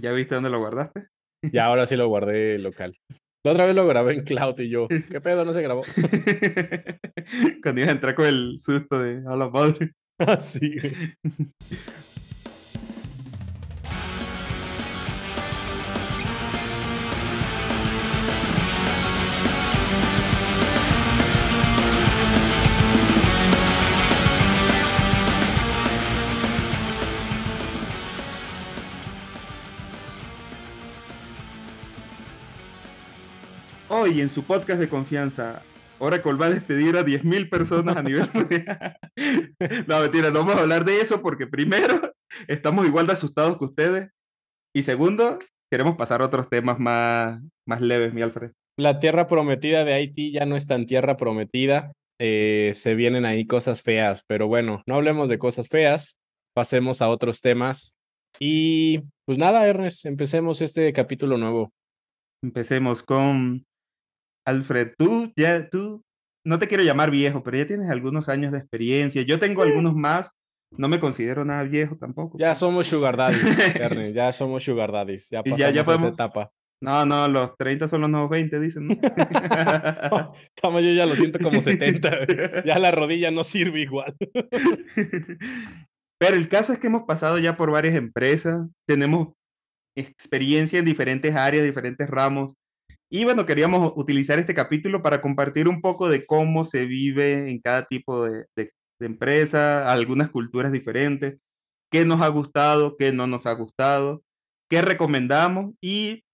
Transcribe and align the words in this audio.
¿Ya 0.00 0.12
viste 0.12 0.34
dónde 0.34 0.50
lo 0.50 0.58
guardaste? 0.58 1.08
Y 1.42 1.58
ahora 1.58 1.86
sí 1.86 1.96
lo 1.96 2.08
guardé 2.08 2.58
local. 2.58 2.98
La 3.44 3.52
otra 3.52 3.66
vez 3.66 3.74
lo 3.74 3.86
grabé 3.86 4.14
en 4.14 4.24
cloud 4.24 4.58
y 4.58 4.68
yo, 4.68 4.88
¿qué 5.10 5.20
pedo? 5.20 5.44
No 5.44 5.54
se 5.54 5.62
grabó. 5.62 5.82
Cuando 7.62 7.80
ibas 7.80 7.90
a 7.90 7.92
entrar 7.92 8.14
con 8.14 8.26
el 8.26 8.58
susto 8.60 8.98
de 8.98 9.22
a 9.26 9.36
la 9.36 9.48
madre. 9.48 9.92
Así, 10.18 10.74
Hoy 34.06 34.20
en 34.20 34.30
su 34.30 34.44
podcast 34.44 34.78
de 34.78 34.88
confianza, 34.88 35.64
Oracle 35.98 36.34
va 36.34 36.46
a 36.46 36.50
despedir 36.50 36.96
a 36.96 37.04
10.000 37.04 37.50
personas 37.50 37.96
a 37.96 38.04
nivel 38.04 38.30
mundial. 38.34 38.96
no, 39.88 40.00
mentira, 40.00 40.30
no 40.30 40.44
vamos 40.44 40.54
a 40.54 40.60
hablar 40.60 40.84
de 40.84 41.00
eso 41.00 41.20
porque 41.20 41.48
primero, 41.48 42.14
estamos 42.46 42.86
igual 42.86 43.08
de 43.08 43.14
asustados 43.14 43.58
que 43.58 43.64
ustedes. 43.64 44.10
Y 44.72 44.84
segundo, 44.84 45.40
queremos 45.72 45.96
pasar 45.96 46.22
a 46.22 46.26
otros 46.26 46.48
temas 46.48 46.78
más, 46.78 47.42
más 47.66 47.80
leves, 47.80 48.14
mi 48.14 48.22
Alfred. 48.22 48.52
La 48.78 49.00
tierra 49.00 49.26
prometida 49.26 49.84
de 49.84 49.94
Haití 49.94 50.30
ya 50.30 50.46
no 50.46 50.54
es 50.54 50.68
tan 50.68 50.86
tierra 50.86 51.16
prometida. 51.16 51.90
Eh, 52.20 52.74
se 52.76 52.94
vienen 52.94 53.26
ahí 53.26 53.44
cosas 53.44 53.82
feas, 53.82 54.22
pero 54.28 54.46
bueno, 54.46 54.84
no 54.86 54.94
hablemos 54.94 55.28
de 55.28 55.40
cosas 55.40 55.68
feas, 55.68 56.20
pasemos 56.54 57.02
a 57.02 57.08
otros 57.08 57.40
temas. 57.40 57.96
Y 58.38 59.00
pues 59.24 59.36
nada, 59.36 59.66
Ernest, 59.66 60.06
empecemos 60.06 60.60
este 60.60 60.92
capítulo 60.92 61.38
nuevo. 61.38 61.72
Empecemos 62.40 63.02
con 63.02 63.65
Alfred, 64.46 64.94
tú 64.96 65.32
ya, 65.36 65.68
tú, 65.68 66.04
no 66.44 66.58
te 66.58 66.68
quiero 66.68 66.84
llamar 66.84 67.10
viejo, 67.10 67.42
pero 67.42 67.58
ya 67.58 67.66
tienes 67.66 67.90
algunos 67.90 68.28
años 68.28 68.52
de 68.52 68.58
experiencia. 68.58 69.22
Yo 69.22 69.38
tengo 69.38 69.62
algunos 69.62 69.94
más, 69.94 70.30
no 70.70 70.88
me 70.88 71.00
considero 71.00 71.44
nada 71.44 71.64
viejo 71.64 71.96
tampoco. 71.96 72.38
Ya 72.38 72.54
somos 72.54 72.86
sugar 72.86 73.16
daddies, 73.16 73.76
Ernest, 73.76 74.14
ya 74.14 74.32
somos 74.32 74.62
sugar 74.62 74.92
daddies, 74.92 75.28
ya 75.30 75.42
pasamos 75.42 75.74
ya, 75.74 75.80
esa 75.82 76.08
etapa. 76.08 76.50
No, 76.80 77.06
no, 77.06 77.26
los 77.26 77.56
30 77.56 77.88
son 77.88 78.02
los 78.02 78.10
nuevos 78.10 78.30
20, 78.30 78.60
dicen. 78.60 78.86
¿no? 78.86 78.94
Yo 80.80 80.92
ya 80.92 81.06
lo 81.06 81.16
siento 81.16 81.38
como 81.40 81.62
70. 81.62 82.10
Ya 82.64 82.78
la 82.78 82.90
rodilla 82.90 83.30
no 83.30 83.44
sirve 83.44 83.80
igual. 83.80 84.14
Pero 86.18 86.36
el 86.36 86.48
caso 86.48 86.72
es 86.72 86.78
que 86.78 86.86
hemos 86.86 87.04
pasado 87.04 87.38
ya 87.38 87.56
por 87.56 87.70
varias 87.70 87.94
empresas, 87.94 88.66
tenemos 88.86 89.32
experiencia 89.96 90.78
en 90.78 90.84
diferentes 90.84 91.34
áreas, 91.34 91.64
diferentes 91.64 92.08
ramos. 92.08 92.54
Y 93.10 93.24
bueno, 93.24 93.46
queríamos 93.46 93.92
utilizar 93.96 94.38
este 94.38 94.54
capítulo 94.54 95.00
para 95.00 95.22
compartir 95.22 95.68
un 95.68 95.80
poco 95.80 96.08
de 96.08 96.26
cómo 96.26 96.64
se 96.64 96.86
vive 96.86 97.50
en 97.50 97.60
cada 97.60 97.84
tipo 97.86 98.24
de, 98.26 98.46
empresa, 98.98 99.92
algunas 99.92 100.30
culturas 100.30 100.72
diferentes, 100.72 101.38
qué 101.92 102.04
nos 102.04 102.22
ha 102.22 102.28
gustado, 102.28 102.96
qué 102.96 103.12
no 103.12 103.26
nos 103.26 103.46
ha 103.46 103.52
gustado, 103.52 104.22
qué 104.70 104.82
recomendamos 104.82 105.74
y 105.82 106.24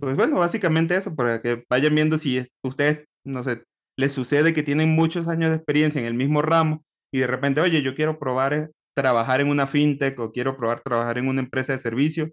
pues 0.00 0.16
bueno, 0.16 0.38
básicamente 0.38 0.96
eso, 0.96 1.14
para 1.14 1.42
que 1.42 1.64
vayan 1.68 1.94
viendo 1.94 2.16
si 2.18 2.46
ustedes, 2.64 3.04
no 3.26 3.42
sé, 3.42 3.64
les 3.98 4.12
sucede 4.12 4.54
que 4.54 4.62
tienen 4.62 4.90
muchos 4.94 5.28
años 5.28 5.50
de 5.50 5.56
experiencia 5.56 6.00
en 6.00 6.06
el 6.06 6.14
mismo 6.14 6.40
ramo 6.42 6.84
y 7.12 7.18
de 7.18 7.26
repente, 7.26 7.60
oye, 7.60 7.82
yo 7.82 7.94
quiero 7.96 8.18
probar 8.18 8.54
eh, 8.54 8.68
trabajar 8.96 9.40
en 9.40 9.48
una 9.48 9.66
fintech 9.66 10.18
o 10.20 10.32
quiero 10.32 10.56
probar 10.56 10.80
trabajar 10.82 11.18
en 11.18 11.28
una 11.28 11.40
empresa 11.40 11.72
de 11.72 11.78
servicio 11.78 12.30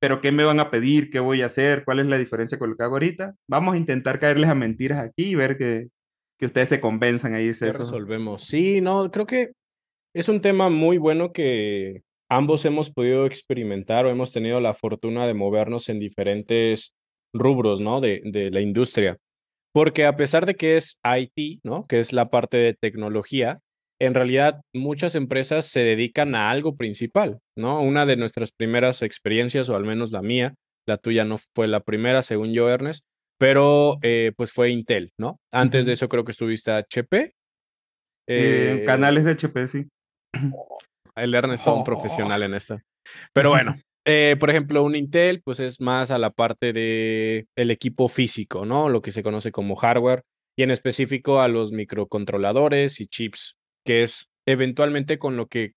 pero 0.00 0.20
¿qué 0.20 0.32
me 0.32 0.44
van 0.44 0.60
a 0.60 0.70
pedir? 0.70 1.10
¿Qué 1.10 1.20
voy 1.20 1.42
a 1.42 1.46
hacer? 1.46 1.84
¿Cuál 1.84 2.00
es 2.00 2.06
la 2.06 2.18
diferencia 2.18 2.58
con 2.58 2.70
lo 2.70 2.76
que 2.76 2.82
hago 2.82 2.94
ahorita? 2.94 3.34
Vamos 3.46 3.74
a 3.74 3.78
intentar 3.78 4.18
caerles 4.18 4.48
a 4.48 4.54
mentiras 4.54 4.98
aquí 4.98 5.28
y 5.28 5.34
ver 5.34 5.58
que, 5.58 5.88
que 6.38 6.46
ustedes 6.46 6.70
se 6.70 6.80
convenzan 6.80 7.34
ahí. 7.34 7.48
Eso 7.48 7.70
resolvemos. 7.70 8.42
Sí, 8.42 8.80
no, 8.80 9.10
creo 9.10 9.26
que 9.26 9.52
es 10.14 10.28
un 10.30 10.40
tema 10.40 10.70
muy 10.70 10.96
bueno 10.96 11.32
que 11.32 12.02
ambos 12.30 12.64
hemos 12.64 12.90
podido 12.90 13.26
experimentar 13.26 14.06
o 14.06 14.10
hemos 14.10 14.32
tenido 14.32 14.58
la 14.60 14.72
fortuna 14.72 15.26
de 15.26 15.34
movernos 15.34 15.90
en 15.90 16.00
diferentes 16.00 16.96
rubros, 17.34 17.82
¿no? 17.82 18.00
De, 18.00 18.22
de 18.24 18.50
la 18.50 18.62
industria. 18.62 19.18
Porque 19.72 20.06
a 20.06 20.16
pesar 20.16 20.46
de 20.46 20.54
que 20.54 20.76
es 20.76 20.98
IT, 21.04 21.60
¿no? 21.62 21.86
Que 21.86 22.00
es 22.00 22.14
la 22.14 22.30
parte 22.30 22.56
de 22.56 22.74
tecnología, 22.74 23.60
en 24.00 24.14
realidad 24.14 24.62
muchas 24.74 25.14
empresas 25.14 25.66
se 25.66 25.80
dedican 25.80 26.34
a 26.34 26.50
algo 26.50 26.76
principal, 26.76 27.38
¿no? 27.56 27.82
Una 27.82 28.06
de 28.06 28.16
nuestras 28.16 28.50
primeras 28.50 29.02
experiencias, 29.02 29.68
o 29.68 29.76
al 29.76 29.84
menos 29.84 30.10
la 30.10 30.22
mía, 30.22 30.54
la 30.88 30.96
tuya 30.96 31.24
no 31.24 31.36
fue 31.54 31.68
la 31.68 31.80
primera, 31.80 32.22
según 32.22 32.52
yo, 32.52 32.70
Ernest, 32.70 33.04
pero 33.38 33.98
eh, 34.02 34.32
pues 34.36 34.52
fue 34.52 34.70
Intel, 34.70 35.12
¿no? 35.18 35.38
Antes 35.52 35.86
de 35.86 35.92
eso 35.92 36.08
creo 36.08 36.24
que 36.24 36.32
estuviste 36.32 36.70
a 36.70 36.78
HP. 36.78 37.34
Eh, 38.28 38.84
canales 38.86 39.24
de 39.24 39.32
HP, 39.32 39.66
sí. 39.66 39.88
El 41.16 41.34
Ernest 41.34 41.66
es 41.66 41.72
un 41.72 41.84
profesional 41.84 42.42
en 42.42 42.54
esto. 42.54 42.78
Pero 43.34 43.50
bueno, 43.50 43.76
eh, 44.06 44.36
por 44.40 44.48
ejemplo, 44.48 44.82
un 44.82 44.96
Intel, 44.96 45.42
pues 45.44 45.60
es 45.60 45.80
más 45.80 46.10
a 46.10 46.18
la 46.18 46.30
parte 46.30 46.72
de 46.72 47.46
el 47.54 47.70
equipo 47.70 48.08
físico, 48.08 48.64
¿no? 48.64 48.88
Lo 48.88 49.02
que 49.02 49.12
se 49.12 49.22
conoce 49.22 49.52
como 49.52 49.76
hardware, 49.76 50.22
y 50.56 50.62
en 50.62 50.70
específico 50.70 51.40
a 51.40 51.48
los 51.48 51.72
microcontroladores 51.72 53.00
y 53.00 53.06
chips 53.06 53.59
que 53.90 54.04
es 54.04 54.30
eventualmente 54.46 55.18
con 55.18 55.36
lo 55.36 55.48
que 55.48 55.72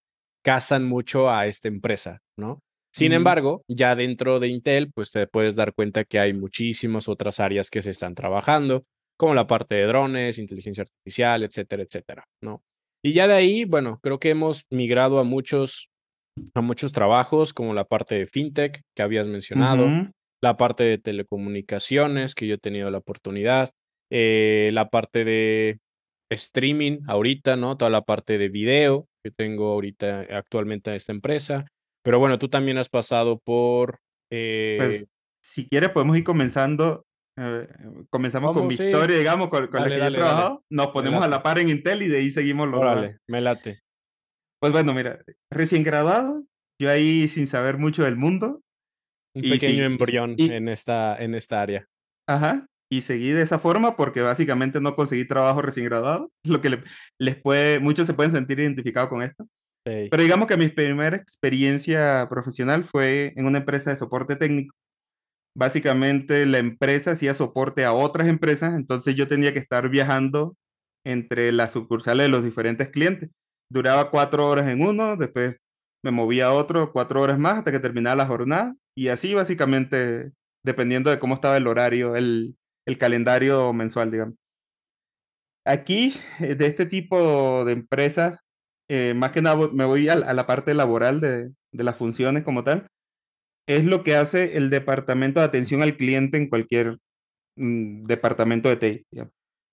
casan 0.45 0.85
mucho 0.85 1.31
a 1.31 1.47
esta 1.47 1.67
empresa, 1.67 2.19
¿no? 2.37 2.59
Sin 2.93 3.11
embargo, 3.11 3.63
ya 3.67 3.95
dentro 3.95 4.39
de 4.39 4.49
Intel, 4.49 4.91
pues 4.93 5.09
te 5.09 5.25
puedes 5.25 5.55
dar 5.55 5.73
cuenta 5.73 6.03
que 6.03 6.19
hay 6.19 6.31
muchísimas 6.31 7.07
otras 7.07 7.39
áreas 7.39 7.71
que 7.71 7.81
se 7.81 7.89
están 7.89 8.13
trabajando, 8.13 8.83
como 9.17 9.33
la 9.33 9.47
parte 9.47 9.73
de 9.73 9.87
drones, 9.87 10.37
inteligencia 10.37 10.83
artificial, 10.83 11.41
etcétera, 11.41 11.81
etcétera, 11.81 12.23
¿no? 12.43 12.61
Y 13.03 13.13
ya 13.13 13.27
de 13.27 13.33
ahí, 13.33 13.65
bueno, 13.65 13.99
creo 14.03 14.19
que 14.19 14.29
hemos 14.29 14.65
migrado 14.69 15.17
a 15.17 15.23
muchos, 15.23 15.87
a 16.53 16.61
muchos 16.61 16.91
trabajos, 16.91 17.51
como 17.51 17.73
la 17.73 17.85
parte 17.85 18.13
de 18.13 18.27
fintech 18.27 18.81
que 18.95 19.01
habías 19.01 19.27
mencionado, 19.27 19.89
la 20.39 20.55
parte 20.55 20.83
de 20.83 20.99
telecomunicaciones 20.99 22.35
que 22.35 22.45
yo 22.45 22.53
he 22.53 22.59
tenido 22.59 22.91
la 22.91 22.99
oportunidad, 22.99 23.71
eh, 24.11 24.69
la 24.71 24.89
parte 24.91 25.25
de 25.25 25.79
streaming 26.33 26.99
ahorita, 27.07 27.55
¿no? 27.55 27.77
Toda 27.77 27.89
la 27.89 28.01
parte 28.01 28.37
de 28.37 28.49
video 28.49 29.07
que 29.23 29.31
tengo 29.31 29.71
ahorita 29.71 30.27
actualmente 30.31 30.89
en 30.89 30.97
esta 30.97 31.11
empresa. 31.11 31.65
Pero 32.03 32.19
bueno, 32.19 32.37
tú 32.37 32.49
también 32.49 32.77
has 32.77 32.89
pasado 32.89 33.39
por... 33.39 33.99
Pues, 34.29 35.01
eh, 35.01 35.05
si 35.41 35.67
quieres 35.67 35.89
podemos 35.89 36.17
ir 36.17 36.23
comenzando. 36.23 37.05
Eh, 37.37 37.67
comenzamos 38.09 38.53
con 38.53 38.67
Victoria, 38.67 39.17
digamos, 39.17 39.49
con, 39.49 39.69
la 39.71 39.89
que 39.89 39.97
yo 39.97 40.11
trabajado. 40.11 40.63
Nos 40.69 40.87
ponemos 40.87 41.23
a 41.23 41.27
la 41.27 41.41
par 41.41 41.59
en 41.59 41.69
Intel 41.69 42.03
y 42.03 42.07
de 42.07 42.17
ahí 42.17 42.31
seguimos 42.31 42.67
los 42.67 42.81
Órale, 42.81 43.17
me 43.27 43.41
late. 43.41 43.81
Pues 44.59 44.71
bueno, 44.71 44.93
mira, 44.93 45.23
recién 45.51 45.83
graduado, 45.83 46.43
yo 46.79 46.89
ahí 46.89 47.27
sin 47.27 47.47
saber 47.47 47.77
mucho 47.77 48.03
del 48.03 48.15
mundo. 48.15 48.61
Un 49.35 49.41
pequeño 49.43 49.83
embrión 49.83 50.35
en, 50.37 50.67
esta, 50.67 51.17
en 51.17 51.33
esta 51.35 51.61
área. 51.61 51.87
Ajá 52.27 52.67
y 52.97 53.01
seguí 53.01 53.31
de 53.31 53.41
esa 53.41 53.57
forma 53.57 53.95
porque 53.95 54.21
básicamente 54.21 54.79
no 54.79 54.95
conseguí 54.95 55.25
trabajo 55.25 55.61
recién 55.63 55.87
graduado, 55.87 56.31
lo 56.43 56.61
que 56.61 56.83
les 57.19 57.35
puede, 57.35 57.79
muchos 57.79 58.05
se 58.05 58.13
pueden 58.13 58.31
sentir 58.31 58.59
identificados 58.59 59.09
con 59.09 59.23
esto. 59.23 59.47
Pero 59.85 60.23
digamos 60.23 60.47
que 60.47 60.55
mi 60.55 60.69
primera 60.69 61.17
experiencia 61.17 62.27
profesional 62.29 62.85
fue 62.85 63.33
en 63.35 63.45
una 63.45 63.57
empresa 63.57 63.89
de 63.89 63.97
soporte 63.97 64.37
técnico. 64.37 64.73
Básicamente 65.57 66.45
la 66.45 66.59
empresa 66.59 67.11
hacía 67.11 67.33
soporte 67.33 67.83
a 67.83 67.91
otras 67.91 68.27
empresas, 68.27 68.75
entonces 68.75 69.15
yo 69.15 69.27
tenía 69.27 69.51
que 69.51 69.59
estar 69.59 69.89
viajando 69.89 70.55
entre 71.05 71.51
las 71.51 71.71
sucursales 71.73 72.25
de 72.25 72.29
los 72.29 72.45
diferentes 72.45 72.91
clientes. 72.91 73.29
Duraba 73.69 74.09
cuatro 74.09 74.47
horas 74.47 74.69
en 74.69 74.81
uno, 74.81 75.17
después 75.17 75.57
me 76.01 76.11
movía 76.11 76.47
a 76.47 76.53
otro 76.53 76.93
cuatro 76.93 77.21
horas 77.21 77.37
más 77.37 77.57
hasta 77.57 77.71
que 77.71 77.79
terminaba 77.79 78.15
la 78.15 78.27
jornada 78.27 78.75
y 78.95 79.09
así 79.09 79.33
básicamente, 79.33 80.31
dependiendo 80.63 81.09
de 81.09 81.19
cómo 81.19 81.35
estaba 81.35 81.57
el 81.57 81.67
horario, 81.67 82.15
el, 82.15 82.55
el 82.85 82.97
calendario 82.97 83.73
mensual, 83.73 84.11
digamos. 84.11 84.35
Aquí, 85.65 86.13
eh, 86.39 86.55
de 86.55 86.67
este 86.67 86.85
tipo 86.85 87.63
de 87.65 87.73
empresas, 87.73 88.39
eh, 88.89 89.13
más 89.15 89.31
que 89.31 89.41
nada 89.41 89.69
me 89.73 89.85
voy 89.85 90.09
a, 90.09 90.15
la 90.15 90.45
parte 90.47 90.73
laboral 90.73 91.21
de, 91.21 91.51
las 91.71 91.95
funciones 91.97 92.43
como 92.43 92.63
tal, 92.63 92.87
es 93.67 93.85
lo 93.85 94.03
que 94.03 94.15
hace 94.15 94.57
el 94.57 94.69
departamento 94.69 95.39
de 95.39 95.45
atención 95.45 95.81
al 95.81 95.97
cliente 95.97 96.37
en 96.37 96.49
cualquier 96.49 96.97
mm, 97.57 98.05
departamento 98.05 98.69
de 98.69 98.77
TI. 98.77 99.05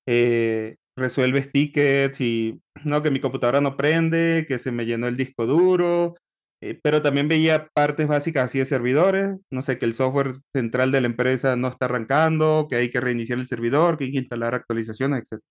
Eh, 0.06 0.76
resuelves 0.96 1.50
tickets 1.52 2.20
y 2.20 2.60
no, 2.84 3.02
que 3.02 3.10
mi 3.10 3.20
computadora 3.20 3.60
no 3.60 3.76
prende, 3.76 4.44
que 4.48 4.58
se 4.58 4.72
me 4.72 4.86
llenó 4.86 5.08
el 5.08 5.16
disco 5.16 5.46
duro, 5.46 6.16
eh, 6.62 6.78
pero 6.82 7.02
también 7.02 7.28
veía 7.28 7.68
partes 7.74 8.06
básicas 8.06 8.46
así 8.46 8.58
de 8.58 8.66
servidores, 8.66 9.38
no 9.50 9.62
sé, 9.62 9.78
que 9.78 9.86
el 9.86 9.94
software 9.94 10.34
central 10.54 10.92
de 10.92 11.00
la 11.00 11.06
empresa 11.06 11.56
no 11.56 11.68
está 11.68 11.86
arrancando, 11.86 12.66
que 12.68 12.76
hay 12.76 12.90
que 12.90 13.00
reiniciar 13.00 13.38
el 13.38 13.48
servidor, 13.48 13.96
que 13.96 14.04
hay 14.04 14.12
que 14.12 14.18
instalar 14.18 14.54
actualizaciones, 14.54 15.22
etc. 15.32 15.42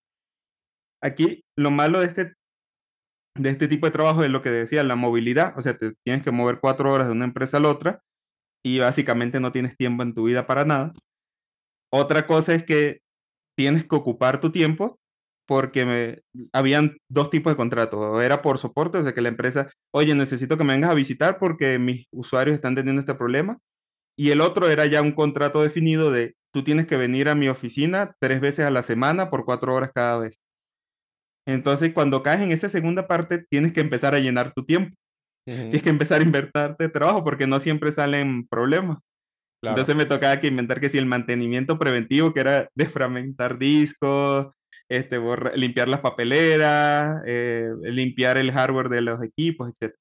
Aquí 1.02 1.44
lo 1.58 1.72
malo 1.72 2.00
de 2.00 2.06
este, 2.08 2.34
de 3.36 3.50
este 3.50 3.68
tipo 3.68 3.86
de 3.88 3.92
trabajo 3.92 4.24
es 4.24 4.30
lo 4.30 4.42
que 4.42 4.50
decía, 4.50 4.84
la 4.84 4.96
movilidad, 4.96 5.58
o 5.58 5.62
sea, 5.62 5.78
te 5.78 5.94
tienes 6.06 6.24
que 6.24 6.32
mover 6.32 6.60
cuatro 6.60 6.92
horas 6.92 7.08
de 7.08 7.14
una 7.14 7.26
empresa 7.26 7.58
a 7.58 7.62
la 7.62 7.70
otra 7.70 8.02
y 8.64 8.80
básicamente 8.80 9.40
no 9.40 9.52
tienes 9.52 9.78
tiempo 9.78 10.04
en 10.04 10.14
tu 10.14 10.26
vida 10.26 10.46
para 10.46 10.66
nada. 10.66 10.94
Otra 11.92 12.28
cosa 12.28 12.54
es 12.54 12.64
que 12.66 13.02
tienes 13.58 13.86
que 13.88 13.96
ocupar 13.96 14.42
tu 14.42 14.52
tiempo 14.52 14.99
porque 15.50 15.84
me, 15.84 16.48
habían 16.54 16.98
dos 17.10 17.32
tipos 17.32 17.52
de 17.52 17.58
contratos. 17.58 18.22
Era 18.22 18.44
por 18.44 18.60
soporte, 18.60 19.00
o 19.00 19.04
sea 19.04 19.16
que 19.16 19.22
la 19.22 19.30
empresa, 19.30 19.72
oye, 19.92 20.14
necesito 20.14 20.60
que 20.60 20.64
me 20.64 20.74
vengas 20.74 20.92
a 20.92 20.94
visitar 20.94 21.40
porque 21.40 21.80
mis 21.80 22.06
usuarios 22.12 22.54
están 22.54 22.76
teniendo 22.76 23.00
este 23.00 23.16
problema. 23.16 23.58
Y 24.16 24.30
el 24.30 24.42
otro 24.42 24.70
era 24.70 24.86
ya 24.86 25.02
un 25.02 25.12
contrato 25.12 25.64
definido 25.64 26.12
de, 26.12 26.36
tú 26.54 26.64
tienes 26.64 26.86
que 26.86 26.98
venir 26.98 27.30
a 27.30 27.36
mi 27.36 27.50
oficina 27.50 28.14
tres 28.20 28.42
veces 28.42 28.64
a 28.64 28.70
la 28.70 28.84
semana 28.84 29.32
por 29.32 29.44
cuatro 29.44 29.74
horas 29.74 29.90
cada 29.92 30.20
vez. 30.20 30.40
Entonces, 31.48 31.94
cuando 31.94 32.22
caes 32.22 32.42
en 32.42 32.52
esa 32.52 32.70
segunda 32.70 33.08
parte, 33.08 33.44
tienes 33.50 33.74
que 33.74 33.82
empezar 33.82 34.14
a 34.14 34.20
llenar 34.20 34.54
tu 34.54 34.66
tiempo. 34.66 34.96
Tienes 35.46 35.82
que 35.82 35.90
empezar 35.90 36.22
a 36.22 36.24
invertirte 36.24 36.90
trabajo 36.90 37.24
porque 37.24 37.48
no 37.48 37.60
siempre 37.60 37.92
salen 37.92 38.48
problemas. 38.48 39.00
Entonces 39.64 39.96
me 39.96 40.06
tocaba 40.06 40.40
que 40.40 40.46
inventar 40.46 40.80
que 40.80 40.90
si 40.90 41.00
el 41.00 41.08
mantenimiento 41.08 41.80
preventivo, 41.80 42.36
que 42.36 42.42
era 42.42 42.70
desfragmentar 42.76 43.58
discos, 43.58 44.54
este, 44.90 45.20
limpiar 45.56 45.88
las 45.88 46.02
papeleras, 46.02 47.22
eh, 47.26 47.70
limpiar 47.84 48.38
el 48.38 48.52
hardware 48.52 48.90
de 48.90 49.02
los 49.02 49.24
equipos, 49.24 49.72
etc. 49.72 49.96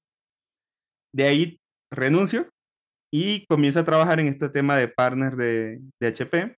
De 1.13 1.23
ahí 1.25 1.59
renuncio 1.91 2.49
y 3.11 3.45
comienzo 3.45 3.79
a 3.79 3.85
trabajar 3.85 4.19
en 4.19 4.27
este 4.27 4.49
tema 4.49 4.77
de 4.77 4.87
partner 4.87 5.35
de, 5.35 5.79
de 5.99 6.07
HP. 6.07 6.55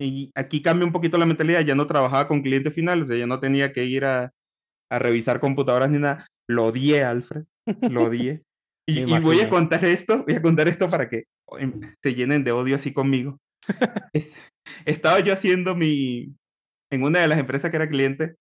Y 0.00 0.30
aquí 0.34 0.62
cambia 0.62 0.86
un 0.86 0.92
poquito 0.92 1.18
la 1.18 1.26
mentalidad, 1.26 1.60
ya 1.60 1.74
no 1.74 1.86
trabajaba 1.86 2.26
con 2.26 2.42
cliente 2.42 2.70
final, 2.70 3.02
o 3.02 3.06
sea, 3.06 3.16
ya 3.16 3.26
no 3.26 3.40
tenía 3.40 3.72
que 3.72 3.84
ir 3.84 4.04
a, 4.04 4.32
a 4.90 4.98
revisar 4.98 5.40
computadoras 5.40 5.90
ni 5.90 5.98
nada. 5.98 6.26
Lo 6.48 6.66
odié, 6.66 7.04
Alfred, 7.04 7.44
lo 7.82 8.04
odié. 8.04 8.42
y, 8.88 9.00
y, 9.00 9.18
voy 9.20 9.40
a 9.40 9.48
contar 9.48 9.84
esto, 9.84 10.24
voy 10.24 10.34
a 10.34 10.42
contar 10.42 10.68
esto 10.68 10.88
para 10.88 11.08
que 11.08 11.24
em, 11.58 11.80
se 12.02 12.14
llenen 12.14 12.44
de 12.44 12.52
odio 12.52 12.76
así 12.76 12.92
conmigo. 12.92 13.38
estaba 14.86 15.20
yo 15.20 15.34
haciendo 15.34 15.74
mi, 15.74 16.34
en 16.90 17.02
una 17.02 17.20
de 17.20 17.28
las 17.28 17.38
empresas 17.38 17.70
que 17.70 17.76
era 17.76 17.88
cliente 17.88 18.36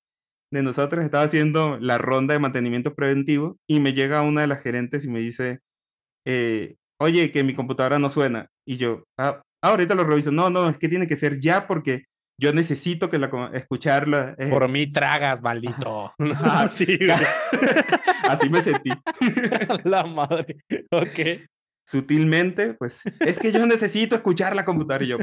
de 0.51 0.63
nosotros, 0.63 1.03
estaba 1.03 1.23
haciendo 1.23 1.77
la 1.79 1.97
ronda 1.97 2.33
de 2.33 2.39
mantenimiento 2.39 2.95
preventivo 2.95 3.57
y 3.67 3.79
me 3.79 3.93
llega 3.93 4.21
una 4.21 4.41
de 4.41 4.47
las 4.47 4.61
gerentes 4.61 5.05
y 5.05 5.09
me 5.09 5.19
dice, 5.19 5.59
eh, 6.25 6.75
oye, 6.99 7.31
que 7.31 7.43
mi 7.43 7.53
computadora 7.53 7.99
no 7.99 8.09
suena. 8.09 8.47
Y 8.67 8.77
yo, 8.77 9.03
ah, 9.17 9.41
ahorita 9.61 9.95
lo 9.95 10.03
reviso. 10.03 10.31
No, 10.31 10.49
no, 10.49 10.69
es 10.69 10.77
que 10.77 10.89
tiene 10.89 11.07
que 11.07 11.17
ser 11.17 11.39
ya 11.39 11.67
porque 11.67 12.05
yo 12.39 12.53
necesito 12.53 13.09
que 13.09 13.19
la 13.19 13.51
escucharla. 13.53 14.35
Eh". 14.37 14.47
Por 14.47 14.67
mí 14.69 14.87
tragas, 14.91 15.41
maldito. 15.41 16.13
Así, 16.43 16.97
Así 18.23 18.49
me 18.49 18.61
sentí. 18.61 18.91
la 19.83 20.05
madre. 20.05 20.57
Ok. 20.91 21.47
Sutilmente, 21.85 22.75
pues, 22.75 23.01
es 23.19 23.39
que 23.39 23.51
yo 23.51 23.65
necesito 23.65 24.15
escuchar 24.15 24.55
la 24.55 24.63
computadora. 24.63 25.03
Y 25.03 25.07
yo, 25.07 25.17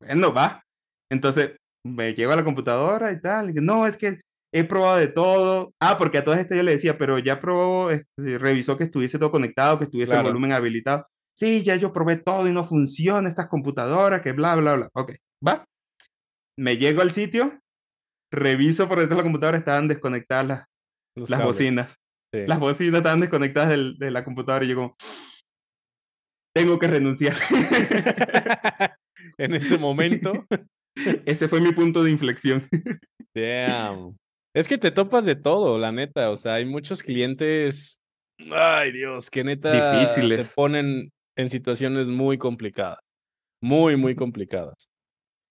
bueno, 0.00 0.32
va. 0.32 0.62
Entonces, 1.10 1.56
me 1.86 2.14
llevo 2.14 2.32
a 2.32 2.36
la 2.36 2.44
computadora 2.44 3.12
y 3.12 3.20
tal. 3.20 3.50
Y 3.50 3.54
no, 3.54 3.86
es 3.86 3.96
que 3.96 4.20
he 4.52 4.64
probado 4.64 4.96
de 4.96 5.08
todo. 5.08 5.72
Ah, 5.80 5.96
porque 5.98 6.18
a 6.18 6.24
todas 6.24 6.40
estas 6.40 6.56
yo 6.56 6.62
le 6.62 6.72
decía, 6.72 6.96
pero 6.98 7.18
ya 7.18 7.40
probó, 7.40 7.90
este, 7.90 8.38
revisó 8.38 8.76
que 8.76 8.84
estuviese 8.84 9.18
todo 9.18 9.30
conectado, 9.30 9.78
que 9.78 9.84
estuviese 9.84 10.14
el 10.14 10.22
volumen 10.22 10.52
habilitado. 10.52 11.06
Sí, 11.36 11.62
ya 11.62 11.76
yo 11.76 11.92
probé 11.92 12.16
todo 12.16 12.46
y 12.48 12.52
no 12.52 12.64
funciona 12.64 13.28
estas 13.28 13.48
computadoras, 13.48 14.22
que 14.22 14.32
bla, 14.32 14.54
bla, 14.54 14.76
bla. 14.76 14.88
Ok, 14.94 15.14
va. 15.46 15.64
Me 16.56 16.76
llego 16.76 17.02
al 17.02 17.10
sitio, 17.10 17.58
reviso 18.32 18.88
por 18.88 18.98
detrás 18.98 19.16
de 19.16 19.16
la 19.16 19.22
computadora, 19.24 19.58
estaban 19.58 19.88
desconectadas 19.88 20.46
las, 21.16 21.30
las 21.30 21.42
bocinas. 21.42 21.96
Las 22.32 22.58
bocinas 22.58 22.98
estaban 22.98 23.20
desconectadas 23.20 23.70
del, 23.70 23.96
de 23.98 24.10
la 24.10 24.24
computadora 24.24 24.64
y 24.64 24.68
yo 24.68 24.76
como, 24.76 24.96
tengo 26.54 26.78
que 26.78 26.86
renunciar. 26.86 27.36
en 29.38 29.54
ese 29.54 29.78
momento. 29.78 30.46
Ese 31.26 31.48
fue 31.48 31.60
mi 31.60 31.72
punto 31.72 32.02
de 32.02 32.10
inflexión. 32.10 32.68
Damn. 33.34 34.16
Es 34.54 34.68
que 34.68 34.78
te 34.78 34.90
topas 34.90 35.24
de 35.24 35.34
todo, 35.34 35.78
la 35.78 35.92
neta. 35.92 36.30
O 36.30 36.36
sea, 36.36 36.54
hay 36.54 36.64
muchos 36.64 37.02
clientes. 37.02 38.00
Ay, 38.50 38.92
Dios, 38.92 39.30
que 39.30 39.44
neta 39.44 40.00
Difíciles. 40.00 40.48
te 40.48 40.54
ponen 40.54 41.10
en 41.36 41.50
situaciones 41.50 42.10
muy 42.10 42.38
complicadas. 42.38 43.00
Muy, 43.60 43.96
muy 43.96 44.14
complicadas. 44.14 44.88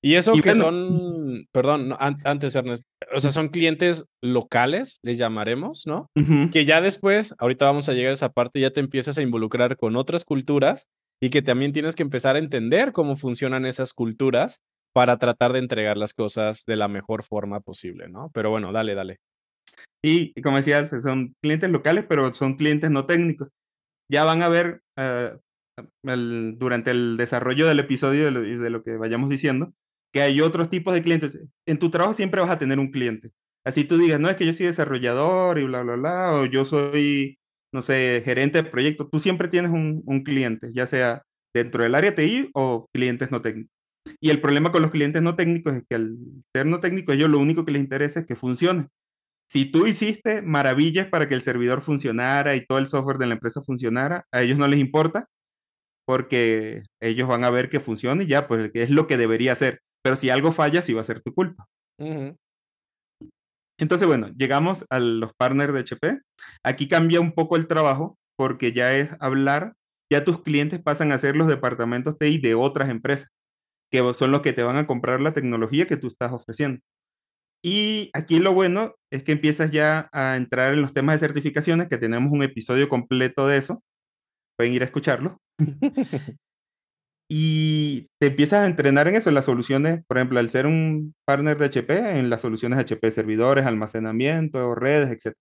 Y 0.05 0.15
eso 0.15 0.33
que 0.33 0.53
son, 0.53 1.47
perdón, 1.53 1.95
antes, 1.97 2.55
Ernest, 2.55 2.83
o 3.15 3.21
sea, 3.21 3.31
son 3.31 3.47
clientes 3.47 4.03
locales, 4.21 4.99
les 5.01 5.17
llamaremos, 5.17 5.83
¿no? 5.87 6.07
Que 6.51 6.65
ya 6.65 6.81
después, 6.81 7.33
ahorita 7.39 7.65
vamos 7.65 7.87
a 7.87 7.93
llegar 7.93 8.09
a 8.09 8.15
esa 8.15 8.33
parte, 8.33 8.59
ya 8.59 8.71
te 8.71 8.81
empiezas 8.81 9.17
a 9.17 9.21
involucrar 9.21 9.77
con 9.77 9.95
otras 9.95 10.25
culturas 10.25 10.89
y 11.21 11.29
que 11.29 11.41
también 11.41 11.71
tienes 11.71 11.95
que 11.95 12.03
empezar 12.03 12.35
a 12.35 12.39
entender 12.39 12.91
cómo 12.91 13.15
funcionan 13.15 13.65
esas 13.65 13.93
culturas 13.93 14.59
para 14.93 15.17
tratar 15.17 15.51
de 15.53 15.59
entregar 15.59 15.97
las 15.97 16.13
cosas 16.13 16.63
de 16.65 16.75
la 16.75 16.87
mejor 16.87 17.23
forma 17.23 17.59
posible, 17.59 18.07
¿no? 18.09 18.29
Pero 18.33 18.51
bueno, 18.51 18.71
dale, 18.71 18.95
dale. 18.95 19.17
Y, 20.03 20.39
como 20.41 20.57
decía, 20.57 20.87
son 21.01 21.35
clientes 21.41 21.69
locales, 21.69 22.05
pero 22.07 22.33
son 22.33 22.55
clientes 22.55 22.91
no 22.91 23.05
técnicos. 23.05 23.49
Ya 24.11 24.23
van 24.25 24.43
a 24.43 24.49
ver 24.49 24.81
eh, 24.97 25.37
durante 26.03 26.91
el 26.91 27.17
desarrollo 27.17 27.67
del 27.67 27.79
episodio 27.79 28.29
y 28.43 28.55
de, 28.57 28.69
lo 28.69 28.83
que 28.83 28.97
vayamos 28.97 29.29
diciendo, 29.29 29.73
que 30.13 30.21
hay 30.21 30.41
otros 30.41 30.69
tipos 30.69 30.93
de 30.93 31.03
clientes. 31.03 31.39
En 31.65 31.79
tu 31.79 31.89
trabajo 31.89 32.13
siempre 32.13 32.41
vas 32.41 32.51
a 32.51 32.59
tener 32.59 32.79
un 32.79 32.91
cliente. 32.91 33.31
Así 33.65 33.85
tú 33.85 33.97
digas, 33.97 34.19
no 34.19 34.29
es 34.29 34.35
que 34.35 34.45
yo 34.45 34.53
soy 34.53 34.67
desarrollador 34.67 35.57
y 35.57 35.63
bla, 35.63 35.81
bla, 35.83 35.95
bla, 35.95 36.31
o 36.33 36.45
yo 36.45 36.65
soy, 36.65 37.39
no 37.73 37.81
sé, 37.81 38.21
gerente 38.25 38.61
de 38.61 38.69
proyecto. 38.69 39.07
Tú 39.09 39.19
siempre 39.19 39.47
tienes 39.47 39.71
un, 39.71 40.03
un 40.05 40.23
cliente, 40.23 40.69
ya 40.73 40.85
sea 40.85 41.23
dentro 41.55 41.83
del 41.83 41.95
área 41.95 42.13
TI 42.15 42.49
o 42.53 42.87
clientes 42.93 43.31
no 43.31 43.41
técnicos. 43.41 43.72
Y 44.23 44.29
el 44.29 44.39
problema 44.39 44.71
con 44.71 44.81
los 44.81 44.89
clientes 44.89 45.21
no 45.21 45.35
técnicos 45.35 45.75
es 45.75 45.83
que 45.85 45.95
al 45.95 46.15
ser 46.55 46.65
no 46.65 46.79
técnico, 46.79 47.11
ellos 47.11 47.29
lo 47.29 47.39
único 47.39 47.65
que 47.65 47.73
les 47.73 47.81
interesa 47.81 48.21
es 48.21 48.25
que 48.25 48.37
funcione. 48.37 48.87
Si 49.49 49.65
tú 49.65 49.85
hiciste 49.85 50.41
maravillas 50.41 51.07
para 51.07 51.27
que 51.27 51.35
el 51.35 51.41
servidor 51.41 51.81
funcionara 51.81 52.55
y 52.55 52.65
todo 52.65 52.77
el 52.77 52.87
software 52.87 53.17
de 53.17 53.25
la 53.27 53.33
empresa 53.33 53.61
funcionara, 53.61 54.25
a 54.31 54.41
ellos 54.41 54.57
no 54.57 54.65
les 54.65 54.79
importa 54.79 55.27
porque 56.07 56.83
ellos 57.01 57.27
van 57.27 57.43
a 57.43 57.49
ver 57.49 57.69
que 57.69 57.81
funciona 57.81 58.23
y 58.23 58.27
ya, 58.27 58.47
pues 58.47 58.71
es 58.73 58.89
lo 58.91 59.07
que 59.07 59.17
debería 59.17 59.51
hacer. 59.51 59.81
Pero 60.01 60.15
si 60.15 60.29
algo 60.29 60.53
falla, 60.53 60.81
sí 60.81 60.93
va 60.93 61.01
a 61.01 61.03
ser 61.03 61.21
tu 61.21 61.33
culpa. 61.33 61.67
Entonces, 63.77 64.07
bueno, 64.07 64.29
llegamos 64.37 64.85
a 64.89 65.01
los 65.01 65.33
partners 65.33 65.73
de 65.73 65.79
HP. 65.81 66.21
Aquí 66.63 66.87
cambia 66.87 67.19
un 67.19 67.33
poco 67.33 67.57
el 67.57 67.67
trabajo 67.67 68.17
porque 68.37 68.71
ya 68.71 68.95
es 68.95 69.09
hablar, 69.19 69.73
ya 70.09 70.23
tus 70.23 70.41
clientes 70.43 70.81
pasan 70.81 71.11
a 71.11 71.19
ser 71.19 71.35
los 71.35 71.49
departamentos 71.49 72.17
TI 72.17 72.37
de 72.37 72.55
otras 72.55 72.87
empresas 72.87 73.27
que 73.93 74.13
son 74.15 74.31
los 74.31 74.41
que 74.41 74.53
te 74.53 74.63
van 74.63 74.77
a 74.77 74.87
comprar 74.87 75.21
la 75.21 75.33
tecnología 75.33 75.85
que 75.85 75.97
tú 75.97 76.07
estás 76.07 76.31
ofreciendo. 76.31 76.81
Y 77.63 78.09
aquí 78.13 78.39
lo 78.39 78.53
bueno 78.53 78.95
es 79.11 79.23
que 79.23 79.33
empiezas 79.33 79.71
ya 79.71 80.09
a 80.11 80.35
entrar 80.35 80.73
en 80.73 80.81
los 80.81 80.93
temas 80.93 81.21
de 81.21 81.27
certificaciones, 81.27 81.89
que 81.89 81.99
tenemos 81.99 82.31
un 82.33 82.41
episodio 82.41 82.89
completo 82.89 83.47
de 83.47 83.57
eso. 83.57 83.83
Pueden 84.57 84.73
ir 84.73 84.81
a 84.81 84.85
escucharlo. 84.85 85.37
y 87.29 88.07
te 88.19 88.27
empiezas 88.27 88.61
a 88.61 88.67
entrenar 88.67 89.07
en 89.07 89.15
eso, 89.15 89.29
en 89.29 89.35
las 89.35 89.45
soluciones, 89.45 90.03
por 90.07 90.17
ejemplo, 90.17 90.39
al 90.39 90.49
ser 90.49 90.65
un 90.65 91.13
partner 91.25 91.57
de 91.59 91.65
HP, 91.65 92.19
en 92.19 92.31
las 92.31 92.41
soluciones 92.41 92.79
HP, 92.79 93.11
servidores, 93.11 93.67
almacenamiento, 93.67 94.73
redes, 94.75 95.11
etc. 95.11 95.35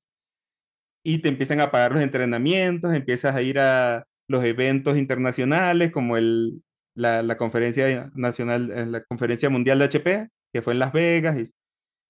Y 1.04 1.18
te 1.20 1.28
empiezan 1.30 1.60
a 1.60 1.70
pagar 1.70 1.92
los 1.92 2.02
entrenamientos, 2.02 2.94
empiezas 2.94 3.34
a 3.34 3.42
ir 3.42 3.58
a 3.58 4.04
los 4.28 4.44
eventos 4.44 4.98
internacionales 4.98 5.90
como 5.90 6.18
el 6.18 6.62
la, 6.94 7.36
conferencia 7.36 8.10
nacional, 8.14 8.70
eh, 8.70 8.86
la 8.86 9.02
conferencia 9.04 9.50
mundial 9.50 9.78
de 9.78 9.84
HP, 9.86 10.28
que 10.52 10.62
fue 10.62 10.74
en 10.74 10.78
Las 10.80 10.92
Vegas, 10.92 11.38
y 11.38 11.50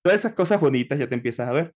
todas 0.05 0.21
esas 0.21 0.35
cosas 0.35 0.61
bonitas 0.61 0.99
ya 0.99 1.09
te 1.09 1.15
empiezas 1.15 1.49
a 1.49 1.53
ver. 1.53 1.75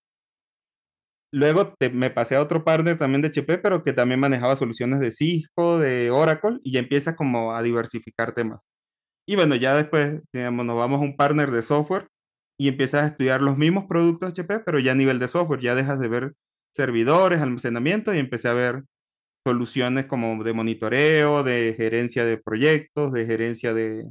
Luego 1.32 1.74
me 1.92 2.10
pasé 2.10 2.36
a 2.36 2.42
otro 2.42 2.64
partner 2.64 2.96
también 2.98 3.20
de 3.22 3.28
HP, 3.28 3.58
pero 3.58 3.82
que 3.82 3.92
también 3.92 4.20
manejaba 4.20 4.56
soluciones 4.56 5.00
de 5.00 5.12
Cisco, 5.12 5.78
de 5.78 6.10
Oracle, 6.10 6.58
y 6.62 6.72
ya 6.72 6.80
empiezas 6.80 7.14
como 7.16 7.54
a 7.54 7.62
diversificar 7.62 8.32
temas. 8.32 8.60
Y 9.28 9.36
bueno, 9.36 9.56
ya 9.56 9.74
después, 9.76 10.22
digamos, 10.32 10.66
nos 10.66 10.76
vamos 10.76 11.00
a 11.00 11.04
un 11.04 11.16
partner 11.16 11.50
de 11.50 11.62
software 11.62 12.08
y 12.58 12.68
empiezas 12.68 13.02
a 13.02 13.06
estudiar 13.08 13.42
los 13.42 13.58
mismos 13.58 13.84
productos 13.88 14.30
HP, 14.30 14.60
pero 14.60 14.78
ya 14.78 14.92
a 14.92 14.94
nivel 14.94 15.18
de 15.18 15.28
software, 15.28 15.60
ya 15.60 15.74
dejas 15.74 15.98
de 16.00 16.08
ver 16.08 16.34
servidores, 16.72 17.40
almacenamiento 17.40 18.14
y 18.14 18.18
empecé 18.18 18.48
a 18.48 18.52
ver 18.52 18.84
soluciones 19.46 20.06
como 20.06 20.42
de 20.42 20.52
monitoreo, 20.52 21.44
de 21.44 21.72
gerencia 21.76 22.24
de 22.24 22.36
proyectos, 22.36 23.12
de 23.12 23.26
gerencia 23.26 23.72
de, 23.72 24.10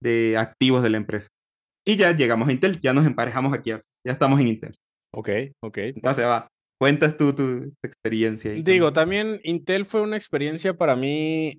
de 0.00 0.38
activos 0.38 0.82
de 0.82 0.88
la 0.88 0.96
empresa. 0.96 1.28
Y 1.86 1.96
ya 1.96 2.16
llegamos 2.16 2.48
a 2.48 2.52
Intel, 2.52 2.80
ya 2.80 2.94
nos 2.94 3.04
emparejamos 3.04 3.52
aquí, 3.52 3.70
ya 3.70 3.82
estamos 4.12 4.40
en 4.40 4.48
Intel. 4.48 4.74
Ok, 5.12 5.28
ok. 5.62 5.78
Entonces 5.78 6.24
va, 6.24 6.48
cuentas 6.80 7.18
tú 7.18 7.34
tu, 7.34 7.70
experiencia. 7.84 8.52
Digo, 8.52 8.94
también 8.94 9.40
Intel 9.42 9.84
fue 9.84 10.00
una 10.00 10.16
experiencia 10.16 10.72
para 10.72 10.96
mí, 10.96 11.58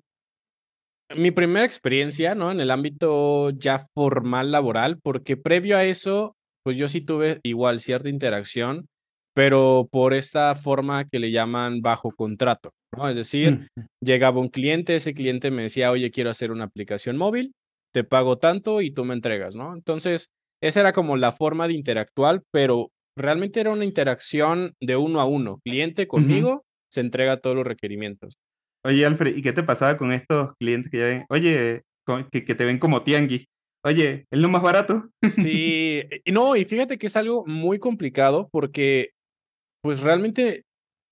mi 1.14 1.30
primera 1.30 1.64
experiencia, 1.64 2.34
¿no? 2.34 2.50
En 2.50 2.58
el 2.58 2.72
ámbito 2.72 3.50
ya 3.50 3.86
formal 3.94 4.50
laboral, 4.50 4.98
porque 5.00 5.36
previo 5.36 5.76
a 5.76 5.84
eso, 5.84 6.34
pues 6.64 6.76
yo 6.76 6.88
sí 6.88 7.00
tuve 7.00 7.38
igual 7.44 7.78
cierta 7.78 8.08
interacción, 8.08 8.88
pero 9.34 9.88
por 9.90 10.14
esta 10.14 10.54
forma 10.54 11.04
que 11.04 11.18
le 11.18 11.30
llaman 11.30 11.82
bajo 11.82 12.10
contrato. 12.10 12.70
¿No? 12.96 13.08
Es 13.08 13.16
decir, 13.16 13.66
llegaba 14.02 14.40
un 14.40 14.48
cliente, 14.48 14.96
ese 14.96 15.14
cliente 15.14 15.50
me 15.50 15.62
decía, 15.62 15.90
oye, 15.90 16.10
quiero 16.10 16.30
hacer 16.30 16.50
una 16.50 16.64
aplicación 16.64 17.16
móvil, 17.16 17.52
te 17.92 18.04
pago 18.04 18.38
tanto 18.38 18.80
y 18.80 18.90
tú 18.90 19.04
me 19.04 19.14
entregas, 19.14 19.54
¿no? 19.54 19.74
Entonces, 19.74 20.26
esa 20.62 20.80
era 20.80 20.92
como 20.92 21.16
la 21.16 21.32
forma 21.32 21.68
de 21.68 21.74
interactuar, 21.74 22.42
pero 22.50 22.90
realmente 23.16 23.60
era 23.60 23.70
una 23.70 23.84
interacción 23.84 24.74
de 24.80 24.96
uno 24.96 25.20
a 25.20 25.24
uno. 25.24 25.60
Cliente 25.64 26.06
conmigo 26.06 26.64
se 26.90 27.00
entrega 27.00 27.36
todos 27.36 27.56
los 27.56 27.66
requerimientos. 27.66 28.34
Oye, 28.84 29.06
Alfred, 29.06 29.36
¿y 29.36 29.42
qué 29.42 29.52
te 29.52 29.62
pasaba 29.62 29.96
con 29.96 30.12
estos 30.12 30.50
clientes 30.58 30.90
que 30.90 30.98
ya 30.98 31.04
ven? 31.04 31.24
Oye, 31.28 31.82
que, 32.30 32.44
que 32.44 32.54
te 32.54 32.64
ven 32.64 32.78
como 32.78 33.02
tianguis. 33.02 33.46
Oye, 33.84 34.26
¿es 34.30 34.38
lo 34.38 34.48
más 34.48 34.62
barato? 34.62 35.08
Sí, 35.52 36.02
no, 36.32 36.56
y 36.56 36.64
fíjate 36.64 36.98
que 36.98 37.06
es 37.06 37.16
algo 37.16 37.44
muy 37.46 37.78
complicado 37.78 38.48
porque, 38.50 39.10
pues 39.82 40.02
realmente, 40.02 40.62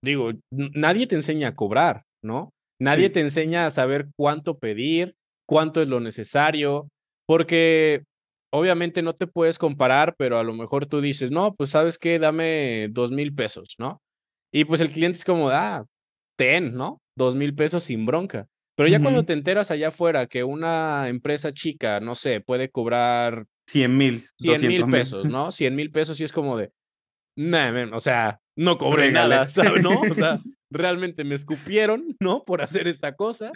digo, 0.03 0.33
nadie 0.51 1.07
te 1.07 1.15
enseña 1.15 1.49
a 1.49 1.55
cobrar, 1.55 2.03
¿no? 2.23 2.51
Nadie 2.81 3.11
te 3.11 3.21
enseña 3.21 3.67
a 3.67 3.71
saber 3.71 4.09
cuánto 4.17 4.59
pedir, 4.59 5.15
cuánto 5.47 5.81
es 5.81 5.89
lo 5.89 6.01
necesario, 6.01 6.89
porque 7.27 8.05
obviamente 8.53 9.03
no 9.03 9.15
te 9.15 9.27
puedes 9.27 9.59
comparar, 9.59 10.15
pero 10.19 10.39
a 10.39 10.45
lo 10.45 10.53
mejor 10.53 10.87
tú 10.87 11.01
dices, 11.01 11.31
no, 11.31 11.55
pues 11.55 11.71
sabes 11.71 11.99
qué, 11.99 12.19
dame 12.19 12.89
dos 12.91 13.13
mil 13.13 13.35
pesos, 13.35 13.77
¿no? 13.79 14.03
Y 14.53 14.65
pues 14.65 14.81
el 14.81 14.89
cliente 14.91 15.19
es 15.19 15.25
como, 15.25 15.51
ah, 15.51 15.87
ten, 16.37 16.75
¿no? 16.75 17.01
Dos 17.17 17.37
mil 17.37 17.55
pesos 17.55 17.85
sin 17.85 18.05
bronca. 18.05 18.47
Pero 18.77 18.89
ya 18.89 19.01
cuando 19.01 19.25
te 19.25 19.35
enteras 19.35 19.71
allá 19.71 19.89
afuera 19.89 20.27
que 20.27 20.45
una 20.45 21.09
empresa 21.09 21.53
chica, 21.53 22.01
no 22.01 22.15
sé, 22.15 22.41
puede 22.41 22.71
cobrar 22.71 23.47
100 23.69 23.97
mil, 23.97 24.21
100 24.39 24.67
mil 24.67 24.87
pesos, 24.87 25.29
¿no? 25.31 25.53
100 25.53 25.77
mil 25.77 25.91
pesos 25.91 26.21
y 26.21 26.25
es 26.25 26.33
como 26.33 26.57
de, 26.57 26.73
o 27.93 28.01
sea, 28.01 28.42
no 28.57 28.79
cobré 28.79 29.11
nada, 29.13 29.49
¿sabes? 29.49 29.83
¿No? 29.83 30.01
O 30.01 30.15
sea, 30.15 30.37
realmente 30.71 31.25
me 31.25 31.35
escupieron, 31.35 32.17
¿no? 32.21 32.45
Por 32.45 32.63
hacer 32.63 32.89
esta 32.89 33.15
cosa. 33.15 33.53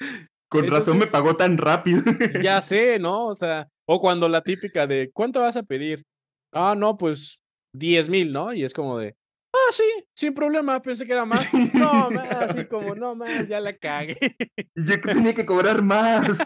Con 0.49 0.69
razón 0.69 0.99
me 0.99 1.07
pagó 1.07 1.37
tan 1.37 1.59
rápido. 1.59 2.03
ya 2.43 2.61
sé, 2.61 2.99
¿no? 2.99 3.27
O 3.27 3.35
sea, 3.35 3.69
o 3.87 4.01
cuando 4.01 4.29
la 4.29 4.43
típica 4.43 4.87
de, 4.87 5.11
¿cuánto 5.13 5.41
vas 5.41 5.57
a 5.57 5.63
pedir? 5.63 6.05
Ah, 6.53 6.75
no, 6.77 6.97
pues 6.97 7.39
10 7.75 8.09
mil, 8.09 8.33
¿no? 8.33 8.53
Y 8.53 8.63
es 8.65 8.73
como 8.73 8.99
de, 8.99 9.17
Ah, 9.57 9.73
sí, 9.73 9.85
sin 10.15 10.35
problema, 10.35 10.81
pensé 10.83 11.07
que 11.07 11.13
era 11.13 11.25
más. 11.25 11.53
No, 11.73 12.11
más, 12.11 12.31
así 12.31 12.67
como, 12.67 12.95
no, 12.95 13.15
más, 13.15 13.49
ya 13.49 13.59
la 13.59 13.75
cagué. 13.77 14.17
Yo 14.75 15.01
tenía 15.01 15.35
que 15.35 15.47
cobrar 15.47 15.83
más. 15.83 16.39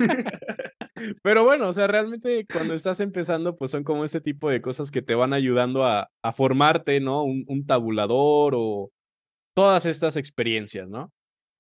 Pero 1.22 1.44
bueno, 1.44 1.68
o 1.68 1.72
sea, 1.72 1.86
realmente 1.86 2.46
cuando 2.52 2.74
estás 2.74 3.00
empezando, 3.00 3.56
pues 3.56 3.70
son 3.70 3.84
como 3.84 4.04
este 4.04 4.20
tipo 4.20 4.50
de 4.50 4.60
cosas 4.60 4.90
que 4.90 5.02
te 5.02 5.14
van 5.14 5.32
ayudando 5.32 5.84
a, 5.84 6.08
a 6.22 6.32
formarte, 6.32 7.00
¿no? 7.00 7.22
Un, 7.24 7.66
tabulador 7.66 8.54
o 8.56 8.90
todas 9.54 9.86
estas 9.86 10.16
experiencias, 10.16 10.88
¿no? 10.88 11.10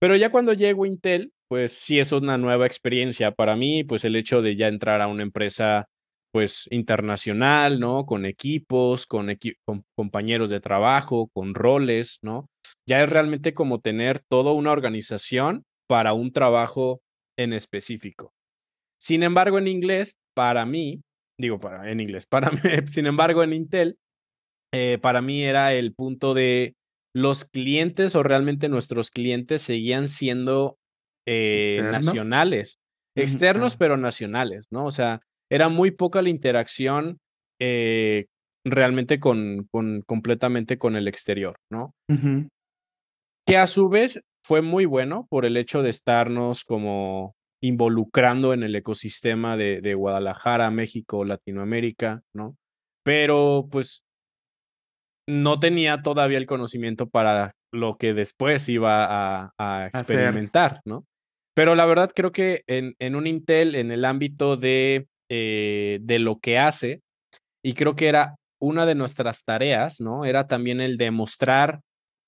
Pero 0.00 0.16
ya 0.16 0.30
cuando 0.30 0.52
llego 0.54 0.84
a 0.84 0.88
Intel, 0.88 1.32
pues 1.48 1.72
sí 1.72 1.98
es 1.98 2.12
una 2.12 2.38
nueva 2.38 2.66
experiencia 2.66 3.32
para 3.32 3.56
mí, 3.56 3.84
pues 3.84 4.04
el 4.04 4.16
hecho 4.16 4.42
de 4.42 4.56
ya 4.56 4.68
entrar 4.68 5.00
a 5.02 5.08
una 5.08 5.22
empresa 5.22 5.86
pues 6.32 6.66
internacional, 6.70 7.80
¿no? 7.80 8.06
Con 8.06 8.24
equipos, 8.24 9.06
con, 9.06 9.28
con, 9.64 9.84
compañeros 9.96 10.48
de 10.48 10.60
trabajo, 10.60 11.28
con 11.32 11.54
roles, 11.54 12.18
¿no? 12.22 12.48
Ya 12.88 13.02
es 13.02 13.10
realmente 13.10 13.52
como 13.52 13.80
tener 13.80 14.20
toda 14.20 14.52
una 14.52 14.72
organización 14.72 15.64
para 15.88 16.12
un 16.12 16.32
trabajo 16.32 17.00
en 17.36 17.52
específico. 17.52 18.32
Sin 19.00 19.22
embargo, 19.22 19.58
en 19.58 19.66
inglés, 19.66 20.16
para 20.34 20.66
mí, 20.66 21.02
digo 21.38 21.58
para, 21.58 21.90
en 21.90 22.00
inglés, 22.00 22.26
para 22.26 22.50
mí, 22.50 22.58
sin 22.86 23.06
embargo, 23.06 23.42
en 23.42 23.52
Intel, 23.52 23.98
eh, 24.72 24.98
para 25.00 25.22
mí 25.22 25.42
era 25.42 25.72
el 25.72 25.94
punto 25.94 26.34
de 26.34 26.74
los 27.14 27.44
clientes 27.44 28.14
o 28.14 28.22
realmente 28.22 28.68
nuestros 28.68 29.10
clientes 29.10 29.62
seguían 29.62 30.06
siendo 30.06 30.78
eh, 31.26 31.80
nacionales, 31.90 32.78
externos, 33.16 33.76
pero 33.76 33.96
nacionales, 33.96 34.66
¿no? 34.70 34.86
O 34.86 34.90
sea, 34.90 35.20
era 35.50 35.68
muy 35.68 35.90
poca 35.90 36.22
la 36.22 36.28
interacción 36.28 37.18
eh, 37.60 38.26
realmente 38.64 39.18
con, 39.18 39.66
con, 39.72 40.02
completamente 40.02 40.78
con 40.78 40.94
el 40.94 41.08
exterior, 41.08 41.56
¿no? 41.70 41.94
Que 43.46 43.56
a 43.56 43.66
su 43.66 43.88
vez 43.88 44.22
fue 44.44 44.62
muy 44.62 44.84
bueno 44.84 45.26
por 45.28 45.44
el 45.44 45.56
hecho 45.56 45.82
de 45.82 45.90
estarnos 45.90 46.64
como 46.64 47.34
involucrando 47.62 48.52
en 48.54 48.62
el 48.62 48.74
ecosistema 48.74 49.56
de, 49.56 49.80
de 49.80 49.94
Guadalajara, 49.94 50.70
México, 50.70 51.24
Latinoamérica, 51.24 52.22
¿no? 52.34 52.56
Pero 53.04 53.68
pues 53.70 54.02
no 55.28 55.60
tenía 55.60 56.02
todavía 56.02 56.38
el 56.38 56.46
conocimiento 56.46 57.08
para 57.08 57.52
lo 57.72 57.96
que 57.96 58.14
después 58.14 58.68
iba 58.68 59.04
a, 59.04 59.52
a 59.58 59.86
experimentar, 59.86 60.80
¿no? 60.84 61.04
Pero 61.54 61.74
la 61.74 61.86
verdad 61.86 62.10
creo 62.14 62.32
que 62.32 62.62
en, 62.66 62.94
en, 62.98 63.14
un 63.16 63.26
Intel, 63.26 63.74
en 63.74 63.90
el 63.90 64.04
ámbito 64.04 64.56
de 64.56 65.06
eh, 65.32 66.00
de 66.02 66.18
lo 66.18 66.40
que 66.40 66.58
hace. 66.58 67.02
Y 67.64 67.74
creo 67.74 67.94
que 67.94 68.08
era 68.08 68.34
una 68.60 68.84
de 68.84 68.96
nuestras 68.96 69.44
tareas, 69.44 70.00
¿no? 70.00 70.24
Era 70.24 70.48
también 70.48 70.80
el 70.80 70.96
demostrar 70.96 71.82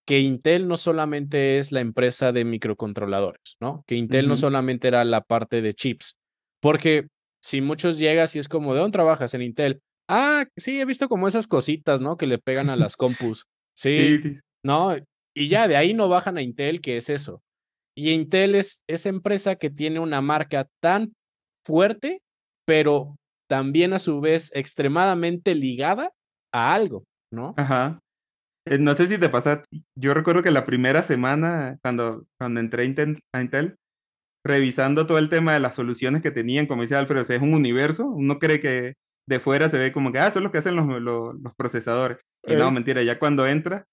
que 0.06 0.20
Intel 0.20 0.68
no 0.68 0.76
solamente 0.76 1.58
es 1.58 1.72
la 1.72 1.80
empresa 1.80 2.32
de 2.32 2.44
microcontroladores, 2.44 3.56
¿no? 3.60 3.84
Que 3.86 3.94
Intel 3.94 4.28
no 4.28 4.36
solamente 4.36 4.88
era 4.88 5.04
la 5.04 5.22
parte 5.22 5.62
de 5.62 5.74
chips. 5.74 6.16
Porque 6.60 7.08
si 7.42 7.60
muchos 7.60 7.98
llegas 7.98 8.34
y 8.36 8.38
es 8.38 8.48
como, 8.48 8.74
¿de 8.74 8.80
dónde 8.80 8.92
trabajas 8.92 9.34
en 9.34 9.42
Intel? 9.42 9.80
Ah, 10.08 10.46
sí, 10.56 10.80
he 10.80 10.84
visto 10.84 11.08
como 11.08 11.28
esas 11.28 11.46
cositas, 11.46 12.00
¿no? 12.00 12.16
Que 12.16 12.26
le 12.26 12.38
pegan 12.38 12.70
a 12.70 12.76
las 12.76 12.96
compus. 12.96 13.44
Sí, 13.74 14.18
sí. 14.22 14.38
¿no? 14.62 14.94
Y 15.34 15.48
ya 15.48 15.66
de 15.66 15.76
ahí 15.76 15.94
no 15.94 16.10
bajan 16.10 16.36
a 16.36 16.42
Intel, 16.42 16.82
que 16.82 16.98
es 16.98 17.08
eso. 17.08 17.40
Y 17.96 18.10
Intel 18.10 18.54
es 18.54 18.84
esa 18.86 19.08
empresa 19.08 19.56
que 19.56 19.70
tiene 19.70 19.98
una 19.98 20.20
marca 20.20 20.68
tan 20.82 21.14
fuerte 21.64 22.20
pero 22.66 23.16
también 23.48 23.92
a 23.92 23.98
su 23.98 24.20
vez 24.20 24.50
extremadamente 24.54 25.54
ligada 25.54 26.12
a 26.52 26.74
algo, 26.74 27.04
¿no? 27.32 27.54
Ajá. 27.56 27.98
Eh, 28.64 28.78
no 28.78 28.94
sé 28.94 29.08
si 29.08 29.18
te 29.18 29.28
pasa, 29.28 29.64
yo 29.96 30.14
recuerdo 30.14 30.42
que 30.42 30.50
la 30.50 30.64
primera 30.64 31.02
semana, 31.02 31.78
cuando, 31.82 32.26
cuando 32.38 32.60
entré 32.60 32.82
a 32.82 33.40
Intel, 33.40 33.76
revisando 34.44 35.06
todo 35.06 35.18
el 35.18 35.28
tema 35.28 35.54
de 35.54 35.60
las 35.60 35.74
soluciones 35.74 36.22
que 36.22 36.30
tenían, 36.30 36.66
como 36.66 36.82
dice 36.82 36.94
Alfredo, 36.94 37.22
es 37.22 37.42
un 37.42 37.54
universo, 37.54 38.06
uno 38.06 38.38
cree 38.38 38.60
que 38.60 38.94
de 39.28 39.40
fuera 39.40 39.68
se 39.68 39.78
ve 39.78 39.92
como 39.92 40.12
que, 40.12 40.18
ah, 40.18 40.28
eso 40.28 40.38
es 40.38 40.42
lo 40.42 40.50
que 40.50 40.58
hacen 40.58 40.76
los, 40.76 41.00
los, 41.00 41.54
procesadores. 41.56 42.18
Y 42.46 42.54
no, 42.54 42.70
mentira, 42.70 43.02
ya 43.02 43.18
cuando 43.18 43.46
entra, 43.46 43.84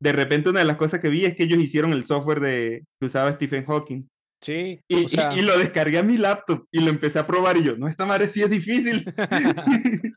de 0.00 0.12
repente 0.12 0.50
una 0.50 0.60
de 0.60 0.66
las 0.66 0.76
cosas 0.76 1.00
que 1.00 1.08
vi 1.08 1.24
es 1.24 1.34
que 1.34 1.44
ellos 1.44 1.58
hicieron 1.58 1.92
el 1.92 2.04
software 2.04 2.40
de, 2.40 2.84
que 3.00 3.06
usaba 3.06 3.32
Stephen 3.32 3.66
Hawking. 3.66 4.08
Sí. 4.42 4.80
Y, 4.88 5.04
y, 5.04 5.42
lo 5.42 5.58
descargué 5.58 5.98
a 5.98 6.02
mi 6.02 6.16
laptop 6.16 6.64
y 6.70 6.80
lo 6.80 6.90
empecé 6.90 7.18
a 7.18 7.26
probar 7.26 7.56
y 7.56 7.64
yo, 7.64 7.76
no, 7.76 7.88
esta 7.88 8.06
madre 8.06 8.28
sí 8.28 8.42
es 8.42 8.50
difícil. 8.50 9.04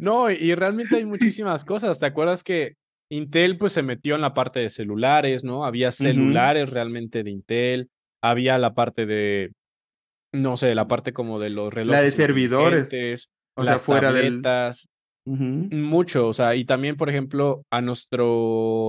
no, 0.00 0.30
y 0.30 0.54
realmente 0.54 0.96
hay 0.96 1.04
muchísimas 1.04 1.64
cosas. 1.64 1.98
¿Te 2.00 2.06
acuerdas 2.06 2.42
que 2.42 2.74
Intel 3.12 3.58
pues 3.58 3.74
se 3.74 3.82
metió 3.82 4.14
en 4.14 4.22
la 4.22 4.32
parte 4.32 4.60
de 4.60 4.70
celulares, 4.70 5.44
¿no? 5.44 5.64
Había 5.64 5.92
celulares 5.92 6.70
realmente 6.70 7.22
de 7.22 7.30
Intel, 7.30 7.90
había 8.22 8.56
la 8.58 8.74
parte 8.74 9.04
de, 9.04 9.52
no 10.32 10.56
sé, 10.56 10.74
la 10.74 10.88
parte 10.88 11.12
como 11.12 11.38
de 11.38 11.50
los 11.50 11.74
relojes. 11.74 12.00
La 12.00 12.02
de 12.02 12.10
servidores. 12.10 13.28
O 13.54 13.64
sea, 13.64 13.78
fuera 13.78 14.12
de 14.12 14.72
Mucho, 15.26 16.26
o 16.26 16.32
sea, 16.32 16.56
y 16.56 16.64
también, 16.64 16.96
por 16.96 17.10
ejemplo, 17.10 17.64
a 17.70 17.80
nuestra 17.80 18.24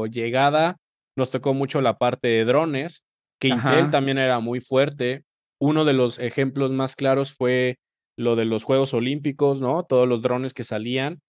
llegada 0.09 0.77
nos 1.15 1.29
tocó 1.29 1.53
mucho 1.53 1.81
la 1.81 1.97
parte 1.97 2.27
de 2.29 2.45
drones, 2.45 3.03
que 3.39 3.49
Intel 3.49 3.91
también 3.91 4.17
era 4.17 4.39
muy 4.39 4.61
fuerte. 4.61 5.23
Uno 5.61 5.85
de 5.85 5.93
los 5.93 6.17
ejemplos 6.17 6.71
más 6.71 6.95
claros 6.95 7.33
fue 7.33 7.75
lo 8.17 8.35
de 8.35 8.45
los 8.45 8.63
Juegos 8.63 8.93
Olímpicos, 8.93 9.61
¿no? 9.61 9.83
Todos 9.83 10.07
los 10.07 10.21
drones 10.21 10.53
que 10.53 10.63
salían. 10.63 11.19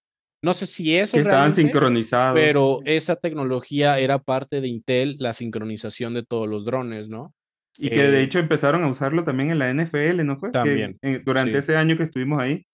No 0.44 0.54
sé 0.54 0.66
si 0.66 0.96
eso 0.96 1.16
estaban 1.18 1.54
sincronizados. 1.54 2.38
Pero 2.38 2.80
esa 2.84 3.16
tecnología 3.16 3.98
era 3.98 4.18
parte 4.18 4.60
de 4.60 4.68
Intel, 4.68 5.16
la 5.18 5.32
sincronización 5.32 6.14
de 6.14 6.22
todos 6.22 6.48
los 6.48 6.64
drones, 6.64 7.08
¿no? 7.08 7.34
Y 7.76 7.90
que 7.90 8.04
de 8.04 8.20
eh 8.20 8.22
hecho 8.22 8.38
empezaron 8.38 8.84
a 8.84 8.88
usarlo 8.88 9.24
también 9.24 9.50
en 9.50 9.58
la 9.58 9.68
NFL, 9.72 10.24
¿no 10.24 10.38
fue? 10.38 10.52
También. 10.52 10.98
durante 11.24 11.58
ese 11.58 11.76
año 11.76 11.96
que 11.96 12.04
estuvimos 12.04 12.40
ahí. 12.40 12.64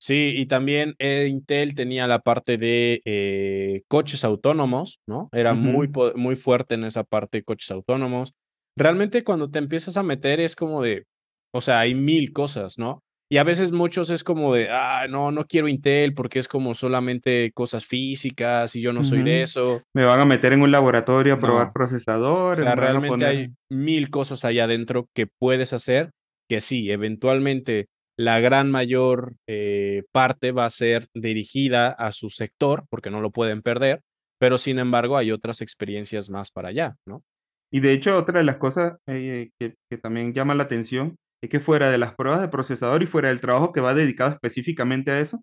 Sí, 0.00 0.34
y 0.36 0.46
también 0.46 0.94
eh, 1.00 1.26
Intel 1.28 1.74
tenía 1.74 2.06
la 2.06 2.20
parte 2.20 2.56
de 2.56 3.00
eh, 3.04 3.82
coches 3.88 4.22
autónomos, 4.22 5.00
¿no? 5.08 5.28
Era 5.32 5.54
muy, 5.54 5.90
muy 6.14 6.36
fuerte 6.36 6.76
en 6.76 6.84
esa 6.84 7.02
parte 7.02 7.38
de 7.38 7.42
coches 7.42 7.72
autónomos 7.72 8.32
realmente 8.78 9.24
cuando 9.24 9.50
te 9.50 9.58
empiezas 9.58 9.96
a 9.96 10.02
meter 10.02 10.40
es 10.40 10.56
como 10.56 10.82
de, 10.82 11.06
o 11.52 11.60
sea, 11.60 11.80
hay 11.80 11.94
mil 11.94 12.32
cosas, 12.32 12.78
¿no? 12.78 13.02
Y 13.30 13.36
a 13.36 13.44
veces 13.44 13.72
muchos 13.72 14.08
es 14.08 14.24
como 14.24 14.54
de, 14.54 14.68
ah, 14.70 15.06
no, 15.08 15.30
no 15.30 15.44
quiero 15.46 15.68
Intel 15.68 16.14
porque 16.14 16.38
es 16.38 16.48
como 16.48 16.74
solamente 16.74 17.52
cosas 17.52 17.86
físicas 17.86 18.74
y 18.74 18.80
yo 18.80 18.94
no 18.94 19.04
soy 19.04 19.22
de 19.22 19.42
eso. 19.42 19.82
Me 19.94 20.06
van 20.06 20.20
a 20.20 20.24
meter 20.24 20.54
en 20.54 20.62
un 20.62 20.70
laboratorio 20.70 21.34
a 21.34 21.38
probar 21.38 21.72
procesadores. 21.74 22.60
O 22.60 22.62
sea, 22.62 22.74
realmente 22.74 23.26
hay 23.26 23.48
mil 23.70 24.08
cosas 24.08 24.46
allá 24.46 24.64
adentro 24.64 25.08
que 25.14 25.26
puedes 25.26 25.74
hacer 25.74 26.10
que 26.48 26.60
sí, 26.62 26.90
eventualmente 26.90 27.88
la 28.18 28.40
gran 28.40 28.70
mayor 28.70 29.34
eh, 29.46 30.02
parte 30.10 30.50
va 30.50 30.64
a 30.64 30.70
ser 30.70 31.06
dirigida 31.14 31.88
a 31.90 32.10
su 32.10 32.30
sector 32.30 32.84
porque 32.90 33.10
no 33.10 33.20
lo 33.20 33.30
pueden 33.30 33.62
perder, 33.62 34.00
pero 34.40 34.58
sin 34.58 34.78
embargo 34.78 35.16
hay 35.16 35.30
otras 35.30 35.60
experiencias 35.60 36.30
más 36.30 36.50
para 36.50 36.70
allá, 36.70 36.96
¿no? 37.06 37.22
Y 37.70 37.80
de 37.80 37.92
hecho, 37.92 38.16
otra 38.16 38.38
de 38.38 38.44
las 38.44 38.56
cosas 38.56 38.96
eh, 39.06 39.50
que, 39.60 39.74
que, 39.90 39.98
también 39.98 40.32
llama 40.32 40.54
la 40.54 40.62
atención 40.62 41.16
es 41.42 41.50
que 41.50 41.60
fuera 41.60 41.90
de 41.90 41.98
las 41.98 42.14
pruebas 42.14 42.40
de 42.40 42.48
procesador 42.48 43.02
y 43.02 43.06
fuera 43.06 43.28
del 43.28 43.40
trabajo 43.40 43.72
que 43.72 43.80
va 43.80 43.94
dedicado 43.94 44.30
específicamente 44.30 45.10
a 45.10 45.20
eso, 45.20 45.42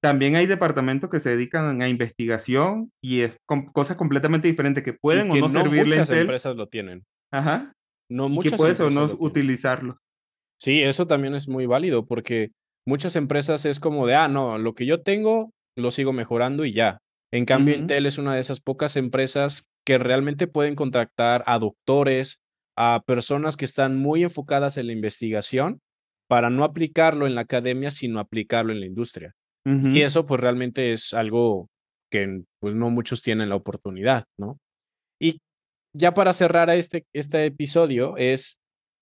también 0.00 0.36
hay 0.36 0.46
departamentos 0.46 1.10
que 1.10 1.20
se 1.20 1.30
dedican 1.30 1.82
a 1.82 1.88
investigación 1.88 2.90
y 3.04 3.20
es 3.20 3.36
cosas 3.72 3.98
completamente 3.98 4.48
diferentes 4.48 4.82
que 4.82 4.94
pueden 4.94 5.30
o 5.30 5.34
no, 5.34 5.48
servirle 5.50 5.98
muchas 5.98 6.10
empresas 6.10 6.56
lo 6.56 6.66
tienen. 6.68 7.04
Ajá. 7.30 7.72
No 8.10 8.30
muchas 8.30 8.52
que 8.52 8.56
puedes 8.56 8.80
o 8.80 8.90
no 8.90 9.04
utilizarlo. 9.18 9.98
Sí, 10.58 10.80
eso 10.80 11.06
también 11.06 11.34
es 11.34 11.46
muy 11.46 11.66
válido 11.66 12.06
porque 12.06 12.52
muchas 12.86 13.16
empresas 13.16 13.66
es 13.66 13.80
como 13.80 14.06
de, 14.06 14.14
ah, 14.14 14.28
no, 14.28 14.56
lo 14.56 14.74
que 14.74 14.86
yo 14.86 15.02
tengo 15.02 15.52
lo 15.76 15.90
sigo 15.90 16.12
mejorando 16.14 16.64
y 16.64 16.72
ya. 16.72 16.98
En 17.32 17.44
cambio, 17.44 17.76
Intel 17.76 18.06
es 18.06 18.18
una 18.18 18.34
de 18.34 18.40
esas 18.40 18.60
pocas 18.60 18.96
empresas 18.96 19.64
que 19.86 19.98
realmente 19.98 20.46
pueden 20.46 20.74
contactar 20.74 21.44
a 21.46 21.58
doctores, 21.58 22.39
a 22.82 23.02
personas 23.04 23.58
que 23.58 23.66
están 23.66 23.98
muy 23.98 24.22
enfocadas 24.22 24.78
en 24.78 24.86
la 24.86 24.94
investigación 24.94 25.80
para 26.30 26.48
no 26.48 26.64
aplicarlo 26.64 27.26
en 27.26 27.34
la 27.34 27.42
academia, 27.42 27.90
sino 27.90 28.20
aplicarlo 28.20 28.72
en 28.72 28.80
la 28.80 28.86
industria. 28.86 29.34
Y 29.66 30.00
eso 30.00 30.24
pues 30.24 30.40
realmente 30.40 30.92
es 30.92 31.12
algo 31.12 31.68
que 32.10 32.42
pues 32.58 32.74
no 32.74 32.88
muchos 32.88 33.22
tienen 33.22 33.50
la 33.50 33.56
oportunidad, 33.56 34.24
¿no? 34.38 34.58
Y 35.20 35.40
ya 35.94 36.14
para 36.14 36.32
cerrar 36.32 36.70
este, 36.70 37.04
este 37.14 37.44
episodio 37.44 38.16
es, 38.16 38.56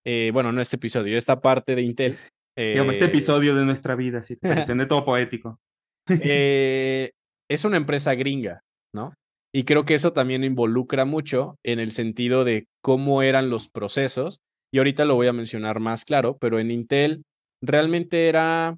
eh, 0.04 0.30
bueno, 0.32 0.50
no 0.50 0.61
este 0.61 0.76
episodio, 0.76 1.16
esta 1.16 1.40
parte 1.40 1.76
de 1.76 1.82
Intel. 1.82 2.18
Digamos, 2.56 2.94
este 2.94 3.04
eh, 3.04 3.08
episodio 3.08 3.54
de 3.54 3.64
nuestra 3.64 3.94
vida, 3.94 4.25
si 4.25 4.35
te 4.35 4.49
parece, 4.49 4.75
de 4.75 4.87
todo 4.87 5.04
poético. 5.04 5.61
Eh, 6.11 7.12
es 7.50 7.64
una 7.66 7.76
empresa 7.76 8.14
gringa, 8.14 8.62
¿no? 8.94 9.12
Y 9.52 9.64
creo 9.64 9.85
que 9.85 9.95
eso 9.95 10.12
también 10.12 10.45
involucra 10.45 11.05
mucho 11.05 11.57
en 11.64 11.81
el 11.81 11.90
sentido 11.90 12.45
de 12.45 12.67
cómo 12.83 13.23
eran 13.23 13.50
los 13.50 13.69
procesos. 13.69 14.40
Y 14.73 14.78
ahorita 14.78 15.05
lo 15.05 15.14
voy 15.14 15.28
a 15.28 15.33
mencionar 15.33 15.81
más 15.81 16.05
claro, 16.05 16.37
pero 16.38 16.59
en 16.59 16.71
Intel 16.71 17.23
realmente 17.62 18.28
era, 18.28 18.76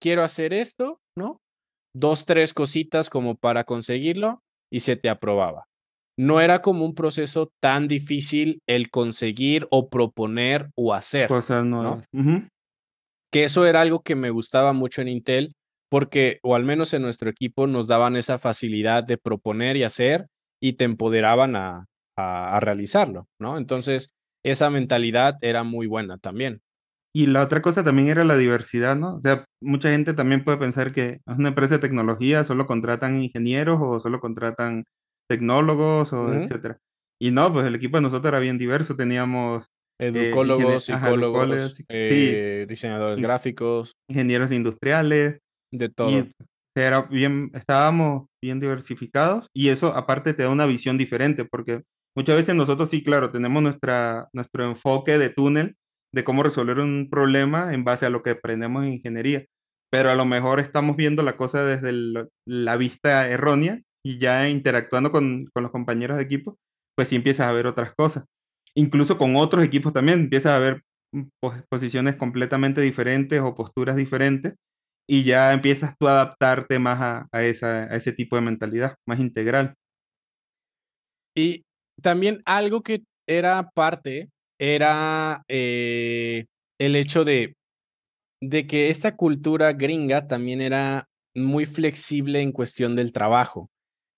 quiero 0.00 0.24
hacer 0.24 0.52
esto, 0.52 0.98
¿no? 1.16 1.38
Dos, 1.94 2.26
tres 2.26 2.54
cositas 2.54 3.10
como 3.10 3.36
para 3.36 3.64
conseguirlo 3.64 4.40
y 4.72 4.80
se 4.80 4.96
te 4.96 5.08
aprobaba. 5.08 5.64
No 6.18 6.40
era 6.40 6.60
como 6.60 6.84
un 6.84 6.94
proceso 6.94 7.50
tan 7.62 7.88
difícil 7.88 8.60
el 8.68 8.90
conseguir 8.90 9.66
o 9.70 9.88
proponer 9.88 10.70
o 10.76 10.92
hacer. 10.92 11.28
Cosas 11.28 11.64
¿no? 11.64 12.02
Que 13.32 13.44
eso 13.44 13.64
era 13.64 13.80
algo 13.80 14.02
que 14.02 14.16
me 14.16 14.30
gustaba 14.30 14.72
mucho 14.72 15.02
en 15.02 15.08
Intel, 15.08 15.54
porque, 15.90 16.38
o 16.42 16.54
al 16.54 16.64
menos 16.64 16.94
en 16.94 17.02
nuestro 17.02 17.28
equipo, 17.28 17.66
nos 17.66 17.86
daban 17.88 18.16
esa 18.16 18.38
facilidad 18.38 19.04
de 19.04 19.18
proponer 19.18 19.76
y 19.76 19.82
hacer 19.82 20.28
y 20.62 20.74
te 20.74 20.84
empoderaban 20.84 21.56
a, 21.56 21.86
realizarlo, 22.60 23.28
¿no? 23.40 23.56
Entonces, 23.56 24.10
esa 24.44 24.68
mentalidad 24.68 25.36
era 25.40 25.64
muy 25.64 25.86
buena 25.86 26.18
también. 26.18 26.60
Y 27.14 27.28
la 27.28 27.40
otra 27.40 27.62
cosa 27.62 27.82
también 27.82 28.08
era 28.08 28.24
la 28.24 28.36
diversidad, 28.36 28.94
¿no? 28.94 29.14
O 29.16 29.20
sea, 29.22 29.46
mucha 29.62 29.88
gente 29.88 30.12
también 30.12 30.44
puede 30.44 30.58
pensar 30.58 30.92
que 30.92 31.20
es 31.26 31.38
una 31.38 31.48
empresa 31.48 31.76
de 31.76 31.80
tecnología, 31.80 32.44
solo 32.44 32.66
contratan 32.66 33.22
ingenieros 33.22 33.78
o 33.80 33.98
solo 34.00 34.20
contratan 34.20 34.84
tecnólogos 35.30 36.12
o 36.12 36.30
etcétera. 36.34 36.76
Y 37.18 37.30
no, 37.30 37.50
pues 37.50 37.66
el 37.66 37.74
equipo 37.74 37.96
de 37.96 38.02
nosotros 38.02 38.30
era 38.30 38.38
bien 38.38 38.58
diverso, 38.58 38.96
teníamos 38.96 39.64
eh, 39.98 40.08
educólogos, 40.08 40.84
psicólogos, 40.84 41.82
eh, 41.88 42.66
diseñadores 42.68 43.18
gráficos, 43.18 43.96
ingenieros 44.08 44.52
industriales, 44.52 45.40
de 45.72 45.88
todo. 45.88 46.26
era 46.74 47.02
bien, 47.02 47.50
estábamos 47.54 48.26
bien 48.42 48.60
diversificados 48.60 49.46
y 49.54 49.68
eso 49.68 49.88
aparte 49.94 50.34
te 50.34 50.42
da 50.42 50.48
una 50.48 50.66
visión 50.66 50.98
diferente 50.98 51.44
porque 51.44 51.82
muchas 52.16 52.36
veces 52.36 52.54
nosotros 52.54 52.90
sí, 52.90 53.02
claro, 53.02 53.30
tenemos 53.30 53.62
nuestra, 53.62 54.28
nuestro 54.32 54.64
enfoque 54.64 55.18
de 55.18 55.30
túnel 55.30 55.76
de 56.12 56.24
cómo 56.24 56.42
resolver 56.42 56.78
un 56.78 57.08
problema 57.10 57.72
en 57.72 57.84
base 57.84 58.06
a 58.06 58.10
lo 58.10 58.22
que 58.22 58.30
aprendemos 58.30 58.84
en 58.84 58.94
ingeniería, 58.94 59.44
pero 59.90 60.10
a 60.10 60.14
lo 60.14 60.24
mejor 60.24 60.60
estamos 60.60 60.96
viendo 60.96 61.22
la 61.22 61.36
cosa 61.36 61.64
desde 61.64 61.92
la 62.46 62.76
vista 62.76 63.28
errónea 63.28 63.80
y 64.04 64.18
ya 64.18 64.48
interactuando 64.48 65.12
con, 65.12 65.46
con 65.52 65.62
los 65.62 65.72
compañeros 65.72 66.16
de 66.16 66.24
equipo, 66.24 66.58
pues 66.96 67.08
sí 67.08 67.16
empiezas 67.16 67.46
a 67.46 67.52
ver 67.52 67.66
otras 67.66 67.92
cosas. 67.94 68.24
Incluso 68.74 69.18
con 69.18 69.36
otros 69.36 69.64
equipos 69.64 69.92
también 69.92 70.20
empiezas 70.20 70.52
a 70.52 70.58
ver 70.58 70.82
mm, 71.12 71.22
posiciones 71.68 72.16
completamente 72.16 72.80
diferentes 72.80 73.40
o 73.40 73.54
posturas 73.54 73.96
diferentes 73.96 74.54
y 75.12 75.24
ya 75.24 75.52
empiezas 75.52 75.96
tú 75.98 76.06
a 76.06 76.12
adaptarte 76.12 76.78
más 76.78 77.26
a, 77.32 77.42
esa, 77.42 77.82
a 77.92 77.96
ese 77.96 78.12
tipo 78.12 78.36
de 78.36 78.42
mentalidad, 78.42 78.94
más 79.04 79.18
integral. 79.18 79.74
Y 81.36 81.64
también 82.00 82.42
algo 82.44 82.82
que 82.82 83.02
era 83.26 83.70
parte 83.74 84.30
era 84.60 85.42
eh, 85.48 86.46
el 86.78 86.94
hecho 86.94 87.24
de, 87.24 87.56
de 88.40 88.68
que 88.68 88.90
esta 88.90 89.16
cultura 89.16 89.72
gringa 89.72 90.28
también 90.28 90.60
era 90.60 91.08
muy 91.34 91.66
flexible 91.66 92.40
en 92.40 92.52
cuestión 92.52 92.94
del 92.94 93.10
trabajo. 93.10 93.68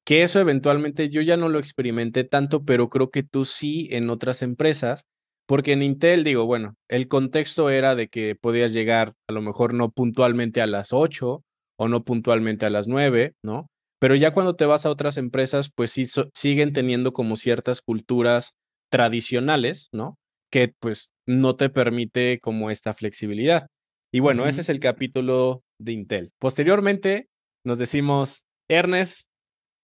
Que 0.05 0.25
eso 0.25 0.41
eventualmente 0.41 1.09
yo 1.09 1.23
ya 1.23 1.39
no 1.39 1.49
lo 1.49 1.59
experimenté 1.59 2.25
tanto, 2.25 2.67
pero 2.67 2.91
creo 2.91 3.11
que 3.11 3.23
tú 3.23 3.47
sí 3.47 3.89
en 3.93 4.11
otras 4.11 4.43
empresas 4.43 5.07
porque 5.53 5.73
en 5.73 5.83
Intel, 5.83 6.25
digo, 6.25 6.47
bueno, 6.47 6.77
el 6.89 7.09
contexto 7.09 7.69
era 7.69 7.95
de 7.95 8.09
que 8.09 8.35
podías 8.35 8.73
llegar 8.73 9.13
a 9.29 9.35
lo 9.35 9.43
mejor 9.43 9.75
no 9.75 9.91
puntualmente 9.91 10.63
a 10.63 10.67
las 10.67 10.95
8 10.95 11.45
o 11.79 11.89
no 11.89 12.05
puntualmente 12.05 12.65
a 12.65 12.71
las 12.71 12.89
9, 12.89 13.35
¿no? 13.45 13.67
Pero 14.01 14.15
ya 14.15 14.33
cuando 14.33 14.57
te 14.57 14.65
vas 14.65 14.87
a 14.87 14.91
otras 14.91 15.19
empresas, 15.19 15.71
pues 15.71 15.91
sí 15.91 16.07
siguen 16.33 16.73
teniendo 16.73 17.13
como 17.13 17.37
ciertas 17.37 17.83
culturas 17.83 18.55
tradicionales, 18.91 19.91
¿no? 19.93 20.17
Que 20.51 20.73
pues 20.81 21.11
no 21.27 21.55
te 21.55 21.69
permite 21.69 22.39
como 22.41 22.71
esta 22.71 22.95
flexibilidad. 22.95 23.67
Y 24.11 24.21
bueno, 24.21 24.47
ese 24.47 24.63
es 24.63 24.71
el 24.71 24.81
capítulo 24.81 25.65
de 25.79 25.93
Intel. 25.93 26.31
Posteriormente 26.41 27.29
nos 27.63 27.77
decimos, 27.77 28.47
Ernest, 28.71 29.27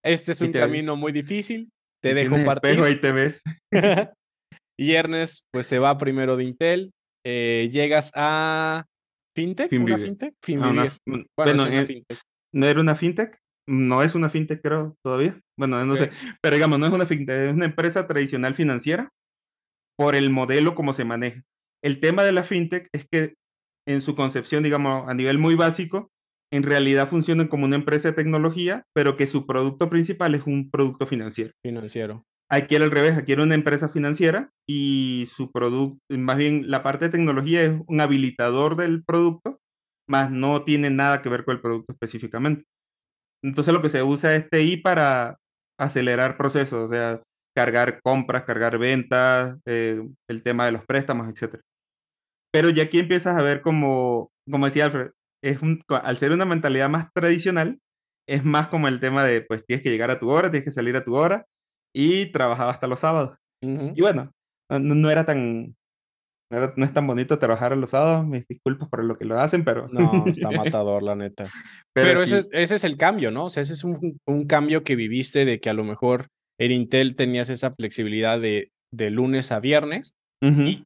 este 0.03 0.33
es 0.33 0.41
un 0.41 0.53
camino 0.53 0.97
muy 0.97 1.13
difícil, 1.13 1.69
te 2.03 2.15
dejo 2.15 2.43
partir. 2.43 2.81
Ahí 2.81 2.99
te 3.03 3.13
ves. 3.13 3.43
Y 4.79 4.93
Ernest, 4.93 5.41
pues 5.53 5.67
se 5.67 5.79
va 5.79 5.99
primero 5.99 6.37
de 6.37 6.45
Intel. 6.45 6.93
Eh, 7.27 7.69
llegas 7.73 8.13
a 8.15 8.87
FinTech, 9.35 9.73
¿una 9.73 9.99
FinTech? 9.99 10.35
Ah, 10.61 10.89
bueno, 11.37 11.67
eh, 11.67 12.05
¿no 12.55 12.67
era 12.67 12.81
una 12.81 12.95
FinTech? 12.95 13.39
No 13.69 14.03
es 14.03 14.15
una 14.15 14.31
FinTech, 14.31 14.63
creo, 14.63 14.97
todavía. 15.05 15.39
Bueno, 15.59 15.85
no 15.85 15.97
sé. 15.97 16.11
Pero 16.41 16.57
digamos, 16.57 16.79
no 16.79 16.87
es 16.87 16.93
una 16.93 17.07
FinTech, 17.07 17.49
es 17.49 17.55
una 17.55 17.67
empresa 17.67 18.07
tradicional 18.07 18.55
financiera 18.55 19.11
por 19.99 20.15
el 20.15 20.31
modelo 20.31 20.75
como 20.75 20.95
se 20.95 21.05
maneja. 21.05 21.43
El 21.83 22.01
tema 22.01 22.23
de 22.23 22.33
la 22.33 22.45
FinTech 22.45 22.89
es 22.93 23.07
que 23.11 23.35
en 23.87 24.01
su 24.01 24.15
concepción, 24.15 24.63
digamos, 24.63 25.09
a 25.09 25.15
nivel 25.15 25.39
muy 25.39 25.55
básico, 25.55 26.11
en 26.53 26.63
realidad 26.63 27.09
funcionan 27.09 27.49
como 27.49 27.67
una 27.67 27.77
empresa 27.77 28.09
de 28.09 28.15
tecnología, 28.15 28.85
pero 28.95 29.17
que 29.17 29.27
su 29.27 29.47
producto 29.47 29.91
principal 29.91 30.35
es 30.35 30.47
un 30.47 30.71
producto 30.71 31.07
financiero. 31.07 31.53
Financiero. 31.63 32.25
Aquí 32.51 32.77
era 32.77 32.85
al 32.85 32.91
revés, 32.91 33.19
aquí 33.19 33.33
era 33.33 33.43
una 33.43 33.55
empresa 33.55 33.89
financiera 33.89 34.51
y 34.67 35.29
su 35.35 35.53
producto, 35.53 35.99
más 36.09 36.39
bien 36.39 36.71
la 36.71 36.83
parte 36.83 37.07
de 37.07 37.11
tecnología 37.11 37.63
es 37.63 37.81
un 37.87 38.01
habilitador 38.01 38.77
del 38.77 39.05
producto, 39.05 39.61
más 40.09 40.31
no 40.31 40.65
tiene 40.65 40.89
nada 40.91 41.21
que 41.21 41.29
ver 41.29 41.45
con 41.45 41.57
el 41.57 41.61
producto 41.61 41.93
específicamente. 41.93 42.65
Entonces 43.43 43.75
lo 43.75 43.83
que 43.83 43.91
se 43.91 44.03
usa 44.03 44.35
es 44.35 44.49
TI 44.51 44.79
para 44.79 45.37
acelerar 45.79 46.39
procesos, 46.39 46.89
o 46.89 46.91
sea, 46.91 47.23
cargar 47.55 48.01
compras, 48.03 48.45
cargar 48.45 48.79
ventas, 48.79 49.59
eh, 49.67 50.03
el 50.29 50.43
tema 50.43 50.67
de 50.67 50.73
los 50.73 50.85
préstamos, 50.87 51.29
etc. 51.29 51.61
Pero 52.53 52.71
ya 52.71 52.85
aquí 52.85 53.01
empiezas 53.01 53.37
a 53.37 53.43
ver 53.43 53.63
como, 53.63 54.31
como 54.51 54.67
decía 54.67 54.87
Alfred, 54.87 55.11
es 55.43 55.59
al 55.89 56.17
ser 56.17 56.33
una 56.33 56.45
mentalidad 56.47 56.89
más 56.89 57.13
tradicional, 57.13 57.79
es 58.29 58.45
más 58.45 58.69
como 58.69 58.89
el 58.89 59.01
tema 59.01 59.25
de, 59.25 59.43
pues 59.43 59.65
tienes 59.67 59.83
que 59.83 59.91
llegar 59.91 60.11
a 60.11 60.19
tu 60.19 60.31
hora, 60.31 60.51
tienes 60.51 60.65
que 60.65 60.73
salir 60.73 60.97
a 60.97 61.05
tu 61.05 61.17
hora, 61.17 61.47
y 61.95 62.27
trabajaba 62.33 62.71
hasta 62.71 62.87
los 62.87 63.01
sábados. 63.01 63.37
Y 63.61 64.01
bueno, 64.01 64.31
no, 64.71 65.11
era 65.11 65.25
tan, 65.25 65.75
no, 66.51 66.85
es 66.85 66.93
tan 66.93 67.07
bonito 67.07 67.39
trabajar 67.39 67.77
los 67.77 67.91
sábados, 67.91 68.27
mis 68.27 68.47
disculpas 68.47 68.89
por 68.89 69.05
lo 69.05 69.17
que 69.17 69.25
lo 69.25 69.39
hacen, 69.39 69.65
pero... 69.65 69.89
No, 69.89 70.25
está 70.27 70.51
matador, 70.51 71.03
la 71.03 71.17
neta. 71.17 71.47
Pero, 71.95 72.23
ese, 72.23 72.49
es 72.53 72.85
el 72.85 72.97
cambio, 72.97 73.31
¿no? 73.31 73.47
O 73.47 73.51
sea, 73.51 73.63
ese 73.63 73.75
es 73.75 73.85
un, 73.85 74.19
un, 74.27 74.47
cambio 74.47 74.85
que 74.85 74.97
viviste 74.97 75.45
de 75.45 75.61
que 75.61 75.71
a 75.71 75.75
lo 75.75 75.85
mejor 75.85 76.29
en 76.61 76.73
Intel 76.73 77.17
tenías 77.17 77.51
esa 77.51 77.71
flexibilidad 77.71 78.41
de, 78.41 78.71
de 78.93 79.11
lunes 79.11 79.53
a 79.53 79.61
viernes 79.61 80.15
y 80.41 80.85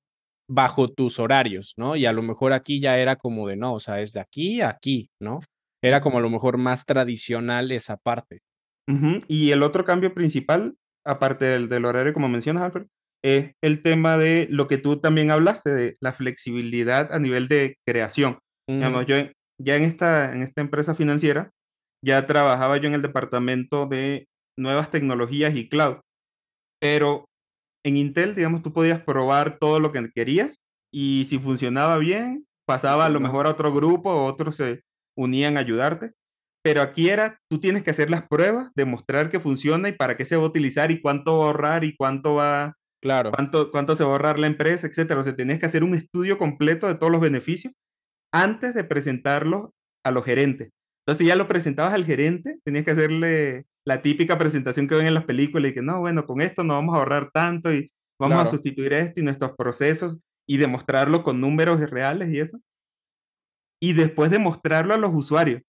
bajo 0.51 0.88
tus 0.88 1.19
horarios, 1.19 1.75
¿no? 1.77 1.95
Y 1.97 2.07
a 2.07 2.12
lo 2.12 2.23
mejor 2.23 2.53
aquí 2.53 2.81
ya 2.81 2.99
era 2.99 3.17
como 3.17 3.47
de, 3.49 3.57
no, 3.57 3.75
o 3.75 3.81
sea, 3.81 4.01
es 4.01 4.12
de 4.12 4.21
aquí 4.21 4.61
a 4.61 4.71
aquí, 4.71 5.09
¿no? 5.21 5.41
Era 5.83 6.01
como 6.01 6.19
a 6.19 6.21
lo 6.21 6.31
mejor 6.31 6.59
más 6.59 6.85
tradicional 6.85 7.71
esa 7.71 7.97
parte. 7.97 8.41
Y 9.29 9.53
el 9.53 9.62
otro 9.62 9.85
cambio 9.85 10.12
principal 10.12 10.75
aparte 11.05 11.45
del, 11.45 11.69
del 11.69 11.85
horario, 11.85 12.12
como 12.12 12.29
mencionas, 12.29 12.62
Alfred, 12.62 12.87
es 13.25 13.53
el 13.62 13.83
tema 13.83 14.19
de 14.19 14.49
lo 14.51 14.67
que 14.67 14.79
tú 14.79 14.97
también 14.97 15.31
hablaste, 15.31 15.71
de 15.71 15.95
la 16.01 16.12
flexibilidad 16.12 17.12
a 17.12 17.19
nivel 17.19 17.49
de 17.49 17.77
creación. 17.87 18.38
Digamos, 18.69 19.07
yo 19.07 19.17
ya 19.59 19.77
en 19.77 19.85
esta, 19.85 20.33
en 20.33 20.43
esta 20.43 20.61
empresa 20.61 20.95
financiera, 20.95 21.51
ya 22.05 22.27
trabajaba 22.27 22.77
yo 22.79 22.88
en 22.88 22.95
el 22.95 23.03
departamento 23.03 23.87
de 23.87 24.27
nuevas 24.57 24.91
tecnologías 24.91 25.55
y 25.55 25.69
cloud, 25.69 25.99
pero 26.81 27.27
en 27.85 27.97
Intel, 27.97 28.35
digamos, 28.35 28.62
tú 28.62 28.73
podías 28.73 29.03
probar 29.03 29.59
todo 29.59 29.81
lo 29.81 29.93
que 29.93 30.11
querías 30.15 30.57
y 30.93 31.27
si 31.27 31.38
funcionaba 31.38 31.99
bien, 31.99 32.47
pasaba 32.67 33.07
a 33.07 33.09
lo 33.09 33.21
mejor 33.21 33.47
a 33.47 33.51
otro 33.51 33.73
grupo, 33.73 34.25
otros 34.25 34.57
se 34.57 34.83
unían 35.17 35.57
a 35.57 35.61
ayudarte. 35.61 36.12
Pero 36.62 36.81
aquí 36.81 37.09
era, 37.09 37.40
tú 37.51 37.59
tienes 37.59 37.83
que 37.83 37.90
hacer 37.90 38.11
las 38.11 38.27
pruebas, 38.29 38.70
demostrar 38.77 39.31
que 39.31 39.40
funciona 39.40 39.88
y 39.88 39.92
para 39.92 40.16
qué 40.16 40.25
se 40.25 40.37
va 40.37 40.44
a 40.44 40.46
utilizar 40.46 40.90
y 40.90 41.01
cuánto 41.01 41.38
va 41.38 41.44
a 41.44 41.46
ahorrar 41.48 41.85
y 41.85 41.96
cuánto 41.96 42.35
va, 42.35 42.77
claro. 43.01 43.33
cuánto, 43.33 43.70
cuánto 43.70 43.96
se 43.96 44.05
va 44.05 44.11
a 44.11 44.12
ahorrar 44.12 44.38
la 44.38 44.46
empresa, 44.46 44.87
etcétera. 44.87 45.20
O 45.20 45.25
sea, 45.25 45.35
tenías 45.35 45.59
que 45.59 45.66
hacer 45.66 45.83
un 45.83 45.94
estudio 45.94 46.38
completo 46.38 46.87
de 46.87 46.94
todos 46.94 47.11
los 47.11 47.20
beneficios 47.20 47.72
antes 48.33 48.75
de 48.75 48.85
presentarlo 48.85 49.75
a 50.05 50.11
los 50.12 50.25
gerentes. 50.25 50.70
Entonces, 51.05 51.27
ya 51.27 51.35
lo 51.35 51.48
presentabas 51.48 51.94
al 51.94 52.05
gerente, 52.05 52.59
tenías 52.64 52.85
que 52.85 52.92
hacerle 52.92 53.66
la 53.85 54.03
típica 54.03 54.38
presentación 54.38 54.87
que 54.87 54.94
ven 54.94 55.07
en 55.07 55.14
las 55.14 55.25
películas 55.25 55.70
y 55.70 55.75
que 55.75 55.83
no, 55.83 56.01
bueno, 56.01 56.27
con 56.27 56.40
esto 56.40 56.62
no 56.62 56.75
vamos 56.75 56.94
a 56.94 56.98
ahorrar 56.98 57.31
tanto 57.33 57.72
y 57.75 57.90
vamos 58.20 58.38
a 58.38 58.51
sustituir 58.51 58.92
esto 58.92 59.18
y 59.18 59.25
nuestros 59.25 59.53
procesos 59.57 60.16
y 60.46 60.59
demostrarlo 60.59 61.25
con 61.25 61.40
números 61.40 61.81
reales 61.90 62.31
y 62.31 62.38
eso. 62.38 62.61
Y 63.81 63.94
después 63.94 64.31
demostrarlo 64.31 64.94
a 64.94 64.98
los 64.98 65.11
usuarios. 65.12 65.62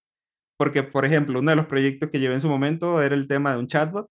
Porque, 0.58 0.82
por 0.82 1.04
ejemplo, 1.04 1.40
uno 1.40 1.50
de 1.50 1.56
los 1.56 1.66
proyectos 1.66 2.10
que 2.10 2.20
llevé 2.20 2.34
en 2.34 2.40
su 2.40 2.48
momento 2.48 3.02
era 3.02 3.14
el 3.14 3.26
tema 3.26 3.52
de 3.52 3.58
un 3.58 3.66
chatbot. 3.66 4.08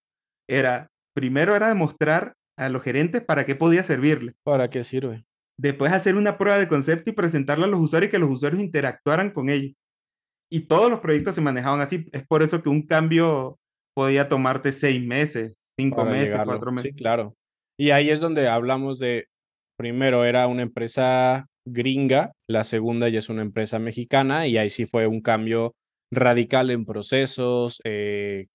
Era, 0.49 0.89
primero 1.15 1.55
era 1.55 1.69
demostrar 1.69 2.33
a 2.57 2.69
los 2.69 2.81
gerentes 2.81 3.23
para 3.23 3.45
qué 3.45 3.55
podía 3.55 3.83
servirle. 3.83 4.33
¿Para 4.43 4.69
qué 4.69 4.83
sirve? 4.83 5.23
Después 5.57 5.93
hacer 5.93 6.15
una 6.15 6.37
prueba 6.37 6.57
de 6.57 6.67
concepto 6.67 7.09
y 7.09 7.13
presentarla 7.13 7.65
a 7.65 7.69
los 7.69 7.79
usuarios 7.79 8.09
y 8.09 8.11
que 8.11 8.19
los 8.19 8.29
usuarios 8.29 8.61
interactuaran 8.61 9.31
con 9.31 9.49
ellos. 9.49 9.73
Y 10.51 10.67
todos 10.67 10.89
los 10.89 10.99
proyectos 10.99 11.35
se 11.35 11.41
manejaban 11.41 11.81
así. 11.81 12.07
Es 12.11 12.25
por 12.27 12.43
eso 12.43 12.61
que 12.61 12.69
un 12.69 12.85
cambio 12.85 13.57
podía 13.95 14.27
tomarte 14.27 14.71
seis 14.71 15.03
meses, 15.03 15.53
cinco 15.79 16.05
meses, 16.05 16.39
cuatro 16.43 16.71
meses. 16.71 16.91
Sí, 16.91 16.97
claro. 16.97 17.35
Y 17.79 17.91
ahí 17.91 18.09
es 18.09 18.19
donde 18.19 18.47
hablamos 18.47 18.99
de, 18.99 19.27
primero 19.77 20.25
era 20.25 20.47
una 20.47 20.61
empresa 20.61 21.47
gringa, 21.65 22.33
la 22.47 22.63
segunda 22.63 23.09
ya 23.09 23.19
es 23.19 23.29
una 23.29 23.41
empresa 23.41 23.79
mexicana 23.79 24.47
y 24.47 24.57
ahí 24.57 24.69
sí 24.69 24.85
fue 24.85 25.07
un 25.07 25.21
cambio 25.21 25.73
radical 26.15 26.71
en 26.71 26.85
procesos. 26.85 27.79
Eh, 27.83 28.47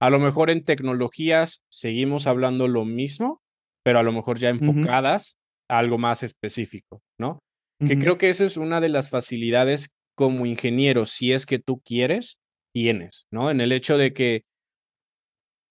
a 0.00 0.10
lo 0.10 0.18
mejor 0.18 0.50
en 0.50 0.64
tecnologías 0.64 1.62
seguimos 1.70 2.26
hablando 2.26 2.68
lo 2.68 2.84
mismo, 2.84 3.40
pero 3.84 3.98
a 3.98 4.02
lo 4.02 4.12
mejor 4.12 4.38
ya 4.38 4.50
enfocadas 4.50 5.36
a 5.68 5.78
algo 5.78 5.98
más 5.98 6.22
específico, 6.22 7.00
¿no? 7.18 7.38
Que 7.86 7.98
creo 7.98 8.16
que 8.16 8.30
esa 8.30 8.44
es 8.44 8.56
una 8.56 8.80
de 8.80 8.88
las 8.88 9.10
facilidades 9.10 9.90
como 10.16 10.46
ingeniero, 10.46 11.04
si 11.04 11.32
es 11.32 11.44
que 11.44 11.58
tú 11.58 11.80
quieres, 11.84 12.38
tienes, 12.74 13.26
¿no? 13.30 13.50
En 13.50 13.60
el 13.60 13.72
hecho 13.72 13.98
de 13.98 14.14
que 14.14 14.44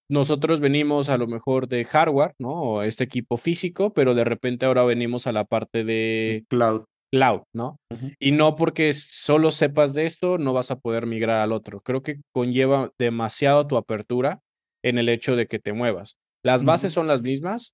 nosotros 0.10 0.60
venimos 0.60 1.10
a 1.10 1.18
lo 1.18 1.28
mejor 1.28 1.68
de 1.68 1.84
hardware, 1.84 2.36
¿no? 2.38 2.84
Este 2.84 3.04
equipo 3.04 3.38
físico, 3.38 3.94
pero 3.94 4.14
de 4.14 4.24
repente 4.24 4.66
ahora 4.66 4.84
venimos 4.84 5.26
a 5.26 5.32
la 5.32 5.46
parte 5.46 5.84
de 5.84 6.46
cloud. 6.48 6.86
Cloud, 7.12 7.44
¿no? 7.54 7.78
Y 8.20 8.32
no 8.32 8.56
porque 8.56 8.92
solo 8.94 9.52
sepas 9.52 9.94
de 9.94 10.06
esto, 10.06 10.38
no 10.38 10.54
vas 10.54 10.72
a 10.72 10.80
poder 10.80 11.06
migrar 11.06 11.42
al 11.42 11.52
otro. 11.52 11.82
Creo 11.82 12.04
que 12.04 12.22
conlleva 12.34 12.92
demasiado 13.00 13.68
tu 13.68 13.78
apertura 13.78 14.40
en 14.84 14.98
el 14.98 15.10
hecho 15.10 15.36
de 15.36 15.48
que 15.48 15.60
te 15.60 15.74
muevas. 15.74 16.18
Las 16.44 16.64
bases 16.64 16.92
son 16.92 17.08
las 17.08 17.22
mismas, 17.22 17.74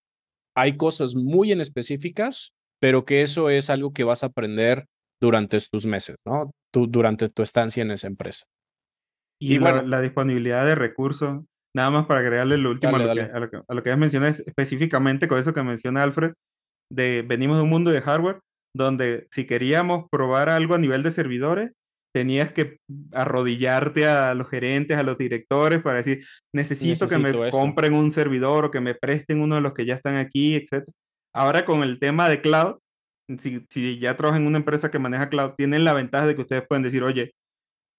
hay 0.55 0.77
cosas 0.77 1.15
muy 1.15 1.51
en 1.51 1.61
específicas, 1.61 2.53
pero 2.79 3.05
que 3.05 3.21
eso 3.21 3.49
es 3.49 3.69
algo 3.69 3.91
que 3.93 4.03
vas 4.03 4.23
a 4.23 4.27
aprender 4.27 4.85
durante 5.21 5.59
tus 5.71 5.85
meses, 5.85 6.15
¿no? 6.25 6.51
Tú, 6.73 6.87
durante 6.87 7.29
tu 7.29 7.41
estancia 7.41 7.81
en 7.81 7.91
esa 7.91 8.07
empresa. 8.07 8.45
Y, 9.39 9.57
bueno, 9.57 9.81
la 9.81 10.01
disponibilidad 10.01 10.65
de 10.65 10.75
recursos 10.75 11.41
Nada 11.73 11.89
más 11.89 12.05
para 12.05 12.19
agregarle 12.19 12.57
lo 12.57 12.69
último 12.69 12.95
a, 12.95 12.99
lo 12.99 13.13
Que, 13.13 13.21
a, 13.21 13.39
lo 13.39 13.49
que, 13.49 13.57
a, 13.57 13.91
lo 13.91 13.97
mencioné 13.97 14.29
específicamente 14.29 15.27
con 15.27 15.39
eso 15.39 15.53
que 15.53 15.63
menciona 15.63 16.03
Alfred, 16.03 16.33
de 16.91 17.21
venimos 17.21 17.57
de 17.57 17.63
un 17.63 17.69
mundo 17.69 17.91
de 17.91 18.01
hardware 18.01 18.41
donde 18.75 19.27
si 19.31 19.45
queríamos 19.45 20.09
probar 20.09 20.49
algo 20.49 20.75
a 20.75 20.79
nivel 20.79 21.03
de 21.03 21.11
servidores, 21.11 21.71
tenías 22.13 22.51
que 22.51 22.77
arrodillarte 23.13 24.05
a 24.05 24.33
los 24.33 24.49
gerentes, 24.49 24.97
a 24.97 25.03
los 25.03 25.17
directores 25.17 25.81
para 25.81 25.97
decir, 25.97 26.25
necesito, 26.53 27.07
que 27.07 27.17
me 27.17 27.49
compren 27.49 27.93
un 27.93 28.11
servidor 28.11 28.65
o 28.65 28.71
que 28.71 28.81
me 28.81 28.95
presten 28.95 29.41
uno 29.41 29.55
de 29.55 29.61
los 29.61 29.73
que 29.73 29.85
ya 29.85 29.95
están 29.95 30.15
aquí, 30.15 30.55
etc. 30.55 30.85
Ahora 31.33 31.65
con 31.65 31.83
el 31.83 31.99
tema 31.99 32.27
de 32.27 32.41
cloud, 32.41 32.79
si, 33.39 33.65
si 33.69 33.99
ya 33.99 34.17
trabajan 34.17 34.41
en 34.41 34.47
una 34.47 34.57
empresa 34.57 34.91
que 34.91 34.99
maneja 34.99 35.29
cloud, 35.29 35.51
tienen 35.57 35.85
la 35.85 35.93
ventaja 35.93 36.27
de 36.27 36.35
que 36.35 36.41
ustedes 36.41 36.67
pueden 36.67 36.83
decir, 36.83 37.03
oye, 37.03 37.31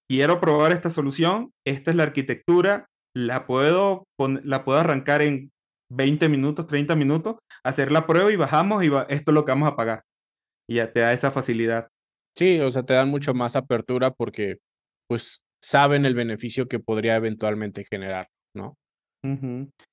quiero 0.07 0.39
probar 0.39 0.71
esta 0.71 0.91
solución, 0.91 1.51
esta 1.65 1.89
es 1.89 1.97
la 1.97 2.03
arquitectura, 2.03 2.87
la 3.15 3.47
puedo, 3.47 4.05
la 4.43 4.63
puedo 4.63 4.79
arrancar 4.79 5.21
en 5.21 5.51
20 5.91 6.29
minutos, 6.29 6.67
30 6.67 6.95
minutos, 6.95 7.37
hacer 7.63 7.91
la 7.91 8.05
prueba 8.05 8.31
y 8.31 8.35
bajamos 8.35 8.83
y 8.83 8.87
esto 9.09 9.31
es 9.31 9.33
lo 9.33 9.45
que 9.45 9.51
vamos 9.51 9.71
a 9.71 9.75
pagar. 9.75 10.03
Y 10.67 10.75
ya 10.75 10.91
te 10.91 11.01
da 11.01 11.13
esa 11.13 11.31
facilidad. 11.31 11.89
Sí, 12.35 12.59
o 12.59 12.71
sea, 12.71 12.83
te 12.83 12.93
dan 12.93 13.09
mucho 13.09 13.33
más 13.33 13.55
apertura 13.55 14.11
porque 14.11 14.57
pues 15.07 15.43
saben 15.61 16.05
el 16.05 16.15
beneficio 16.15 16.67
que 16.67 16.79
podría 16.79 17.15
eventualmente 17.15 17.85
generar, 17.89 18.27
¿no? 18.55 18.75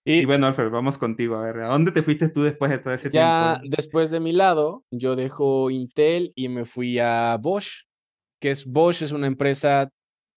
y, 0.04 0.24
bueno, 0.24 0.48
Alfred, 0.48 0.70
vamos 0.70 0.98
contigo. 0.98 1.36
A 1.36 1.42
ver, 1.42 1.60
¿a 1.60 1.68
dónde 1.68 1.92
te 1.92 2.02
fuiste 2.02 2.28
tú 2.28 2.42
después 2.42 2.68
de 2.68 2.78
todo 2.78 2.92
ese 2.92 3.10
tiempo? 3.10 3.28
Ya 3.28 3.60
después 3.62 4.10
de 4.10 4.18
mi 4.18 4.32
lado, 4.32 4.82
yo 4.90 5.14
dejo 5.14 5.70
Intel 5.70 6.32
y 6.34 6.48
me 6.48 6.64
fui 6.64 6.98
a 6.98 7.36
Bosch, 7.40 7.84
que 8.40 8.50
es 8.50 8.66
Bosch, 8.66 9.02
es 9.02 9.12
una 9.12 9.28
empresa 9.28 9.90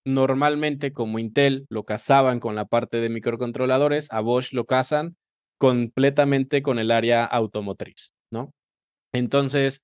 normalmente 0.06 0.92
como 0.92 1.18
Intel 1.18 1.66
lo 1.70 1.84
casaban 1.84 2.38
con 2.38 2.54
la 2.54 2.66
parte 2.66 2.98
de 2.98 3.08
microcontroladores, 3.08 4.12
a 4.12 4.20
Bosch 4.20 4.52
lo 4.52 4.64
casan 4.64 5.16
completamente 5.58 6.62
con 6.62 6.78
el 6.78 6.92
área 6.92 7.24
automotriz, 7.24 8.12
¿no? 8.32 8.52
Entonces, 9.12 9.80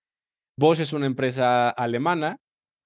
Bosch 0.61 0.81
es 0.81 0.93
una 0.93 1.07
empresa 1.07 1.71
alemana 1.71 2.37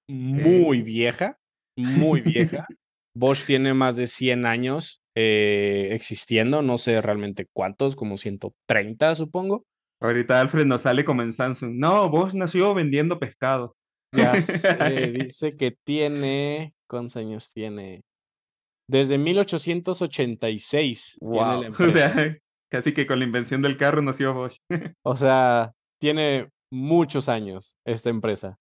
muy 0.09 0.81
vieja, 0.81 1.37
muy 1.77 2.21
vieja. 2.21 2.65
Bosch 3.17 3.43
tiene 3.43 3.73
más 3.73 3.97
de 3.97 4.07
100 4.07 4.45
años 4.45 5.01
eh, 5.13 5.89
existiendo, 5.91 6.61
no 6.61 6.77
sé 6.77 7.01
realmente 7.01 7.47
cuántos, 7.53 7.97
como 7.97 8.17
130 8.17 9.15
supongo. 9.15 9.65
Ahorita 10.01 10.39
Alfred 10.39 10.65
nos 10.65 10.83
sale 10.83 11.03
como 11.03 11.21
en 11.21 11.33
Samsung. 11.33 11.75
No, 11.75 12.09
Bosch 12.09 12.33
nació 12.33 12.73
vendiendo 12.73 13.19
pescado. 13.19 13.75
Ya 14.15 14.33
dice 15.13 15.57
que 15.57 15.75
tiene 15.85 16.73
¿Cuántos 16.87 17.17
años 17.17 17.51
tiene? 17.51 18.03
Desde 18.87 19.17
1886 19.17 21.17
tiene 21.19 21.35
la 21.35 21.65
empresa. 21.65 21.75
O 21.87 21.91
sea, 21.91 22.37
casi 22.71 22.93
que 22.93 23.05
con 23.05 23.19
la 23.19 23.25
invención 23.25 23.61
del 23.61 23.75
carro 23.75 24.01
nació 24.01 24.33
Bosch. 24.33 24.59
o 25.03 25.17
sea, 25.17 25.73
tiene 25.99 26.51
muchos 26.71 27.29
años 27.29 27.77
esta 27.85 28.09
empresa. 28.09 28.57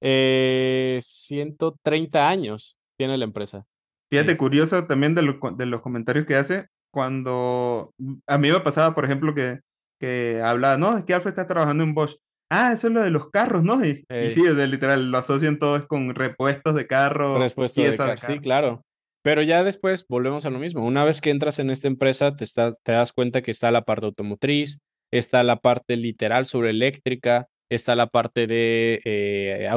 Eh, 0.00 1.00
130 1.02 2.28
años 2.28 2.78
tiene 2.96 3.18
la 3.18 3.24
empresa. 3.24 3.64
Fíjate, 4.10 4.36
curioso 4.36 4.86
también 4.86 5.14
de, 5.14 5.36
de, 5.56 5.66
los 5.66 5.80
comentarios 5.82 6.24
que 6.26 6.36
hace, 6.36 6.66
cuando 6.90 7.92
a 8.26 8.38
mí 8.38 8.50
me 8.50 8.60
pasaba, 8.60 8.94
por 8.94 9.04
ejemplo, 9.04 9.34
que, 9.34 9.60
que 10.00 10.40
hablaba, 10.42 10.78
no, 10.78 10.96
es 10.96 11.04
que 11.04 11.14
Alfred 11.14 11.32
está 11.32 11.46
trabajando 11.46 11.84
en 11.84 11.94
Bosch. 11.94 12.16
Ah, 12.50 12.72
eso 12.72 12.86
es 12.86 12.94
lo 12.94 13.02
de 13.02 13.10
los 13.10 13.28
carros, 13.30 13.62
¿no? 13.62 13.84
Y, 13.84 14.06
sí, 14.30 14.42
literal, 14.42 15.10
lo 15.10 15.18
asocian 15.18 15.58
todos 15.58 15.86
con 15.86 16.14
repuestos 16.14 16.74
de 16.74 16.86
carro. 16.86 17.38
Repuestos 17.38 17.84
de, 17.84 17.96
carro. 17.96 18.16
Sí, 18.16 18.38
claro. 18.38 18.82
Pero 19.22 19.42
ya 19.42 19.62
después 19.64 20.06
volvemos 20.08 20.46
a 20.46 20.50
lo 20.50 20.58
mismo. 20.58 20.86
Una 20.86 21.04
vez 21.04 21.20
que 21.20 21.28
entras 21.28 21.58
en 21.58 21.68
esta 21.68 21.88
empresa, 21.88 22.34
te, 22.36 22.46
te 22.46 22.92
das 22.92 23.12
cuenta 23.12 23.42
que 23.42 23.50
está 23.50 23.70
la 23.70 23.82
parte 23.82 24.06
automotriz, 24.06 24.78
está 25.12 25.42
la 25.42 25.56
parte 25.56 25.96
literal 25.96 26.46
sobre 26.46 26.70
eléctrica, 26.70 27.48
está 27.70 27.94
la 27.94 28.06
parte 28.06 28.46
de 28.46 29.00
eh, 29.04 29.68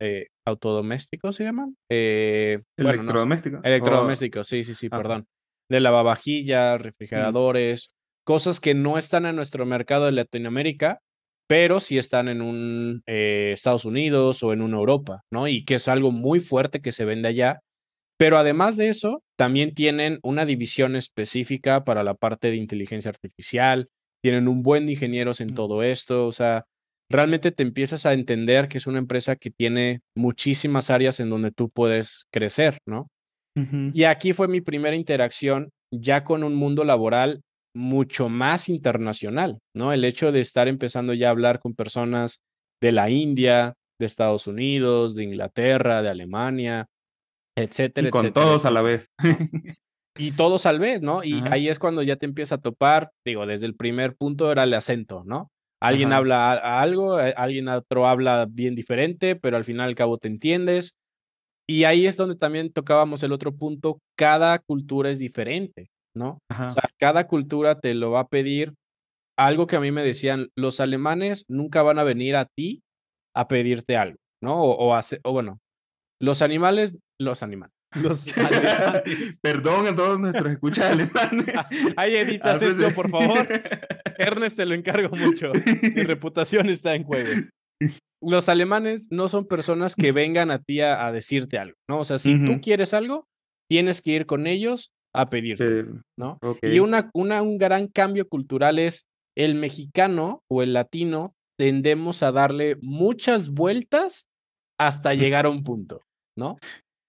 eh 0.00 0.26
autodoméstico, 0.46 1.32
¿se 1.32 1.44
llaman? 1.44 1.76
Eh, 1.90 2.60
electrodoméstico. 2.76 3.60
electrodoméstico, 3.64 4.44
sí, 4.44 4.64
sí, 4.64 4.74
sí, 4.74 4.88
perdón. 4.88 5.26
De 5.68 5.80
lavavajillas, 5.80 6.80
refrigeradores, 6.80 7.92
cosas 8.24 8.60
que 8.60 8.74
no 8.74 8.96
están 8.98 9.26
en 9.26 9.34
nuestro 9.34 9.66
mercado 9.66 10.06
de 10.06 10.12
Latinoamérica, 10.12 11.00
pero 11.48 11.80
sí 11.80 11.98
están 11.98 12.28
en 12.28 12.42
un 12.42 13.02
eh, 13.06 13.50
Estados 13.52 13.84
Unidos 13.84 14.42
o 14.42 14.52
en 14.52 14.62
una 14.62 14.76
Europa, 14.76 15.22
¿no? 15.32 15.48
Y 15.48 15.64
que 15.64 15.76
es 15.76 15.88
algo 15.88 16.12
muy 16.12 16.40
fuerte 16.40 16.80
que 16.80 16.92
se 16.92 17.04
vende 17.04 17.28
allá. 17.28 17.60
Pero 18.18 18.38
además 18.38 18.76
de 18.76 18.88
eso, 18.88 19.22
también 19.36 19.74
tienen 19.74 20.18
una 20.22 20.46
división 20.46 20.96
específica 20.96 21.84
para 21.84 22.02
la 22.02 22.14
parte 22.14 22.48
de 22.48 22.56
inteligencia 22.56 23.10
artificial, 23.10 23.88
tienen 24.26 24.48
un 24.48 24.64
buen 24.64 24.86
de 24.86 24.94
ingenieros 24.94 25.40
en 25.40 25.54
todo 25.54 25.84
esto, 25.84 26.26
o 26.26 26.32
sea, 26.32 26.64
realmente 27.08 27.52
te 27.52 27.62
empiezas 27.62 28.06
a 28.06 28.12
entender 28.12 28.66
que 28.66 28.78
es 28.78 28.88
una 28.88 28.98
empresa 28.98 29.36
que 29.36 29.52
tiene 29.52 30.00
muchísimas 30.16 30.90
áreas 30.90 31.20
en 31.20 31.30
donde 31.30 31.52
tú 31.52 31.70
puedes 31.70 32.26
crecer, 32.32 32.78
¿no? 32.88 33.06
Y 33.94 34.02
aquí 34.02 34.32
fue 34.32 34.48
mi 34.48 34.60
primera 34.60 34.96
interacción 34.96 35.70
ya 35.94 36.24
con 36.24 36.42
un 36.42 36.56
mundo 36.56 36.82
laboral 36.82 37.42
mucho 37.72 38.28
más 38.28 38.68
internacional, 38.68 39.60
¿no? 39.76 39.92
El 39.92 40.04
hecho 40.04 40.32
de 40.32 40.40
estar 40.40 40.66
empezando 40.66 41.14
ya 41.14 41.28
a 41.28 41.30
hablar 41.30 41.60
con 41.60 41.74
personas 41.74 42.40
de 42.82 42.90
la 42.90 43.08
India, 43.08 43.74
de 44.00 44.06
Estados 44.06 44.48
Unidos, 44.48 45.14
de 45.14 45.22
Inglaterra, 45.22 46.02
de 46.02 46.08
Alemania, 46.08 46.86
etcétera, 47.56 48.08
y 48.08 48.10
con 48.10 48.32
todos 48.32 48.66
a 48.66 48.72
la 48.72 48.82
vez. 48.82 49.06
y 50.18 50.32
todos 50.32 50.66
al 50.66 50.78
vez, 50.78 51.02
¿no? 51.02 51.22
Y 51.24 51.42
ahí 51.50 51.68
es 51.68 51.78
cuando 51.78 52.02
ya 52.02 52.16
te 52.16 52.26
empieza 52.26 52.56
a 52.56 52.60
topar, 52.62 53.10
digo, 53.24 53.46
desde 53.46 53.66
el 53.66 53.74
primer 53.74 54.16
punto 54.16 54.50
era 54.50 54.64
el 54.64 54.74
acento, 54.74 55.22
¿no? 55.24 55.50
Alguien 55.80 56.12
habla 56.12 56.52
algo, 56.80 57.20
eh, 57.20 57.34
alguien 57.36 57.68
otro 57.68 58.06
habla 58.06 58.46
bien 58.48 58.74
diferente, 58.74 59.36
pero 59.36 59.56
al 59.56 59.64
final 59.64 59.88
al 59.88 59.94
cabo 59.94 60.18
te 60.18 60.28
entiendes. 60.28 60.92
Y 61.68 61.84
ahí 61.84 62.06
es 62.06 62.16
donde 62.16 62.36
también 62.36 62.72
tocábamos 62.72 63.22
el 63.22 63.32
otro 63.32 63.56
punto, 63.56 63.98
cada 64.16 64.58
cultura 64.60 65.10
es 65.10 65.18
diferente, 65.18 65.88
¿no? 66.14 66.38
O 66.48 66.70
sea, 66.70 66.84
cada 66.98 67.26
cultura 67.26 67.80
te 67.80 67.94
lo 67.94 68.12
va 68.12 68.20
a 68.20 68.28
pedir 68.28 68.74
algo 69.36 69.66
que 69.66 69.76
a 69.76 69.80
mí 69.80 69.92
me 69.92 70.02
decían, 70.02 70.48
los 70.56 70.80
alemanes 70.80 71.44
nunca 71.48 71.82
van 71.82 71.98
a 71.98 72.04
venir 72.04 72.36
a 72.36 72.46
ti 72.46 72.82
a 73.34 73.48
pedirte 73.48 73.96
algo, 73.96 74.16
¿no? 74.42 74.62
O, 74.62 74.92
o, 74.94 74.98
o 75.24 75.32
bueno, 75.32 75.58
los 76.20 76.40
animales, 76.40 76.96
los 77.20 77.42
animales. 77.42 77.75
Los 78.02 78.26
Perdón 79.40 79.86
a 79.86 79.94
todos 79.94 80.20
nuestros 80.20 80.52
escuchas 80.52 80.92
alemanes. 80.92 81.54
Ahí 81.96 82.16
editas 82.16 82.62
esto, 82.62 82.90
por 82.94 83.10
favor. 83.10 83.46
Ernest, 84.18 84.56
te 84.56 84.66
lo 84.66 84.74
encargo 84.74 85.14
mucho. 85.16 85.52
Mi 85.54 86.02
reputación 86.02 86.68
está 86.68 86.94
en 86.94 87.04
juego. 87.04 87.30
Los 88.22 88.48
alemanes 88.48 89.08
no 89.10 89.28
son 89.28 89.46
personas 89.46 89.94
que 89.94 90.12
vengan 90.12 90.50
a 90.50 90.58
ti 90.58 90.80
a, 90.80 91.10
decirte 91.12 91.58
algo, 91.58 91.76
¿no? 91.88 92.00
O 92.00 92.04
sea, 92.04 92.18
si 92.18 92.42
tú 92.44 92.60
quieres 92.60 92.94
algo, 92.94 93.26
tienes 93.68 94.00
que 94.00 94.12
ir 94.12 94.26
con 94.26 94.46
ellos 94.46 94.92
a 95.14 95.28
pedirte, 95.28 95.86
¿no? 96.18 96.38
Y 96.62 96.78
una, 96.78 97.10
una, 97.14 97.42
un 97.42 97.58
gran 97.58 97.88
cambio 97.88 98.28
cultural 98.28 98.78
es 98.78 99.06
el 99.36 99.54
mexicano 99.54 100.42
o 100.50 100.62
el 100.62 100.72
latino 100.72 101.34
tendemos 101.58 102.22
a 102.22 102.32
darle 102.32 102.76
muchas 102.80 103.50
vueltas 103.50 104.28
hasta 104.78 105.14
llegar 105.14 105.46
a 105.46 105.50
un 105.50 105.64
punto, 105.64 106.02
¿no? 106.36 106.58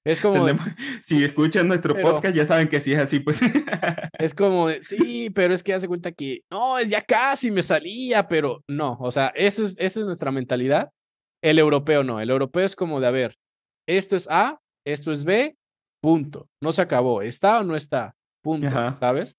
Es 0.07 0.21
como. 0.21 0.47
si 1.03 1.21
escuchan 1.21 1.67
nuestro 1.67 1.93
podcast, 2.01 2.33
ya 2.33 2.45
saben 2.45 2.69
que 2.69 2.79
sí 2.79 2.93
es 2.93 2.99
así, 2.99 3.19
pues. 3.19 3.39
es 4.19 4.33
como, 4.33 4.69
sí, 4.79 5.29
pero 5.31 5.53
es 5.53 5.61
que 5.61 5.73
hace 5.73 5.87
cuenta 5.89 6.13
que 6.13 6.39
no, 6.49 6.81
ya 6.81 7.01
casi 7.01 7.51
me 7.51 7.61
salía, 7.61 8.25
pero 8.29 8.63
no. 8.69 8.97
O 9.01 9.11
sea, 9.11 9.33
eso 9.35 9.65
es, 9.65 9.75
esa 9.77 9.99
es 9.99 10.05
nuestra 10.05 10.31
mentalidad. 10.31 10.91
El 11.43 11.59
europeo 11.59 12.05
no. 12.05 12.21
El 12.21 12.29
europeo 12.29 12.63
es 12.63 12.77
como 12.77 13.01
de, 13.01 13.07
a 13.07 13.11
ver, 13.11 13.35
esto 13.85 14.15
es 14.15 14.29
A, 14.31 14.61
esto 14.85 15.11
es 15.11 15.25
B, 15.25 15.57
punto. 16.01 16.47
No 16.63 16.71
se 16.71 16.81
acabó. 16.81 17.21
¿Está 17.21 17.59
o 17.59 17.65
no 17.65 17.75
está? 17.75 18.15
Punto. 18.41 18.95
¿Sabes? 18.95 19.35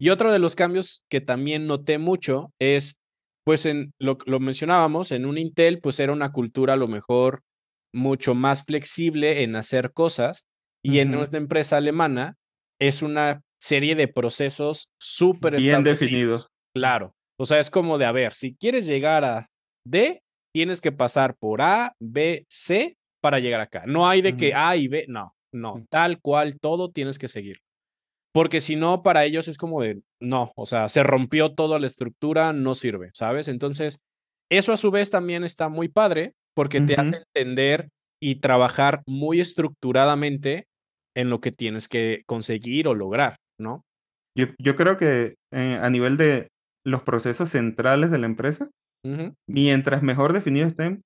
Y 0.00 0.08
otro 0.08 0.32
de 0.32 0.40
los 0.40 0.56
cambios 0.56 1.04
que 1.08 1.20
también 1.20 1.68
noté 1.68 1.98
mucho 1.98 2.52
es, 2.58 2.96
pues, 3.44 3.66
en 3.66 3.92
lo, 4.00 4.18
lo 4.26 4.40
mencionábamos, 4.40 5.12
en 5.12 5.26
un 5.26 5.38
Intel, 5.38 5.78
pues 5.80 6.00
era 6.00 6.12
una 6.12 6.32
cultura 6.32 6.74
a 6.74 6.76
lo 6.76 6.88
mejor 6.88 7.44
mucho 7.92 8.34
más 8.34 8.64
flexible 8.64 9.42
en 9.42 9.56
hacer 9.56 9.92
cosas 9.92 10.46
y 10.82 11.00
en 11.00 11.10
nuestra 11.10 11.38
empresa 11.38 11.76
alemana 11.76 12.36
es 12.80 13.02
una 13.02 13.42
serie 13.60 13.94
de 13.94 14.08
procesos 14.08 14.90
súper 14.98 15.56
bien 15.56 15.84
definidos. 15.84 16.48
Claro. 16.74 17.14
O 17.38 17.44
sea, 17.44 17.60
es 17.60 17.70
como 17.70 17.98
de, 17.98 18.06
a 18.06 18.12
ver, 18.12 18.32
si 18.32 18.54
quieres 18.54 18.86
llegar 18.86 19.24
a 19.24 19.50
D, 19.86 20.22
tienes 20.54 20.80
que 20.80 20.92
pasar 20.92 21.36
por 21.36 21.62
A, 21.62 21.94
B, 22.00 22.46
C 22.48 22.96
para 23.22 23.38
llegar 23.38 23.60
acá. 23.60 23.84
No 23.86 24.08
hay 24.08 24.22
de 24.22 24.36
que 24.36 24.54
A 24.54 24.76
y 24.76 24.88
B, 24.88 25.04
no, 25.08 25.34
no, 25.52 25.76
mm. 25.76 25.86
tal 25.88 26.20
cual, 26.20 26.58
todo 26.58 26.90
tienes 26.90 27.18
que 27.18 27.28
seguir. 27.28 27.58
Porque 28.32 28.60
si 28.60 28.76
no, 28.76 29.02
para 29.02 29.24
ellos 29.24 29.48
es 29.48 29.58
como 29.58 29.82
de, 29.82 30.00
no, 30.20 30.52
o 30.54 30.64
sea, 30.64 30.88
se 30.88 31.02
rompió 31.02 31.52
toda 31.52 31.78
la 31.78 31.86
estructura, 31.86 32.52
no 32.52 32.74
sirve, 32.74 33.10
¿sabes? 33.12 33.48
Entonces, 33.48 33.98
eso 34.50 34.72
a 34.72 34.76
su 34.76 34.90
vez 34.90 35.10
también 35.10 35.44
está 35.44 35.68
muy 35.68 35.88
padre 35.88 36.34
porque 36.54 36.80
te 36.80 36.94
hace 36.94 37.22
entender 37.34 37.88
y 38.22 38.36
trabajar 38.36 39.02
muy 39.06 39.40
estructuradamente 39.40 40.66
en 41.16 41.30
lo 41.30 41.40
que 41.40 41.52
tienes 41.52 41.88
que 41.88 42.22
conseguir 42.26 42.88
o 42.88 42.94
lograr, 42.94 43.36
¿no? 43.58 43.82
Yo, 44.36 44.46
yo 44.58 44.76
creo 44.76 44.96
que 44.96 45.34
eh, 45.52 45.78
a 45.80 45.90
nivel 45.90 46.16
de 46.16 46.48
los 46.84 47.02
procesos 47.02 47.50
centrales 47.50 48.10
de 48.10 48.18
la 48.18 48.26
empresa, 48.26 48.70
mientras 49.48 50.02
mejor 50.02 50.32
definidos 50.32 50.70
estén, 50.70 51.02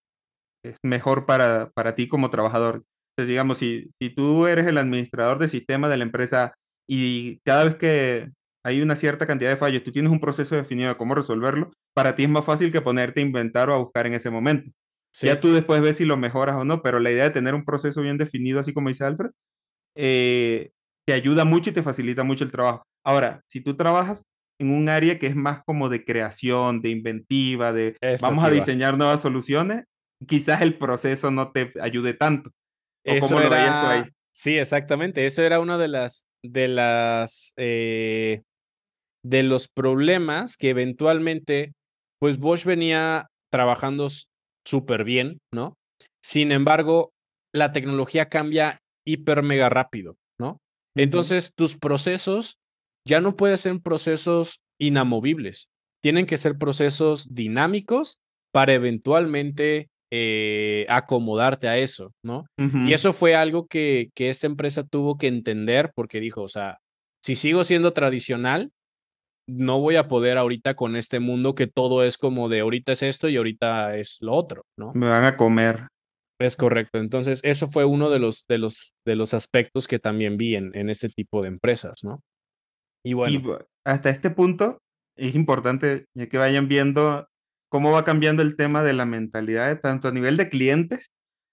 es 0.64 0.76
mejor 0.82 1.26
para, 1.26 1.70
para 1.74 1.94
ti 1.94 2.08
como 2.08 2.30
trabajador. 2.30 2.82
Entonces, 3.12 3.28
digamos, 3.28 3.58
si, 3.58 3.90
si 4.00 4.10
tú 4.10 4.46
eres 4.46 4.66
el 4.66 4.78
administrador 4.78 5.38
de 5.38 5.48
sistema 5.48 5.88
de 5.88 5.96
la 5.96 6.04
empresa 6.04 6.54
y 6.88 7.38
cada 7.44 7.64
vez 7.64 7.76
que 7.76 8.30
hay 8.64 8.80
una 8.80 8.96
cierta 8.96 9.26
cantidad 9.26 9.50
de 9.50 9.56
fallos, 9.56 9.84
tú 9.84 9.92
tienes 9.92 10.10
un 10.10 10.20
proceso 10.20 10.56
definido 10.56 10.88
de 10.88 10.96
cómo 10.96 11.14
resolverlo, 11.14 11.70
para 11.94 12.16
ti 12.16 12.24
es 12.24 12.28
más 12.28 12.44
fácil 12.44 12.72
que 12.72 12.80
ponerte 12.80 13.20
a 13.20 13.24
inventar 13.24 13.70
o 13.70 13.74
a 13.74 13.78
buscar 13.78 14.06
en 14.06 14.14
ese 14.14 14.30
momento. 14.30 14.70
Ya 15.22 15.40
tú 15.40 15.52
después 15.52 15.80
ves 15.80 15.98
si 15.98 16.04
lo 16.04 16.16
mejoras 16.16 16.56
o 16.56 16.64
no, 16.64 16.82
pero 16.82 16.98
la 16.98 17.10
idea 17.10 17.24
de 17.24 17.30
tener 17.30 17.54
un 17.54 17.64
proceso 17.64 18.02
bien 18.02 18.18
definido, 18.18 18.58
así 18.58 18.72
como 18.72 18.88
dice 18.88 19.04
Alfred, 19.04 19.30
eh, 19.96 20.72
te 21.06 21.12
ayuda 21.12 21.44
mucho 21.44 21.70
y 21.70 21.72
te 21.72 21.82
facilita 21.82 22.24
mucho 22.24 22.44
el 22.44 22.50
trabajo. 22.50 22.84
Ahora, 23.04 23.42
si 23.48 23.60
tú 23.60 23.76
trabajas 23.76 24.24
en 24.60 24.70
un 24.70 24.88
área 24.88 25.18
que 25.18 25.26
es 25.26 25.36
más 25.36 25.62
como 25.64 25.88
de 25.88 26.04
creación, 26.04 26.80
de 26.80 26.90
inventiva, 26.90 27.72
de 27.72 27.96
vamos 28.20 28.44
a 28.44 28.50
diseñar 28.50 28.96
nuevas 28.96 29.20
soluciones, 29.20 29.84
quizás 30.26 30.62
el 30.62 30.78
proceso 30.78 31.30
no 31.30 31.52
te 31.52 31.72
ayude 31.80 32.14
tanto. 32.14 32.50
¿O 33.06 33.28
lo 33.30 33.50
veías 33.50 33.80
tú 33.80 33.86
ahí? 33.86 34.04
Sí, 34.34 34.56
exactamente. 34.58 35.26
Eso 35.26 35.42
era 35.42 35.60
una 35.60 35.78
de 35.78 35.88
las, 35.88 36.26
de 36.42 36.68
las, 36.68 37.52
eh, 37.56 38.42
de 39.22 39.42
los 39.42 39.68
problemas 39.68 40.56
que 40.56 40.70
eventualmente, 40.70 41.74
pues 42.18 42.38
Bosch 42.38 42.64
venía 42.64 43.28
trabajando 43.52 44.08
súper 44.64 45.04
bien, 45.04 45.40
¿no? 45.52 45.76
Sin 46.22 46.52
embargo, 46.52 47.12
la 47.52 47.72
tecnología 47.72 48.28
cambia 48.28 48.80
hiper 49.06 49.42
mega 49.42 49.68
rápido, 49.68 50.16
¿no? 50.38 50.58
Entonces, 50.96 51.52
tus 51.54 51.76
procesos 51.76 52.58
ya 53.06 53.20
no 53.20 53.36
pueden 53.36 53.58
ser 53.58 53.80
procesos 53.80 54.60
inamovibles, 54.78 55.68
tienen 56.02 56.26
que 56.26 56.38
ser 56.38 56.56
procesos 56.56 57.34
dinámicos 57.34 58.18
para 58.52 58.72
eventualmente 58.74 59.88
eh, 60.10 60.86
acomodarte 60.88 61.68
a 61.68 61.76
eso, 61.76 62.12
¿no? 62.22 62.46
Y 62.56 62.92
eso 62.92 63.12
fue 63.12 63.34
algo 63.34 63.66
que, 63.66 64.10
que 64.14 64.30
esta 64.30 64.46
empresa 64.46 64.84
tuvo 64.84 65.18
que 65.18 65.26
entender 65.26 65.90
porque 65.94 66.20
dijo, 66.20 66.42
o 66.42 66.48
sea, 66.48 66.78
si 67.22 67.36
sigo 67.36 67.64
siendo 67.64 67.92
tradicional, 67.92 68.70
no 69.46 69.80
voy 69.80 69.96
a 69.96 70.08
poder 70.08 70.38
ahorita 70.38 70.74
con 70.74 70.96
este 70.96 71.20
mundo 71.20 71.54
que 71.54 71.66
todo 71.66 72.04
es 72.04 72.18
como 72.18 72.48
de 72.48 72.60
ahorita 72.60 72.92
es 72.92 73.02
esto 73.02 73.28
y 73.28 73.36
ahorita 73.36 73.96
es 73.96 74.18
lo 74.20 74.32
otro, 74.32 74.62
¿no? 74.78 74.92
Me 74.94 75.08
van 75.08 75.24
a 75.24 75.36
comer. 75.36 75.88
Es 76.40 76.56
correcto. 76.56 76.98
Entonces, 76.98 77.40
eso 77.44 77.68
fue 77.68 77.84
uno 77.84 78.10
de 78.10 78.18
los, 78.18 78.46
de 78.48 78.58
los, 78.58 78.94
de 79.06 79.16
los 79.16 79.34
aspectos 79.34 79.86
que 79.86 79.98
también 79.98 80.36
vi 80.36 80.56
en, 80.56 80.76
en 80.76 80.90
este 80.90 81.08
tipo 81.08 81.42
de 81.42 81.48
empresas, 81.48 81.94
¿no? 82.02 82.20
Y 83.04 83.12
bueno. 83.14 83.58
hasta 83.84 84.10
este 84.10 84.30
punto 84.30 84.78
es 85.16 85.34
importante 85.34 86.06
que 86.14 86.38
vayan 86.38 86.68
viendo 86.68 87.28
cómo 87.70 87.92
va 87.92 88.04
cambiando 88.04 88.42
el 88.42 88.56
tema 88.56 88.82
de 88.82 88.94
la 88.94 89.04
mentalidad, 89.04 89.80
tanto 89.80 90.08
a 90.08 90.12
nivel 90.12 90.36
de 90.36 90.48
clientes, 90.48 91.10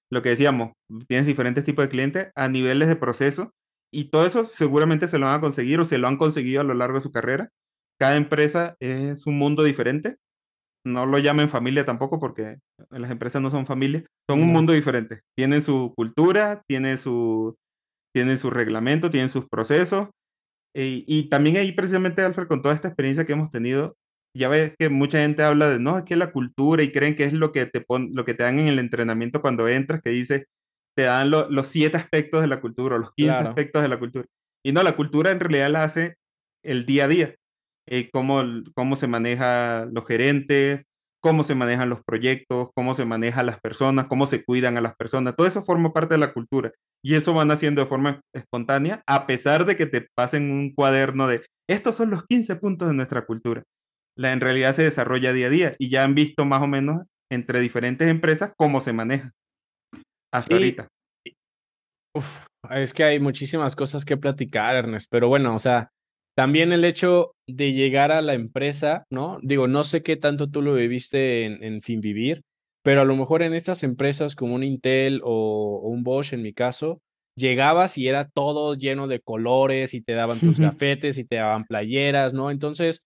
lo 0.09 0.21
que 0.21 0.29
decíamos, 0.29 0.71
tienes 1.07 1.27
diferentes 1.27 1.63
tipos 1.63 1.85
de 1.85 1.89
clientes, 1.89 2.31
a 2.35 2.47
niveles 2.47 2.87
de 2.87 2.95
proceso, 2.95 3.51
y 3.93 4.05
todo 4.05 4.25
eso 4.25 4.45
seguramente 4.45 5.07
se 5.07 5.17
lo 5.17 5.25
van 5.25 5.35
a 5.35 5.41
conseguir 5.41 5.79
o 5.79 5.85
se 5.85 5.97
lo 5.97 6.07
han 6.07 6.17
conseguido 6.17 6.61
a 6.61 6.63
lo 6.63 6.73
largo 6.73 6.97
de 6.97 7.03
su 7.03 7.11
carrera, 7.11 7.49
cada 8.01 8.15
empresa 8.15 8.75
es 8.79 9.27
un 9.27 9.37
mundo 9.37 9.61
diferente. 9.63 10.15
No 10.83 11.05
lo 11.05 11.19
llamen 11.19 11.49
familia 11.49 11.85
tampoco 11.85 12.19
porque 12.19 12.57
las 12.89 13.11
empresas 13.11 13.43
no 13.43 13.51
son 13.51 13.67
familia, 13.67 14.03
son 14.27 14.41
un 14.41 14.47
mundo 14.47 14.73
diferente. 14.73 15.21
Tienen 15.37 15.61
su 15.61 15.93
cultura, 15.95 16.63
tienen 16.67 16.97
su, 16.97 17.55
tienen 18.11 18.39
su 18.39 18.49
reglamento, 18.49 19.11
tienen 19.11 19.29
sus 19.29 19.47
procesos. 19.47 20.09
Y, 20.75 21.05
y 21.05 21.29
también 21.29 21.57
ahí 21.57 21.73
precisamente, 21.73 22.23
Alfred, 22.23 22.47
con 22.47 22.63
toda 22.63 22.73
esta 22.73 22.87
experiencia 22.87 23.23
que 23.23 23.33
hemos 23.33 23.51
tenido, 23.51 23.95
ya 24.35 24.49
ves 24.49 24.73
que 24.79 24.89
mucha 24.89 25.19
gente 25.19 25.43
habla 25.43 25.69
de, 25.69 25.79
no, 25.79 25.95
es 25.95 26.03
que 26.03 26.15
la 26.15 26.31
cultura 26.31 26.81
y 26.81 26.91
creen 26.91 27.15
que 27.15 27.25
es 27.25 27.33
lo 27.33 27.51
que 27.51 27.67
te, 27.67 27.81
pon, 27.81 28.09
lo 28.13 28.25
que 28.25 28.33
te 28.33 28.41
dan 28.41 28.57
en 28.57 28.65
el 28.65 28.79
entrenamiento 28.79 29.41
cuando 29.43 29.67
entras, 29.67 30.01
que 30.01 30.09
dice, 30.09 30.47
te 30.97 31.03
dan 31.03 31.29
los 31.29 31.67
siete 31.67 31.97
aspectos 31.97 32.41
de 32.41 32.47
la 32.47 32.61
cultura 32.61 32.95
o 32.95 32.99
los 32.99 33.13
15 33.13 33.31
aspectos 33.31 33.83
de 33.83 33.89
la 33.89 33.99
cultura. 33.99 34.25
Y 34.65 34.71
no, 34.71 34.81
la 34.81 34.95
cultura 34.95 35.29
en 35.29 35.39
realidad 35.39 35.69
la 35.69 35.83
hace 35.83 36.15
el 36.63 36.87
día 36.87 37.05
a 37.05 37.07
día. 37.07 37.35
Eh, 37.87 38.09
cómo, 38.11 38.43
cómo 38.75 38.95
se 38.95 39.07
manejan 39.07 39.93
los 39.93 40.05
gerentes, 40.05 40.85
cómo 41.21 41.43
se 41.43 41.55
manejan 41.55 41.89
los 41.89 42.03
proyectos, 42.03 42.69
cómo 42.75 42.95
se 42.95 43.05
manejan 43.05 43.45
las 43.45 43.59
personas, 43.59 44.07
cómo 44.07 44.27
se 44.27 44.43
cuidan 44.43 44.77
a 44.77 44.81
las 44.81 44.95
personas. 44.95 45.35
Todo 45.35 45.47
eso 45.47 45.63
forma 45.63 45.93
parte 45.93 46.15
de 46.15 46.19
la 46.19 46.33
cultura 46.33 46.71
y 47.03 47.15
eso 47.15 47.33
van 47.33 47.51
haciendo 47.51 47.81
de 47.81 47.87
forma 47.87 48.21
espontánea, 48.35 49.03
a 49.07 49.27
pesar 49.27 49.65
de 49.65 49.75
que 49.75 49.85
te 49.85 50.07
pasen 50.15 50.51
un 50.51 50.73
cuaderno 50.73 51.27
de 51.27 51.43
estos 51.69 51.95
son 51.95 52.09
los 52.09 52.25
15 52.25 52.55
puntos 52.57 52.87
de 52.87 52.93
nuestra 52.93 53.25
cultura. 53.25 53.63
La 54.17 54.33
en 54.33 54.41
realidad 54.41 54.73
se 54.73 54.83
desarrolla 54.83 55.31
día 55.31 55.47
a 55.47 55.49
día 55.49 55.75
y 55.79 55.89
ya 55.89 56.03
han 56.03 56.15
visto 56.15 56.43
más 56.43 56.61
o 56.61 56.67
menos 56.67 57.03
entre 57.31 57.61
diferentes 57.61 58.09
empresas 58.09 58.51
cómo 58.57 58.81
se 58.81 58.91
maneja 58.91 59.31
hasta 60.33 60.55
ahorita. 60.55 60.87
Uf, 62.13 62.45
es 62.71 62.93
que 62.93 63.05
hay 63.05 63.19
muchísimas 63.19 63.75
cosas 63.75 64.03
que 64.03 64.17
platicar, 64.17 64.75
Ernest, 64.75 65.07
pero 65.09 65.29
bueno, 65.29 65.55
o 65.55 65.59
sea, 65.59 65.91
también 66.41 66.73
el 66.73 66.85
hecho 66.85 67.35
de 67.45 67.71
llegar 67.71 68.11
a 68.11 68.19
la 68.19 68.33
empresa, 68.33 69.05
¿no? 69.11 69.37
Digo, 69.43 69.67
no 69.67 69.83
sé 69.83 70.01
qué 70.01 70.17
tanto 70.17 70.49
tú 70.49 70.63
lo 70.63 70.73
viviste 70.73 71.45
en, 71.45 71.61
en 71.61 72.01
vivir, 72.01 72.41
pero 72.83 73.01
a 73.01 73.05
lo 73.05 73.15
mejor 73.15 73.43
en 73.43 73.53
estas 73.53 73.83
empresas 73.83 74.33
como 74.33 74.55
un 74.55 74.63
Intel 74.63 75.21
o, 75.23 75.81
un 75.83 76.01
Bosch 76.01 76.33
en 76.33 76.41
mi 76.41 76.51
caso, 76.51 76.99
llegabas 77.37 77.95
y 77.99 78.07
era 78.07 78.27
todo 78.27 78.73
lleno 78.73 79.07
de 79.07 79.19
colores 79.19 79.93
y 79.93 80.01
te 80.01 80.13
daban 80.13 80.39
tus 80.39 80.59
gafetes 80.59 81.19
y 81.19 81.25
te 81.25 81.35
daban 81.35 81.65
playeras, 81.65 82.33
¿no? 82.33 82.49
Entonces, 82.49 83.05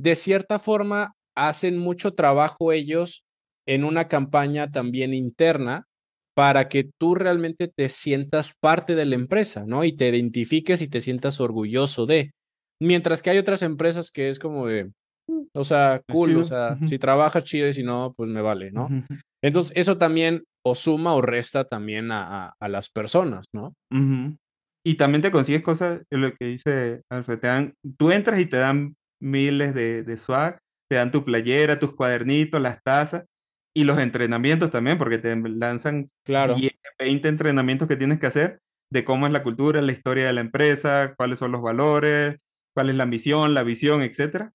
de 0.00 0.16
cierta 0.16 0.58
forma, 0.58 1.12
hacen 1.36 1.78
mucho 1.78 2.14
trabajo 2.14 2.72
ellos 2.72 3.22
en 3.64 3.84
una 3.84 4.08
campaña 4.08 4.72
también 4.72 5.14
interna 5.14 5.86
para 6.34 6.68
que 6.68 6.90
tú 6.98 7.14
realmente 7.14 7.68
te 7.68 7.88
sientas 7.88 8.54
parte 8.60 8.96
de 8.96 9.04
la 9.04 9.14
empresa, 9.14 9.66
¿no? 9.68 9.84
Y 9.84 9.94
te 9.94 10.08
identifiques 10.08 10.82
y 10.82 10.88
te 10.88 11.00
sientas 11.00 11.38
orgulloso 11.38 12.06
de. 12.06 12.32
Mientras 12.82 13.22
que 13.22 13.30
hay 13.30 13.38
otras 13.38 13.62
empresas 13.62 14.10
que 14.10 14.28
es 14.28 14.38
como 14.38 14.66
de, 14.66 14.90
mm, 15.28 15.42
o 15.54 15.64
sea, 15.64 16.02
cool, 16.10 16.36
o 16.36 16.44
sea, 16.44 16.76
si 16.86 16.98
trabajas 16.98 17.44
chido 17.44 17.68
y 17.68 17.72
si 17.72 17.82
no, 17.82 18.14
pues 18.16 18.28
me 18.28 18.42
vale, 18.42 18.70
¿no? 18.72 18.88
Entonces, 19.42 19.72
eso 19.76 19.98
también 19.98 20.44
o 20.64 20.74
suma 20.74 21.14
o 21.14 21.22
resta 21.22 21.64
también 21.64 22.10
a, 22.12 22.54
las 22.60 22.90
personas, 22.90 23.46
¿no? 23.52 23.74
Y 24.84 24.96
también 24.96 25.22
te 25.22 25.30
consigues 25.30 25.62
cosas, 25.62 26.02
lo 26.10 26.32
que 26.34 26.46
dice 26.46 27.02
Alfred, 27.10 27.38
te 27.38 27.46
dan, 27.46 27.74
tú 27.96 28.10
entras 28.10 28.40
y 28.40 28.46
te 28.46 28.56
dan 28.56 28.96
miles 29.20 29.74
de, 29.74 30.02
de 30.02 30.16
swag, 30.16 30.58
te 30.90 30.96
dan 30.96 31.12
tu 31.12 31.24
playera, 31.24 31.78
tus 31.78 31.94
cuadernitos, 31.94 32.60
las 32.60 32.82
tazas, 32.82 33.24
y 33.74 33.84
los 33.84 33.98
entrenamientos 33.98 34.70
también, 34.70 34.98
porque 34.98 35.18
te 35.18 35.34
lanzan 35.36 36.06
claro. 36.24 36.56
20 36.98 37.28
entrenamientos 37.28 37.88
que 37.88 37.96
tienes 37.96 38.18
que 38.18 38.26
hacer 38.26 38.60
de 38.90 39.04
cómo 39.04 39.26
es 39.26 39.32
la 39.32 39.42
cultura, 39.42 39.80
la 39.80 39.92
historia 39.92 40.26
de 40.26 40.32
la 40.34 40.42
empresa, 40.42 41.14
cuáles 41.16 41.38
son 41.38 41.52
los 41.52 41.62
valores, 41.62 42.36
cuál 42.74 42.90
es 42.90 42.96
la 42.96 43.06
misión, 43.06 43.54
la 43.54 43.62
visión, 43.62 44.02
etc. 44.02 44.50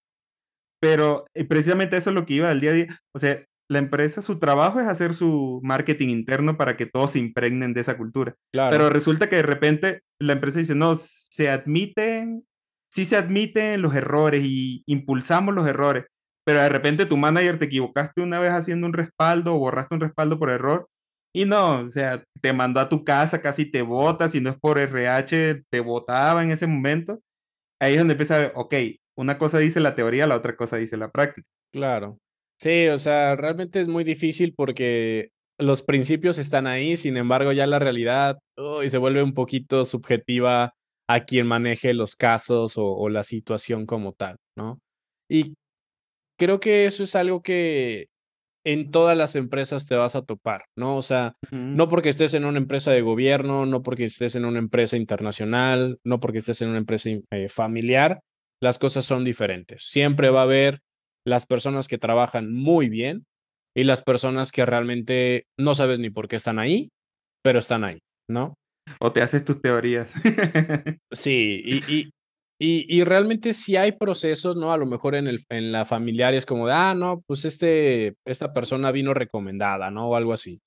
Pero 0.80 1.26
eh, 1.34 1.46
precisamente 1.46 1.98
eso 1.98 2.10
es 2.10 2.16
lo 2.16 2.26
que 2.26 2.36
iba 2.36 2.50
del 2.50 2.60
día 2.60 2.72
a 2.72 2.74
día. 2.74 3.00
O 3.14 3.20
sea, 3.20 3.44
la 3.70 3.80
empresa, 3.80 4.22
su 4.22 4.40
trabajo 4.40 4.80
es 4.80 4.88
hacer 4.88 5.14
su 5.14 5.60
marketing 5.64 6.10
interno 6.10 6.58
para 6.58 6.78
que 6.78 6.86
todos 6.86 7.12
se 7.12 7.20
impregnen 7.20 7.74
de 7.74 7.82
esa 7.82 7.98
cultura. 7.98 8.36
Pero 8.52 8.90
resulta 8.90 9.30
que 9.30 9.38
de 9.38 9.44
repente 9.44 10.02
la 10.20 10.34
empresa 10.34 10.60
dice, 10.60 10.76
no, 10.76 10.98
se 10.98 11.50
admiten, 11.50 12.46
sí 12.92 13.06
se 13.06 13.18
admiten 13.18 13.82
los 13.82 13.94
errores 13.96 14.44
y 14.44 14.84
impulsamos 14.86 15.54
los 15.54 15.68
errores, 15.68 16.06
pero 16.46 16.62
de 16.62 16.70
repente 16.70 17.06
tu 17.06 17.18
manager 17.18 17.60
te 17.60 17.66
equivocaste 17.66 18.22
una 18.22 18.40
vez 18.40 18.52
haciendo 18.52 18.88
un 18.88 18.94
respaldo 18.94 19.56
o 19.56 19.60
borraste 19.60 19.96
un 19.96 20.02
respaldo 20.02 20.40
por 20.40 20.50
error 20.50 20.88
y 21.38 21.46
no, 21.46 21.82
o 21.82 21.90
sea, 21.90 22.24
te 22.42 22.54
mandó 22.54 22.80
a 22.80 22.90
tu 22.90 23.04
casa, 23.04 23.42
casi 23.42 23.66
te 23.66 23.84
vota, 23.84 24.28
si 24.30 24.42
no 24.42 24.50
es 24.50 24.58
por 24.58 24.80
RH, 24.80 25.66
te 25.70 25.80
votaba 25.82 26.42
en 26.44 26.50
ese 26.50 26.66
momento. 26.66 27.20
Ahí 27.80 27.94
es 27.94 28.00
donde 28.00 28.14
empieza 28.14 28.52
ok, 28.56 28.74
una 29.16 29.38
cosa 29.38 29.60
dice 29.60 29.80
la 29.80 29.96
teoría, 29.96 30.28
la 30.28 30.36
otra 30.36 30.56
cosa 30.56 30.78
dice 30.78 30.98
la 30.98 31.12
práctica. 31.12 31.48
Claro. 31.72 32.20
Sí, 32.60 32.88
o 32.88 32.98
sea, 32.98 33.36
realmente 33.36 33.80
es 33.80 33.88
muy 33.88 34.04
difícil 34.04 34.54
porque 34.56 35.30
los 35.60 35.84
principios 35.84 36.38
están 36.38 36.68
ahí, 36.68 36.98
sin 36.98 37.18
embargo, 37.18 37.52
ya 37.52 37.68
la 37.68 37.80
realidad 37.80 38.40
y 38.84 38.90
se 38.90 38.98
vuelve 38.98 39.24
un 39.24 39.34
poquito 39.34 39.86
subjetiva 39.86 40.74
a 41.08 41.20
quien 41.22 41.48
maneje 41.48 41.94
los 41.94 42.16
casos 42.16 42.78
o, 42.78 42.86
o 42.96 43.10
la 43.10 43.24
situación 43.24 43.86
como 43.86 44.14
tal, 44.14 44.38
¿no? 44.56 44.80
Y 45.30 45.56
creo 46.38 46.60
que 46.60 46.86
eso 46.86 47.04
es 47.04 47.16
algo 47.16 47.42
que 47.42 48.08
en 48.68 48.92
todas 48.92 49.18
las 49.18 49.38
empresas 49.38 49.88
te 49.88 49.96
vas 49.96 50.18
a 50.18 50.24
topar, 50.24 50.66
¿no? 50.76 50.98
O 50.98 51.02
sea, 51.02 51.38
no 51.52 51.88
porque 51.88 52.10
estés 52.10 52.34
en 52.34 52.44
una 52.44 52.58
empresa 52.58 52.92
de 52.92 53.02
gobierno, 53.02 53.66
no 53.66 53.82
porque 53.82 54.04
estés 54.04 54.36
en 54.36 54.44
una 54.44 54.60
empresa 54.60 54.98
internacional, 54.98 56.00
no 56.04 56.20
porque 56.20 56.40
estés 56.40 56.62
en 56.62 56.70
una 56.70 56.80
empresa 56.80 57.10
eh, 57.32 57.48
familiar, 57.48 58.20
las 58.62 58.78
cosas 58.78 59.06
son 59.06 59.24
diferentes. 59.24 59.86
Siempre 59.86 60.32
va 60.32 60.42
a 60.42 60.44
haber 60.44 60.82
las 61.26 61.46
personas 61.46 61.88
que 61.88 61.98
trabajan 61.98 62.52
muy 62.52 62.90
bien 62.90 63.26
y 63.74 63.86
las 63.86 64.02
personas 64.02 64.52
que 64.52 64.66
realmente 64.66 65.46
no 65.58 65.74
sabes 65.74 66.00
ni 66.00 66.10
por 66.10 66.28
qué 66.28 66.36
están 66.36 66.60
ahí, 66.60 66.90
pero 67.42 67.60
están 67.60 67.86
ahí, 67.86 68.00
¿no? 68.30 68.56
O 69.00 69.14
te 69.14 69.22
haces 69.22 69.46
tus 69.46 69.62
teorías. 69.62 70.14
sí, 71.14 71.62
y, 71.64 71.94
y, 71.94 72.10
realmente 73.04 73.54
si 73.54 73.76
hay 73.76 73.92
procesos, 73.92 74.56
¿no? 74.56 74.72
A 74.74 74.78
lo 74.78 74.86
mejor 74.86 75.16
en, 75.16 75.28
el, 75.28 75.40
en 75.50 75.72
la 75.72 75.86
familiar 75.86 76.34
es 76.34 76.46
como 76.46 76.68
de, 76.68 76.74
ah, 76.74 76.96
no, 76.96 77.22
pues 77.28 77.46
este, 77.46 78.16
esta 78.26 78.54
persona 78.54 78.92
vino 78.92 79.14
recomendada, 79.14 79.92
¿no? 79.92 80.10
O 80.10 80.16
algo 80.16 80.34
así. 80.34 80.60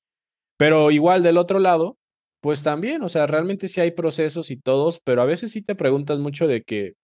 Pero 0.56 0.90
igual 0.90 1.22
del 1.22 1.36
otro 1.38 1.58
lado, 1.58 1.96
pues 2.40 2.62
también, 2.62 3.02
o 3.02 3.08
sea, 3.08 3.26
realmente 3.26 3.68
sí 3.68 3.80
hay 3.80 3.90
procesos 3.90 4.50
y 4.50 4.56
todos, 4.56 5.00
pero 5.04 5.22
a 5.22 5.26
veces 5.26 5.52
sí 5.52 5.62
te 5.62 5.74
preguntas 5.74 6.18
mucho 6.18 6.46
de 6.46 6.62
que, 6.62 6.94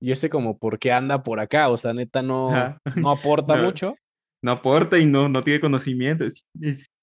y 0.00 0.10
este 0.10 0.28
como, 0.28 0.58
¿por 0.58 0.78
qué 0.78 0.92
anda 0.92 1.22
por 1.22 1.40
acá? 1.40 1.68
O 1.68 1.76
sea, 1.76 1.92
neta, 1.94 2.22
no, 2.22 2.50
no 2.96 3.10
aporta 3.10 3.56
mucho. 3.56 3.94
No 4.42 4.52
aporta 4.52 4.98
y 4.98 5.06
no, 5.06 5.28
no 5.28 5.42
tiene 5.42 5.60
conocimiento. 5.60 6.24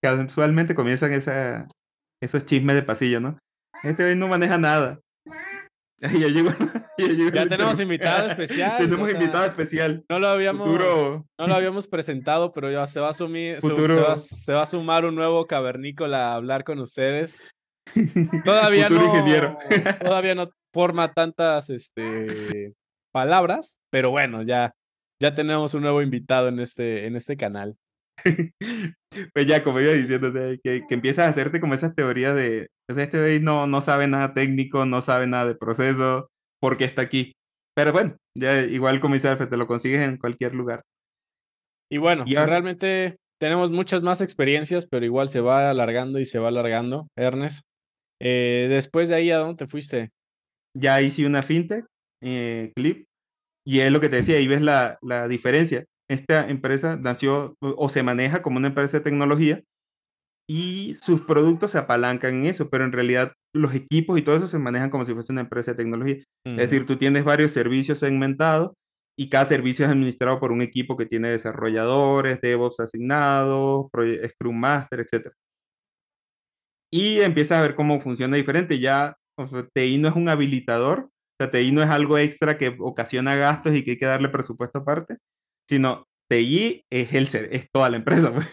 casualmente 0.04 0.76
comienzan 0.76 1.14
esa, 1.14 1.68
esos 2.22 2.46
chismes 2.46 2.76
de 2.76 2.84
pasillo, 2.84 3.20
¿no? 3.20 3.40
Este 3.84 4.16
no 4.16 4.28
maneja 4.28 4.60
nada. 4.60 5.00
Ya, 7.34 7.48
tenemos 7.48 7.80
invitado 7.80 8.28
especial. 8.28 8.78
Tenemos 8.78 9.12
invitado 9.12 9.46
especial. 9.46 10.04
No 10.10 10.20
lo 10.20 10.28
habíamos, 10.28 10.68
no 10.68 11.48
lo 11.48 11.54
habíamos 11.56 11.88
presentado, 11.88 12.52
pero 12.54 12.72
ya 12.72 12.88
se 12.88 13.00
va 13.00 13.10
a 13.10 13.14
sumir, 13.14 13.60
se, 13.62 14.54
va, 14.54 14.62
a 14.64 14.68
sumar 14.68 15.06
un 15.06 15.16
nuevo 15.16 15.46
cavernícola 15.46 16.30
a 16.30 16.34
hablar 16.36 16.64
con 16.64 16.80
ustedes. 16.80 17.46
Todavía 18.46 18.90
no, 18.90 19.12
todavía 20.02 20.36
no 20.36 20.50
forma 20.74 21.12
tantas 21.14 21.70
este, 21.70 22.74
palabras, 23.12 23.80
pero 23.90 24.12
bueno, 24.12 24.44
ya, 24.44 24.74
ya 25.20 25.34
tenemos 25.36 25.74
un 25.74 25.82
nuevo 25.82 26.02
invitado 26.02 26.48
en 26.48 26.60
este, 26.60 27.06
en 27.08 27.16
este 27.16 27.38
canal. 27.38 27.76
pues 29.34 29.46
ya, 29.46 29.64
como 29.64 29.80
iba 29.80 29.94
diciendo, 29.94 30.32
que, 30.34 30.86
que 30.88 30.94
empiezas 30.94 31.28
a 31.28 31.30
hacerte 31.30 31.60
como 31.60 31.74
esas 31.74 31.96
teorías 31.96 32.36
de, 32.36 32.68
pues 32.88 32.98
este 33.00 33.20
güey 33.20 33.40
no, 33.40 33.68
no 33.68 33.82
sabe 33.82 34.08
nada 34.08 34.34
técnico, 34.34 34.86
no 34.86 35.02
sabe 35.02 35.28
nada 35.28 35.48
de 35.48 35.56
proceso, 35.56 36.30
porque 36.60 36.86
está 36.86 37.02
aquí. 37.02 37.34
Pero 37.76 37.94
bueno, 37.94 38.18
ya 38.38 38.62
igual 38.62 39.00
como 39.00 39.16
dice 39.16 39.36
te 39.36 39.58
lo 39.58 39.68
consigues 39.68 40.02
en 40.02 40.18
cualquier 40.18 40.54
lugar. 40.54 40.82
Y 41.92 41.98
bueno, 41.98 42.26
realmente 42.26 43.18
tenemos 43.40 43.72
muchas 43.72 44.02
más 44.02 44.22
experiencias, 44.22 44.88
pero 44.88 45.06
igual 45.06 45.30
se 45.30 45.42
va 45.42 45.70
alargando 45.70 46.20
y 46.20 46.26
se 46.26 46.40
va 46.40 46.50
alargando, 46.50 47.08
Ernest. 47.18 47.64
Eh, 48.22 48.68
después 48.70 49.10
de 49.10 49.16
ahí, 49.16 49.32
¿a 49.32 49.40
dónde 49.40 49.66
te 49.66 49.68
fuiste? 49.68 50.10
Ya 50.78 51.02
hice 51.02 51.26
una 51.26 51.42
fintech, 51.42 51.86
eh, 52.24 52.72
Clip, 52.76 53.06
y 53.66 53.80
es 53.80 53.92
lo 53.92 54.00
que 54.00 54.10
te 54.10 54.18
decía, 54.18 54.38
ahí 54.38 54.48
ves 54.48 54.62
la, 54.62 54.98
la 55.02 55.28
diferencia 55.28 55.86
esta 56.12 56.50
empresa 56.50 56.98
nació 56.98 57.56
o 57.62 57.90
se 57.90 58.04
maneja 58.04 58.42
como 58.42 58.58
una 58.58 58.68
empresa 58.68 58.98
de 58.98 59.04
tecnología 59.04 59.64
y 60.50 60.96
sus 61.02 61.22
productos 61.22 61.72
se 61.72 61.78
apalancan 61.78 62.36
en 62.36 62.46
eso, 62.46 62.70
pero 62.70 62.84
en 62.84 62.92
realidad 62.92 63.34
los 63.54 63.74
equipos 63.74 64.20
y 64.20 64.22
todo 64.22 64.36
eso 64.36 64.48
se 64.48 64.60
manejan 64.60 64.90
como 64.90 65.06
si 65.06 65.14
fuese 65.14 65.32
una 65.32 65.42
empresa 65.42 65.72
de 65.72 65.78
tecnología. 65.78 66.18
Es 66.46 66.58
decir, 66.58 66.86
tú 66.86 66.98
tienes 66.98 67.24
varios 67.24 67.52
servicios 67.52 68.00
segmentados 68.00 68.74
y 69.18 69.30
cada 69.30 69.46
servicio 69.46 69.86
es 69.86 69.92
administrado 69.92 70.40
por 70.40 70.52
un 70.52 70.62
equipo 70.62 70.98
que 70.98 71.06
tiene 71.06 71.30
desarrolladores, 71.30 72.42
DevOps 72.42 72.80
asignados, 72.80 73.88
Scrum 74.30 74.58
Master, 74.58 75.00
etc. 75.02 75.32
Y 76.92 77.22
empiezas 77.22 77.60
a 77.60 77.62
ver 77.62 77.76
cómo 77.76 78.02
funciona 78.02 78.36
diferente. 78.36 78.80
Ya 78.80 79.16
o 79.38 79.48
sea, 79.48 79.68
TI 79.74 79.98
no 79.98 80.08
es 80.08 80.16
un 80.16 80.30
habilitador, 80.30 81.10
o 81.10 81.10
sea, 81.40 81.52
TI 81.52 81.72
no 81.72 81.82
es 81.84 81.90
algo 81.90 82.18
extra 82.18 82.58
que 82.58 82.76
ocasiona 82.80 83.36
gastos 83.36 83.76
y 83.76 83.84
que 83.84 83.92
hay 83.92 83.98
que 83.98 84.06
darle 84.06 84.30
presupuesto 84.30 84.80
aparte, 84.80 85.18
sino 85.68 86.06
TI 86.30 86.86
es, 86.90 87.14
el, 87.14 87.28
es 87.52 87.70
toda 87.72 87.90
la 87.90 87.98
empresa. 87.98 88.34
Pues. 88.34 88.48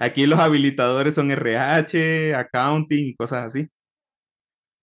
Aquí 0.00 0.26
los 0.26 0.38
habilitadores 0.38 1.14
son 1.14 1.30
RH, 1.30 2.34
accounting 2.34 3.06
y 3.06 3.14
cosas 3.14 3.46
así. 3.46 3.68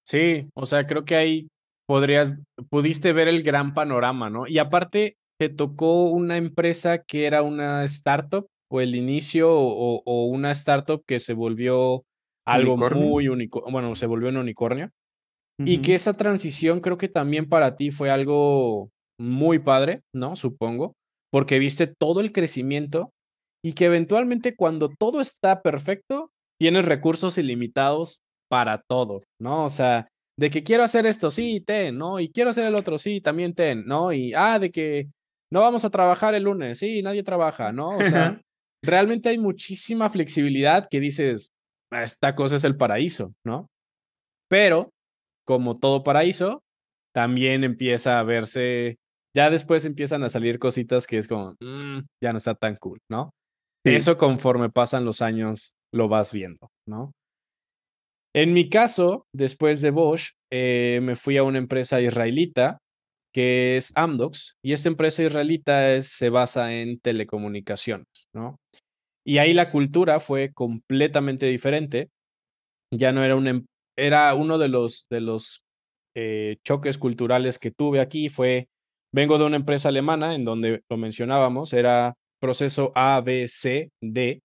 Sí, 0.05 0.49
o 0.53 0.65
sea, 0.65 0.86
creo 0.86 1.05
que 1.05 1.15
ahí 1.15 1.47
podrías, 1.88 2.34
pudiste 2.69 3.13
ver 3.13 3.27
el 3.27 3.41
gran 3.43 3.73
panorama, 3.73 4.29
¿no? 4.29 4.47
Y 4.47 4.60
aparte, 4.60 5.17
te 5.39 5.49
tocó 5.49 6.10
una 6.10 6.38
empresa 6.38 7.03
que 7.03 7.25
era 7.25 7.41
una 7.41 7.84
startup 7.86 8.47
o 8.71 8.81
el 8.81 8.95
inicio 8.95 9.51
o, 9.51 10.25
una 10.25 10.51
startup 10.51 11.03
que 11.05 11.19
se 11.19 11.34
volvió 11.34 12.03
algo 12.45 12.77
muy 12.77 13.27
único, 13.27 13.63
bueno, 13.71 13.95
se 13.95 14.05
volvió 14.05 14.29
un 14.29 14.38
unicornio. 14.38 14.91
Y 15.58 15.77
que 15.77 15.95
esa 15.95 16.13
transición 16.13 16.81
creo 16.81 16.97
que 16.97 17.08
también 17.08 17.47
para 17.47 17.77
ti 17.77 17.89
fue 17.89 18.10
algo 18.10 18.89
muy 19.17 19.60
padre, 19.60 20.01
¿no? 20.13 20.36
Supongo 20.36 20.96
porque 21.36 21.60
viste 21.60 21.86
todo 21.86 22.21
el 22.21 22.31
crecimiento 22.31 23.12
y 23.62 23.73
que 23.73 23.83
eventualmente 23.83 24.56
cuando 24.56 24.88
todo 24.88 25.19
está 25.19 25.62
perfecto, 25.62 26.31
tienes 26.58 26.86
recursos 26.86 27.38
ilimitados 27.38 28.21
para 28.50 28.81
todo, 28.88 29.21
¿no? 29.42 29.65
O 29.65 29.69
sea, 29.69 30.08
de 30.40 30.50
que 30.50 30.63
quiero 30.63 30.83
hacer 30.83 31.06
esto, 31.06 31.29
sí, 31.29 31.60
ten, 31.60 31.98
¿no? 31.98 32.21
Y 32.21 32.31
quiero 32.31 32.52
hacer 32.52 32.63
el 32.63 32.75
otro, 32.75 32.98
sí, 32.98 33.19
también 33.19 33.54
ten, 33.54 33.86
¿no? 33.86 34.13
Y, 34.13 34.33
ah, 34.33 34.60
de 34.60 34.71
que 34.71 35.10
no 35.52 35.60
vamos 35.60 35.83
a 35.83 35.90
trabajar 35.90 36.36
el 36.36 36.44
lunes, 36.44 36.79
sí, 36.79 37.02
nadie 37.02 37.21
trabaja, 37.21 37.73
¿no? 37.73 37.98
O 37.98 38.04
sea, 38.06 38.42
realmente 38.81 39.27
hay 39.27 39.38
muchísima 39.38 40.10
flexibilidad 40.10 40.88
que 40.90 41.02
dices, 41.02 41.52
ah, 41.92 42.04
esta 42.04 42.33
cosa 42.33 42.56
es 42.56 42.63
el 42.63 42.77
paraíso, 42.77 43.33
¿no? 43.46 43.67
Pero, 44.50 44.90
como 45.46 45.77
todo 45.77 46.02
paraíso, 46.02 46.63
también 47.13 47.65
empieza 47.65 48.19
a 48.19 48.23
verse 48.23 48.96
ya 49.36 49.50
después 49.50 49.86
empiezan 49.86 50.23
a 50.23 50.29
salir 50.29 50.60
cositas 50.60 51.06
que 51.08 51.17
es 51.17 51.27
como, 51.27 51.56
mm, 51.60 52.00
ya 52.23 52.31
no 52.31 52.38
está 52.38 52.56
tan 52.56 52.77
cool, 52.77 53.00
¿no? 53.10 53.31
Eso 53.83 54.17
conforme 54.17 54.69
pasan 54.71 55.06
los 55.06 55.21
años 55.21 55.75
lo 55.94 56.08
vas 56.08 56.33
viendo, 56.33 56.69
¿no? 56.88 57.12
En 58.33 58.54
mi 58.54 58.67
caso, 58.67 59.27
después 59.33 59.81
de 59.81 59.92
Bosch, 59.92 60.31
eh, 60.52 61.00
me 61.04 61.15
fui 61.15 61.38
a 61.38 61.44
una 61.44 61.60
empresa 61.60 62.02
israelita 62.02 62.79
que 63.33 63.75
es 63.75 63.92
Amdocs, 63.96 64.56
y 64.63 64.71
esta 64.71 64.88
empresa 64.88 65.21
israelita 65.21 66.02
se 66.02 66.29
basa 66.29 66.73
en 66.73 67.00
telecomunicaciones, 67.02 68.29
¿no? 68.33 68.56
Y 69.25 69.40
ahí 69.40 69.54
la 69.54 69.71
cultura 69.71 70.21
fue 70.21 70.54
completamente 70.54 71.46
diferente. 71.48 72.10
Ya 72.94 73.12
no 73.12 73.25
era 73.25 73.36
un, 73.36 73.48
em, 73.48 73.65
era 73.98 74.33
uno 74.36 74.58
de 74.58 74.69
los, 74.69 75.08
de 75.10 75.19
los 75.19 75.63
eh, 76.15 76.58
choques 76.65 76.98
culturales 76.98 77.60
que 77.60 77.71
tuve 77.71 78.00
aquí, 78.00 78.29
fue, 78.29 78.69
vengo 79.15 79.37
de 79.37 79.45
una 79.45 79.55
empresa 79.55 79.87
alemana 79.87 80.35
en 80.35 80.43
donde 80.43 80.83
lo 80.89 80.97
mencionábamos, 80.97 81.71
era 81.71 82.15
proceso 82.41 82.91
A, 82.95 83.21
B, 83.21 83.47
C, 83.47 83.89
D, 84.01 84.41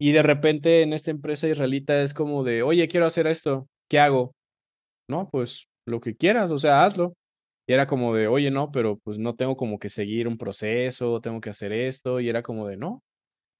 y 0.00 0.12
de 0.12 0.22
repente 0.22 0.82
en 0.82 0.94
esta 0.94 1.10
empresa 1.10 1.48
israelita 1.48 2.02
es 2.02 2.14
como 2.14 2.42
de, 2.42 2.62
oye, 2.62 2.88
quiero 2.88 3.04
hacer 3.04 3.26
esto, 3.26 3.66
¿qué 3.90 4.00
hago? 4.00 4.32
No, 5.08 5.28
pues 5.30 5.66
lo 5.86 6.00
que 6.00 6.16
quieras, 6.16 6.50
o 6.50 6.58
sea, 6.58 6.84
hazlo. 6.84 7.12
Y 7.68 7.74
era 7.74 7.86
como 7.86 8.14
de, 8.14 8.26
oye, 8.26 8.50
no, 8.50 8.70
pero 8.70 8.98
pues 9.04 9.18
no 9.18 9.34
tengo 9.34 9.56
como 9.56 9.78
que 9.78 9.90
seguir 9.90 10.28
un 10.28 10.38
proceso, 10.38 11.20
tengo 11.20 11.40
que 11.40 11.50
hacer 11.50 11.72
esto. 11.72 12.20
Y 12.20 12.28
era 12.28 12.42
como 12.42 12.66
de, 12.66 12.76
no, 12.76 13.02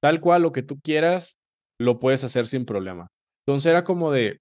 tal 0.02 0.20
cual 0.20 0.42
lo 0.42 0.52
que 0.52 0.62
tú 0.62 0.80
quieras, 0.80 1.36
lo 1.78 1.98
puedes 1.98 2.24
hacer 2.24 2.46
sin 2.46 2.64
problema. 2.64 3.08
Entonces 3.46 3.70
era 3.70 3.84
como 3.84 4.10
de, 4.10 4.38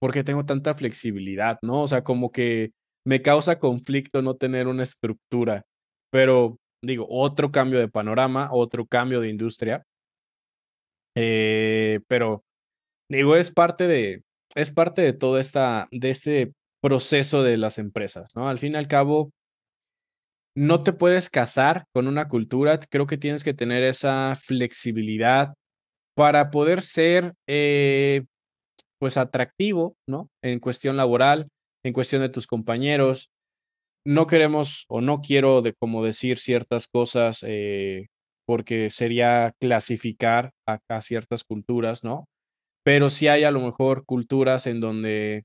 ¿por 0.00 0.12
qué 0.12 0.24
tengo 0.24 0.44
tanta 0.44 0.74
flexibilidad? 0.74 1.58
¿No? 1.62 1.82
O 1.82 1.86
sea, 1.86 2.04
como 2.04 2.30
que 2.30 2.72
me 3.06 3.22
causa 3.22 3.58
conflicto 3.58 4.22
no 4.22 4.34
tener 4.36 4.66
una 4.68 4.82
estructura. 4.82 5.62
Pero 6.10 6.58
digo, 6.82 7.06
otro 7.08 7.50
cambio 7.50 7.78
de 7.78 7.88
panorama, 7.88 8.48
otro 8.52 8.86
cambio 8.86 9.20
de 9.20 9.28
industria. 9.28 9.84
Eh, 11.16 12.00
pero 12.08 12.44
digo, 13.10 13.36
es 13.36 13.50
parte 13.50 13.86
de, 13.86 14.22
es 14.54 14.70
parte 14.72 15.02
de 15.02 15.12
todo 15.12 15.38
esta, 15.38 15.88
de 15.90 16.10
este 16.10 16.52
proceso 16.82 17.42
de 17.42 17.56
las 17.56 17.78
empresas, 17.78 18.30
¿no? 18.34 18.48
Al 18.48 18.58
fin 18.58 18.74
y 18.74 18.76
al 18.76 18.88
cabo, 18.88 19.30
no 20.56 20.82
te 20.82 20.92
puedes 20.92 21.30
casar 21.30 21.84
con 21.94 22.08
una 22.08 22.28
cultura, 22.28 22.78
creo 22.90 23.06
que 23.06 23.18
tienes 23.18 23.44
que 23.44 23.54
tener 23.54 23.84
esa 23.84 24.34
flexibilidad 24.36 25.54
para 26.16 26.50
poder 26.50 26.82
ser, 26.82 27.34
eh, 27.48 28.24
pues, 28.98 29.16
atractivo, 29.16 29.96
¿no? 30.08 30.28
En 30.42 30.58
cuestión 30.60 30.96
laboral, 30.96 31.48
en 31.84 31.92
cuestión 31.92 32.22
de 32.22 32.28
tus 32.28 32.46
compañeros. 32.46 33.30
No 34.06 34.26
queremos 34.26 34.86
o 34.88 35.00
no 35.00 35.20
quiero 35.20 35.62
de 35.62 35.74
como 35.74 36.04
decir 36.04 36.38
ciertas 36.38 36.88
cosas 36.88 37.44
eh, 37.46 38.08
porque 38.46 38.90
sería 38.90 39.52
clasificar 39.60 40.52
a, 40.66 40.78
a 40.88 41.00
ciertas 41.02 41.44
culturas, 41.44 42.02
¿no? 42.02 42.24
Pero 42.84 43.10
sí 43.10 43.28
hay 43.28 43.44
a 43.44 43.50
lo 43.50 43.60
mejor 43.60 44.04
culturas 44.06 44.66
en 44.66 44.80
donde 44.80 45.44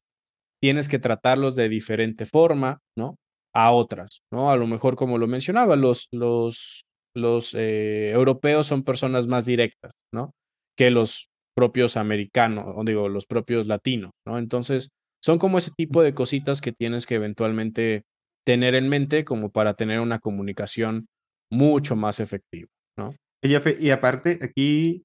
tienes 0.62 0.90
que 0.90 1.00
tratarlos 1.00 1.56
de 1.56 1.70
diferente 1.70 2.26
forma, 2.26 2.80
¿no? 2.98 3.18
A 3.54 3.72
otras, 3.72 4.22
¿no? 4.34 4.52
A 4.52 4.58
lo 4.58 4.68
mejor, 4.68 4.96
como 4.96 5.18
lo 5.18 5.28
mencionaba, 5.28 5.76
los, 5.76 6.08
los, 6.12 6.86
los 7.16 7.54
eh, 7.54 8.12
europeos 8.12 8.68
son 8.68 8.84
personas 8.84 9.28
más 9.28 9.46
directas, 9.46 9.92
¿no? 10.14 10.32
Que 10.78 10.92
los 10.92 11.28
propios 11.56 11.98
americanos, 11.98 12.66
o 12.76 12.84
digo, 12.84 13.10
los 13.10 13.26
propios 13.26 13.68
latinos, 13.68 14.12
¿no? 14.28 14.38
Entonces, 14.40 14.90
son 15.26 15.40
como 15.40 15.58
ese 15.58 15.72
tipo 15.76 16.04
de 16.04 16.14
cositas 16.14 16.62
que 16.62 16.72
tienes 16.72 17.08
que 17.08 17.16
eventualmente 17.16 18.04
tener 18.46 18.76
en 18.76 18.88
mente 18.88 19.26
como 19.26 19.50
para 19.50 19.74
tener 19.74 20.00
una 20.00 20.20
comunicación 20.20 21.08
mucho 21.52 21.96
más 21.96 22.20
efectiva, 22.20 22.70
¿no? 22.96 23.16
Y, 23.42 23.90
aparte, 23.90 24.38
aquí, 24.44 25.04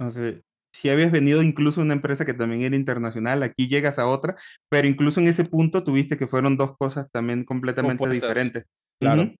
no 0.00 0.12
sé, 0.12 0.42
si 0.72 0.90
habías 0.90 1.10
venido 1.10 1.42
incluso 1.42 1.80
a 1.80 1.84
una 1.84 1.94
empresa 1.94 2.24
que 2.24 2.34
también 2.34 2.62
era 2.62 2.76
internacional, 2.76 3.42
aquí 3.42 3.66
llegas 3.66 3.98
a 3.98 4.06
otra, 4.06 4.36
pero 4.70 4.86
incluso 4.86 5.18
en 5.18 5.26
ese 5.26 5.44
punto 5.44 5.82
tuviste 5.82 6.16
que 6.16 6.28
fueron 6.28 6.56
dos 6.56 6.76
cosas 6.76 7.08
también 7.10 7.42
completamente 7.42 8.08
diferentes. 8.08 8.64
Claro. 9.00 9.32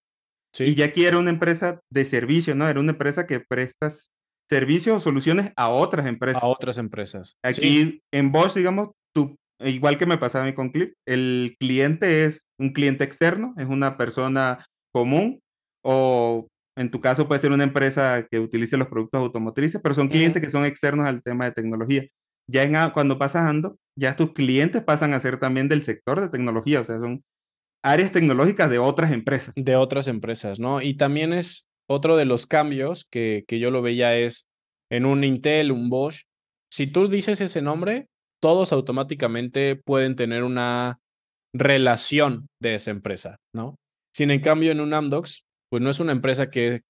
Y 0.59 0.75
ya 0.75 0.87
aquí 0.87 1.05
era 1.05 1.19
una 1.19 1.31
empresa 1.31 1.81
de 1.93 2.05
servicio, 2.05 2.57
¿no? 2.57 2.69
Era 2.69 2.81
una 2.81 2.93
empresa 2.93 3.25
que 3.25 3.39
prestas 3.39 4.11
servicios 4.51 4.97
o 4.97 5.01
soluciones 5.01 5.53
a 5.55 5.69
otras 5.69 6.07
empresas. 6.07 6.43
A 6.43 6.47
otras 6.47 6.79
empresas. 6.79 7.37
Aquí 7.45 8.01
en 8.13 8.33
Bosch, 8.33 8.55
digamos, 8.55 8.91
tú, 9.15 9.37
igual 9.61 9.99
que 9.99 10.07
me 10.07 10.19
pasaba 10.19 10.45
a 10.45 10.47
mí 10.47 10.55
con 10.55 10.71
Clip, 10.71 10.95
el 11.07 11.57
cliente 11.59 12.25
es 12.25 12.47
un 12.59 12.73
cliente 12.73 13.05
externo, 13.05 13.55
es 13.57 13.67
una 13.67 13.97
persona 13.97 14.67
común 14.93 15.41
o 15.85 16.49
en 16.77 16.91
tu 16.91 17.01
caso 17.01 17.27
puede 17.27 17.41
ser 17.41 17.51
una 17.51 17.65
empresa 17.65 18.27
que 18.31 18.39
utilice 18.39 18.77
los 18.77 18.89
productos 18.89 19.21
automotrices, 19.21 19.81
pero 19.83 19.95
son 19.95 20.09
clientes 20.09 20.41
que 20.41 20.51
son 20.51 20.65
externos 20.65 21.07
al 21.07 21.23
tema 21.23 21.47
de 21.47 21.53
tecnología. 21.53 22.07
Ya 22.49 22.63
en, 22.63 22.91
cuando 22.93 23.19
pasas 23.19 23.43
Ando, 23.43 23.79
ya 23.99 24.17
tus 24.17 24.33
clientes 24.33 24.83
pasan 24.83 25.13
a 25.13 25.21
ser 25.21 25.39
también 25.39 25.69
del 25.69 25.83
sector 25.83 26.21
de 26.21 26.29
tecnología, 26.29 26.81
o 26.81 26.85
sea, 26.85 26.99
son 26.99 27.25
áreas 27.83 28.11
tecnológicas 28.11 28.71
de 28.71 28.79
otras 28.79 29.11
empresas. 29.13 29.53
De 29.57 29.77
otras 29.77 30.07
empresas, 30.07 30.61
¿no? 30.61 30.81
Y 30.81 30.97
también 30.97 31.33
es 31.33 31.67
otro 31.89 32.17
de 32.17 32.25
los 32.25 32.47
cambios 32.47 33.07
que, 33.11 33.45
que 33.49 33.59
yo 33.59 33.71
lo 33.71 33.83
veía 33.83 34.17
es 34.17 34.47
en 34.91 35.05
un 35.05 35.25
Intel, 35.25 35.73
un 35.73 35.91
Bosch. 35.91 36.23
Si 36.71 36.87
tú 36.87 37.09
dices 37.09 37.41
ese 37.41 37.61
nombre, 37.61 38.07
todos 38.41 38.73
automáticamente 38.73 39.77
pueden 39.77 40.17
tener 40.17 40.45
una 40.45 40.99
relación 41.55 42.47
de 42.63 42.77
esa 42.77 42.91
empresa, 42.91 43.37
¿no? 43.55 43.77
Sin 44.15 44.31
en 44.31 44.41
cambio, 44.41 44.73
en 44.73 44.81
un 44.81 44.95
Amdocs, 44.95 45.43
pues 45.71 45.83
no 45.83 45.91
es 45.91 46.01
una 46.01 46.13
empresa 46.13 46.51
que, 46.51 46.83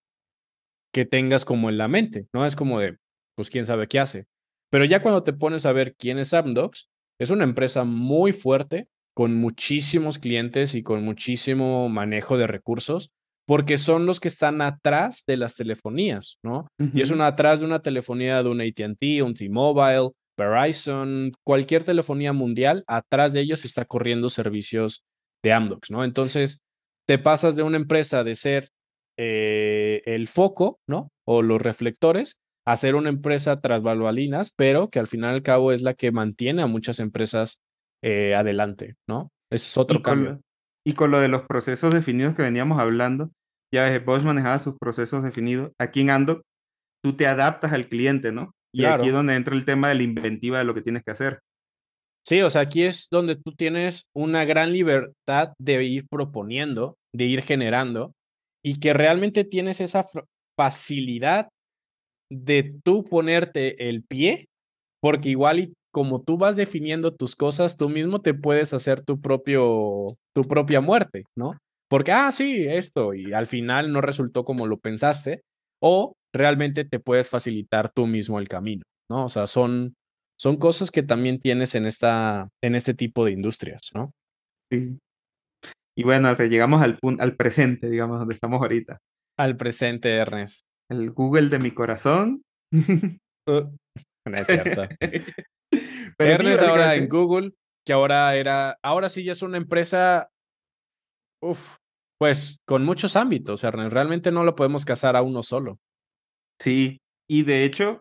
que 0.92 1.04
tengas 1.04 1.44
como 1.44 1.68
en 1.68 1.78
la 1.78 1.88
mente, 1.88 2.26
¿no? 2.34 2.46
Es 2.46 2.56
como 2.56 2.80
de, 2.80 2.96
pues 3.36 3.50
quién 3.50 3.66
sabe 3.66 3.86
qué 3.86 3.98
hace. 3.98 4.26
Pero 4.70 4.84
ya 4.84 5.02
cuando 5.02 5.22
te 5.22 5.32
pones 5.32 5.66
a 5.66 5.72
ver 5.72 5.94
quién 5.96 6.18
es 6.18 6.34
Amdocs, 6.34 6.88
es 7.20 7.30
una 7.30 7.44
empresa 7.44 7.84
muy 7.84 8.32
fuerte, 8.32 8.88
con 9.14 9.34
muchísimos 9.34 10.18
clientes 10.18 10.74
y 10.74 10.84
con 10.84 11.02
muchísimo 11.02 11.88
manejo 11.88 12.38
de 12.38 12.46
recursos, 12.46 13.10
porque 13.48 13.78
son 13.78 14.06
los 14.06 14.20
que 14.20 14.28
están 14.28 14.62
atrás 14.62 15.24
de 15.26 15.36
las 15.36 15.56
telefonías, 15.56 16.38
¿no? 16.44 16.68
Y 16.94 17.00
es 17.00 17.10
una 17.10 17.26
atrás 17.26 17.60
de 17.60 17.66
una 17.66 17.80
telefonía 17.80 18.42
de 18.42 18.48
un 18.48 18.60
ATT, 18.60 19.22
un 19.24 19.34
T-Mobile, 19.34 20.10
Verizon, 20.38 21.32
cualquier 21.44 21.84
telefonía 21.84 22.32
mundial, 22.32 22.84
atrás 22.86 23.32
de 23.32 23.40
ellos 23.40 23.64
está 23.64 23.84
corriendo 23.84 24.30
servicios 24.30 25.04
de 25.42 25.52
Amdocs, 25.52 25.90
¿no? 25.90 26.04
Entonces, 26.04 26.60
te 27.06 27.18
pasas 27.18 27.56
de 27.56 27.64
una 27.64 27.76
empresa 27.76 28.24
de 28.24 28.34
ser 28.34 28.70
eh, 29.18 30.00
el 30.04 30.28
foco, 30.28 30.78
¿no? 30.88 31.10
O 31.26 31.42
los 31.42 31.60
reflectores, 31.60 32.38
a 32.66 32.76
ser 32.76 32.94
una 32.94 33.08
empresa 33.08 33.60
tras 33.60 33.82
bambalinas, 33.82 34.52
pero 34.54 34.90
que 34.90 34.98
al 34.98 35.06
final 35.06 35.32
y 35.32 35.34
al 35.36 35.42
cabo 35.42 35.72
es 35.72 35.82
la 35.82 35.94
que 35.94 36.12
mantiene 36.12 36.62
a 36.62 36.66
muchas 36.66 37.00
empresas 37.00 37.60
eh, 38.02 38.34
adelante, 38.34 38.94
¿no? 39.08 39.30
Ese 39.50 39.66
es 39.66 39.76
otro 39.76 40.02
cambio. 40.02 40.40
y 40.86 40.92
con 40.92 41.10
lo 41.10 41.18
de 41.18 41.28
los 41.28 41.42
procesos 41.42 41.92
definidos 41.92 42.36
que 42.36 42.42
veníamos 42.42 42.78
hablando, 42.78 43.30
ya 43.74 43.84
ves, 43.84 44.04
Bosch 44.04 44.22
manejaba 44.22 44.60
sus 44.60 44.76
procesos 44.78 45.24
definidos. 45.24 45.72
Aquí 45.78 46.02
en 46.02 46.10
Ando, 46.10 46.42
tú 47.02 47.16
te 47.16 47.26
adaptas 47.26 47.72
al 47.72 47.88
cliente, 47.88 48.32
¿no? 48.32 48.52
Y 48.72 48.84
aquí 48.84 49.08
es 49.08 49.12
donde 49.12 49.34
entra 49.34 49.54
el 49.54 49.64
tema 49.64 49.88
de 49.88 49.94
la 49.94 50.02
inventiva 50.02 50.58
de 50.58 50.64
lo 50.64 50.74
que 50.74 50.82
tienes 50.82 51.02
que 51.04 51.12
hacer. 51.12 51.40
Sí, 52.26 52.42
o 52.42 52.50
sea, 52.50 52.62
aquí 52.62 52.82
es 52.82 53.08
donde 53.10 53.36
tú 53.36 53.52
tienes 53.52 54.04
una 54.14 54.44
gran 54.44 54.72
libertad 54.72 55.54
de 55.58 55.84
ir 55.84 56.06
proponiendo, 56.10 56.96
de 57.14 57.24
ir 57.24 57.42
generando, 57.42 58.12
y 58.62 58.80
que 58.80 58.92
realmente 58.92 59.44
tienes 59.44 59.80
esa 59.80 60.04
facilidad 60.58 61.48
de 62.30 62.74
tú 62.84 63.04
ponerte 63.04 63.88
el 63.88 64.02
pie, 64.02 64.46
porque 65.00 65.30
igual 65.30 65.60
y 65.60 65.72
como 65.90 66.22
tú 66.22 66.36
vas 66.36 66.56
definiendo 66.56 67.14
tus 67.14 67.34
cosas, 67.34 67.78
tú 67.78 67.88
mismo 67.88 68.20
te 68.20 68.34
puedes 68.34 68.74
hacer 68.74 69.00
tu 69.00 69.20
propio, 69.20 70.16
tu 70.34 70.42
propia 70.42 70.82
muerte, 70.82 71.24
¿no? 71.36 71.56
Porque, 71.88 72.12
ah, 72.12 72.30
sí, 72.30 72.66
esto, 72.68 73.14
y 73.14 73.32
al 73.32 73.46
final 73.46 73.90
no 73.90 74.02
resultó 74.02 74.44
como 74.44 74.66
lo 74.66 74.76
pensaste, 74.76 75.40
o 75.80 76.12
realmente 76.34 76.84
te 76.84 77.00
puedes 77.00 77.30
facilitar 77.30 77.90
tú 77.90 78.06
mismo 78.06 78.38
el 78.38 78.48
camino, 78.48 78.82
¿no? 79.10 79.24
O 79.24 79.28
sea, 79.28 79.46
son, 79.46 79.94
son 80.38 80.56
cosas 80.56 80.90
que 80.90 81.02
también 81.02 81.40
tienes 81.40 81.74
en, 81.74 81.86
esta, 81.86 82.48
en 82.62 82.74
este 82.74 82.94
tipo 82.94 83.24
de 83.24 83.32
industrias, 83.32 83.90
¿no? 83.94 84.12
Sí. 84.70 84.98
Y 85.96 86.04
bueno, 86.04 86.32
llegamos 86.36 86.82
al, 86.82 86.98
al 87.18 87.36
presente, 87.36 87.90
digamos, 87.90 88.18
donde 88.18 88.34
estamos 88.34 88.60
ahorita. 88.60 88.98
Al 89.38 89.56
presente, 89.56 90.14
Ernest. 90.14 90.62
El 90.90 91.10
Google 91.10 91.48
de 91.48 91.58
mi 91.58 91.70
corazón. 91.72 92.42
Uh, 93.48 93.74
no 94.28 94.36
es 94.36 94.46
cierto. 94.46 94.82
Ernest 96.18 96.62
ahora 96.62 96.96
en 96.96 97.08
Google, 97.08 97.54
que 97.86 97.94
ahora 97.94 98.36
era, 98.36 98.78
ahora 98.82 99.08
sí 99.08 99.24
ya 99.24 99.32
es 99.32 99.40
una 99.40 99.56
empresa, 99.56 100.28
uff, 101.42 101.78
pues 102.20 102.58
con 102.66 102.84
muchos 102.84 103.16
ámbitos, 103.16 103.64
Ernest. 103.64 103.94
Realmente 103.94 104.30
no 104.30 104.44
lo 104.44 104.54
podemos 104.54 104.84
casar 104.84 105.16
a 105.16 105.22
uno 105.22 105.42
solo. 105.42 105.78
Sí, 106.60 106.98
y 107.28 107.42
de 107.42 107.64
hecho, 107.64 108.00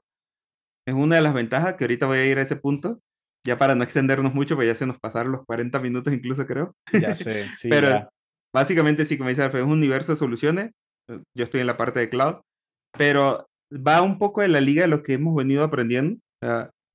es 0.88 0.94
una 0.94 1.18
de 1.18 1.22
las 1.22 1.34
ventajas 1.34 1.76
que 1.76 1.84
ahorita 1.84 2.06
voy 2.06 2.20
a 2.20 2.26
ir 2.26 2.38
a 2.38 2.42
ese 2.42 2.56
punto, 2.56 3.00
ya 3.46 3.58
para 3.58 3.76
no 3.76 3.84
extendernos 3.84 4.34
mucho, 4.34 4.56
porque 4.56 4.68
ya 4.68 4.76
se 4.76 4.86
nos 4.86 5.00
pasaron 5.00 5.32
los 5.32 5.46
40 5.46 5.80
minutos 5.80 6.14
incluso, 6.14 6.46
creo. 6.46 6.74
Ya 6.92 7.16
sé, 7.16 7.54
sí. 7.54 7.70
pero 7.70 8.10
básicamente, 8.54 9.06
sí, 9.06 9.18
como 9.18 9.30
dice 9.30 9.44
Alfredo, 9.44 9.66
es 9.66 9.72
un 9.72 9.78
universo 9.78 10.14
de 10.14 10.18
soluciones. 10.18 10.72
Eh, 11.10 11.22
yo 11.36 11.44
estoy 11.44 11.62
en 11.62 11.68
la 11.68 11.78
parte 11.78 12.00
de 12.00 12.10
cloud, 12.10 12.38
pero 12.98 13.46
va 13.72 14.02
un 14.02 14.18
poco 14.18 14.44
en 14.44 14.54
la 14.54 14.62
liga 14.62 14.84
de 14.84 14.88
lo 14.88 15.04
que 15.04 15.14
hemos 15.14 15.36
venido 15.36 15.64
aprendiendo. 15.64 16.20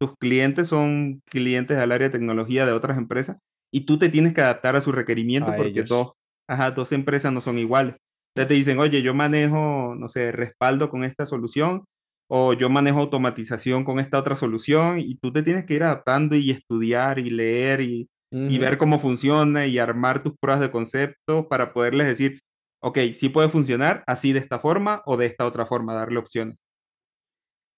tus 0.01 0.15
clientes 0.19 0.69
son 0.69 1.21
clientes 1.31 1.79
del 1.79 1.93
área 1.93 2.09
de 2.09 2.19
tecnología 2.19 2.67
de 2.67 2.73
otras 2.73 2.99
empresas 2.99 3.37
y 3.73 3.83
tú 3.83 3.99
te 3.99 4.09
tienes 4.09 4.33
que 4.33 4.41
adaptar 4.41 4.75
a 4.77 4.81
su 4.81 4.91
requerimiento 4.91 5.53
porque 5.57 5.83
dos, 5.83 6.13
ajá, 6.49 6.71
dos 6.71 6.93
empresas 6.93 7.33
no 7.33 7.41
son 7.41 7.59
iguales. 7.59 7.97
Entonces 8.35 8.49
te 8.49 8.55
dicen, 8.55 8.79
oye, 8.79 9.03
yo 9.03 9.15
manejo, 9.15 9.95
no 9.95 10.09
sé, 10.09 10.33
respaldo 10.33 10.89
con 10.89 11.05
esta 11.05 11.27
solución 11.27 11.85
o 12.29 12.55
yo 12.55 12.71
manejo 12.71 13.01
automatización 13.01 13.85
con 13.85 13.99
esta 13.99 14.19
otra 14.19 14.37
solución 14.37 15.01
y 15.01 15.17
tú 15.17 15.33
te 15.33 15.43
tienes 15.43 15.67
que 15.67 15.75
ir 15.75 15.83
adaptando 15.83 16.35
y 16.35 16.51
estudiar 16.51 17.19
y 17.19 17.29
leer 17.29 17.83
y, 17.83 18.09
y 18.31 18.59
ver 18.59 18.79
cómo 18.79 18.99
funciona 18.99 19.67
y 19.67 19.79
armar 19.79 20.23
tus 20.23 20.33
pruebas 20.41 20.63
de 20.63 20.71
concepto 20.71 21.47
para 21.49 21.75
poderles 21.75 22.07
decir, 22.07 22.41
ok, 22.83 22.99
sí 23.15 23.29
puede 23.29 23.51
funcionar 23.51 24.03
así 24.07 24.33
de 24.33 24.39
esta 24.39 24.59
forma 24.59 25.03
o 25.05 25.19
de 25.19 25.27
esta 25.27 25.45
otra 25.45 25.67
forma, 25.67 25.93
darle 25.93 26.19
opciones. 26.19 26.57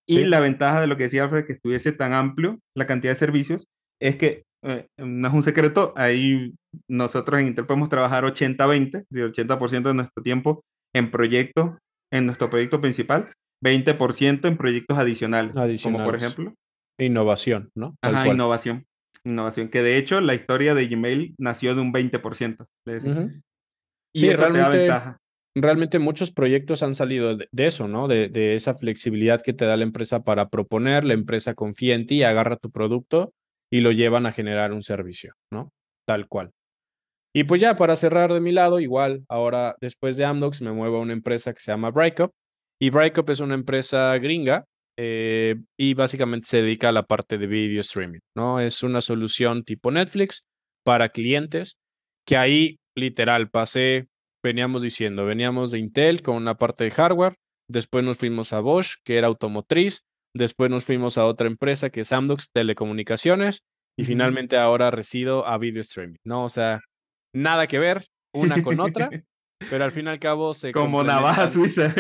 Y 0.07 0.25
la 0.25 0.39
ventaja 0.39 0.81
de 0.81 0.87
lo 0.87 0.97
que 0.97 1.05
decía 1.05 1.25
Alfred, 1.25 1.47
que 1.47 1.55
estuviese 1.55 1.91
tan 1.91 2.13
amplio 2.13 2.61
la 2.77 2.87
cantidad 2.87 3.13
de 3.13 3.19
servicios, 3.19 3.67
es 4.01 4.17
que 4.17 4.45
eh, 4.65 4.87
no 4.99 5.29
es 5.29 5.35
un 5.35 5.43
secreto, 5.43 5.93
ahí 5.95 6.55
nosotros 6.89 7.39
en 7.39 7.49
Intel 7.49 7.67
podemos 7.67 7.91
trabajar 7.91 8.25
80-20, 8.25 8.99
es 8.99 9.05
decir, 9.11 9.47
80% 9.47 9.83
de 9.83 9.95
nuestro 9.95 10.23
tiempo 10.23 10.65
en 10.95 11.11
proyectos, 11.11 11.77
en 12.11 12.27
nuestro 12.27 12.49
proyecto 12.49 12.81
principal, 12.81 13.33
20% 13.63 14.49
en 14.49 14.57
proyectos 14.57 14.97
adicionales, 14.97 15.83
como 15.83 16.03
por 16.03 16.17
ejemplo. 16.17 16.55
Innovación, 16.99 17.71
¿no? 17.75 17.95
Ajá, 18.03 18.27
innovación. 18.27 18.87
Innovación, 19.25 19.69
que 19.69 19.83
de 19.83 19.99
hecho 19.99 20.21
la 20.21 20.35
historia 20.35 20.75
de 20.75 20.87
Gmail 20.87 21.35
nació 21.39 21.75
de 21.75 21.81
un 21.81 21.93
20%. 21.93 22.67
Y 24.15 24.21
sí, 24.21 24.33
realmente, 24.33 24.89
realmente 25.57 25.99
muchos 25.99 26.31
proyectos 26.31 26.83
han 26.83 26.95
salido 26.95 27.37
de, 27.37 27.49
eso, 27.57 27.89
¿no? 27.89 28.07
De, 28.07 28.29
de, 28.29 28.55
esa 28.55 28.75
flexibilidad 28.75 29.43
que 29.43 29.53
te 29.53 29.65
da 29.65 29.77
la 29.77 29.85
empresa 29.85 30.23
para 30.23 30.49
proponer, 30.49 31.05
la 31.05 31.15
empresa 31.15 31.55
confía 31.55 31.95
en 31.95 32.07
ti, 32.07 32.23
agarra 32.23 32.57
tu 32.57 32.71
producto 32.71 33.33
y 33.75 33.81
lo 33.81 33.91
llevan 33.91 34.25
a 34.25 34.31
generar 34.31 34.73
un 34.73 34.85
servicio, 34.85 35.35
¿no? 35.53 35.73
Tal 36.07 36.29
cual. 36.29 36.53
Y 37.35 37.43
pues 37.43 37.61
ya 37.61 37.75
para 37.75 37.97
cerrar 37.97 38.33
de 38.33 38.41
mi 38.41 38.53
lado, 38.53 38.79
igual, 38.79 39.25
ahora 39.29 39.75
después 39.81 40.17
de 40.17 40.25
Amdocs 40.25 40.63
me 40.63 40.71
muevo 40.71 40.99
a 40.99 41.01
una 41.01 41.13
empresa 41.13 41.53
que 41.53 41.59
se 41.59 41.73
llama 41.73 41.91
Breakup. 41.91 42.31
Y 42.81 42.91
Breakup 42.91 43.29
es 43.31 43.41
una 43.41 43.55
empresa 43.55 44.17
gringa 44.19 44.65
eh, 44.97 45.57
y 45.77 45.95
básicamente 45.95 46.47
se 46.47 46.63
dedica 46.63 46.91
a 46.91 46.93
la 46.93 47.03
parte 47.03 47.37
de 47.37 47.49
video 47.49 47.81
streaming, 47.81 48.21
¿no? 48.37 48.61
Es 48.61 48.85
una 48.85 49.01
solución 49.01 49.65
tipo 49.65 49.91
Netflix 49.91 50.45
para 50.85 51.09
clientes 51.09 51.75
que 52.25 52.37
ahí 52.37 52.77
literal 52.97 53.51
pasé, 53.51 54.07
veníamos 54.41 54.83
diciendo, 54.83 55.25
veníamos 55.25 55.73
de 55.73 55.81
Intel 55.81 56.23
con 56.23 56.37
una 56.37 56.55
parte 56.55 56.85
de 56.85 56.93
hardware, 56.93 57.35
después 57.69 58.05
nos 58.05 58.19
fuimos 58.19 58.53
a 58.53 58.61
Bosch, 58.61 58.99
que 59.05 59.19
era 59.19 59.27
automotriz, 59.27 60.05
después 60.35 60.71
nos 60.71 60.85
fuimos 60.85 61.19
a 61.19 61.27
otra 61.27 61.47
empresa 61.47 61.91
que 61.91 62.01
es 62.01 62.13
Amdocs 62.13 62.51
Telecomunicaciones 62.53 63.63
y 63.97 64.05
finalmente 64.05 64.57
ahora 64.57 64.91
resido 64.91 65.47
a 65.47 65.57
video 65.59 65.81
streaming, 65.81 66.17
¿no? 66.25 66.45
O 66.45 66.49
sea, 66.49 66.81
nada 67.35 67.67
que 67.67 67.79
ver 67.79 68.05
una 68.35 68.63
con 68.63 68.81
otra, 68.81 69.09
pero 69.71 69.85
al 69.85 69.93
fin 69.93 70.07
y 70.07 70.09
al 70.09 70.19
cabo 70.19 70.53
se... 70.55 70.73
Como 70.73 71.05
navaja 71.05 71.49
suiza. 71.51 71.95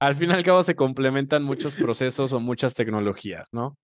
al 0.00 0.14
fin 0.16 0.30
y 0.30 0.32
al 0.32 0.44
cabo 0.44 0.62
se 0.62 0.74
complementan 0.74 1.44
muchos 1.44 1.76
procesos 1.76 2.32
o 2.32 2.40
muchas 2.40 2.74
tecnologías, 2.74 3.44
¿no? 3.52 3.76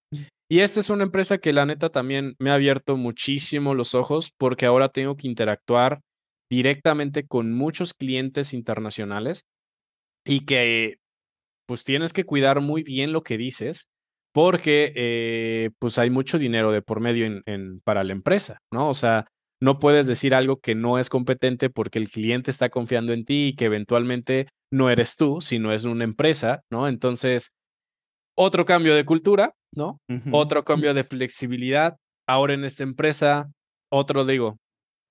Y 0.50 0.60
esta 0.60 0.80
es 0.80 0.90
una 0.90 1.04
empresa 1.04 1.38
que 1.38 1.52
la 1.52 1.64
neta 1.64 1.88
también 1.88 2.34
me 2.38 2.50
ha 2.50 2.54
abierto 2.54 2.96
muchísimo 2.96 3.74
los 3.74 3.94
ojos 3.94 4.32
porque 4.36 4.66
ahora 4.66 4.88
tengo 4.88 5.16
que 5.16 5.28
interactuar 5.28 6.00
directamente 6.50 7.26
con 7.26 7.52
muchos 7.52 7.94
clientes 7.94 8.52
internacionales 8.52 9.46
y 10.26 10.40
que 10.40 10.96
pues 11.66 11.84
tienes 11.84 12.12
que 12.12 12.24
cuidar 12.24 12.60
muy 12.60 12.82
bien 12.82 13.12
lo 13.12 13.22
que 13.22 13.38
dices 13.38 13.88
porque 14.32 14.92
eh, 14.96 15.70
pues 15.78 15.98
hay 15.98 16.10
mucho 16.10 16.38
dinero 16.38 16.72
de 16.72 16.82
por 16.82 17.00
medio 17.00 17.42
en, 17.44 17.80
para 17.84 18.02
la 18.02 18.12
empresa, 18.12 18.58
¿no? 18.72 18.88
O 18.88 18.94
sea, 18.94 19.26
no 19.60 19.78
puedes 19.78 20.06
decir 20.06 20.34
algo 20.34 20.58
que 20.58 20.74
no 20.74 20.98
es 20.98 21.08
competente 21.08 21.70
porque 21.70 21.98
el 21.98 22.08
cliente 22.08 22.50
está 22.50 22.70
confiando 22.70 23.12
en 23.12 23.24
ti 23.24 23.48
y 23.48 23.54
que 23.54 23.66
eventualmente 23.66 24.48
no 24.72 24.90
eres 24.90 25.16
tú, 25.16 25.40
sino 25.40 25.72
es 25.72 25.84
una 25.84 26.04
empresa, 26.04 26.62
¿no? 26.70 26.88
Entonces, 26.88 27.50
otro 28.34 28.64
cambio 28.64 28.94
de 28.94 29.04
cultura, 29.04 29.52
¿no? 29.76 30.00
Otro 30.32 30.64
cambio 30.64 30.94
de 30.94 31.04
flexibilidad. 31.04 31.96
Ahora 32.26 32.54
en 32.54 32.64
esta 32.64 32.82
empresa, 32.82 33.52
otro 33.90 34.24
digo, 34.24 34.58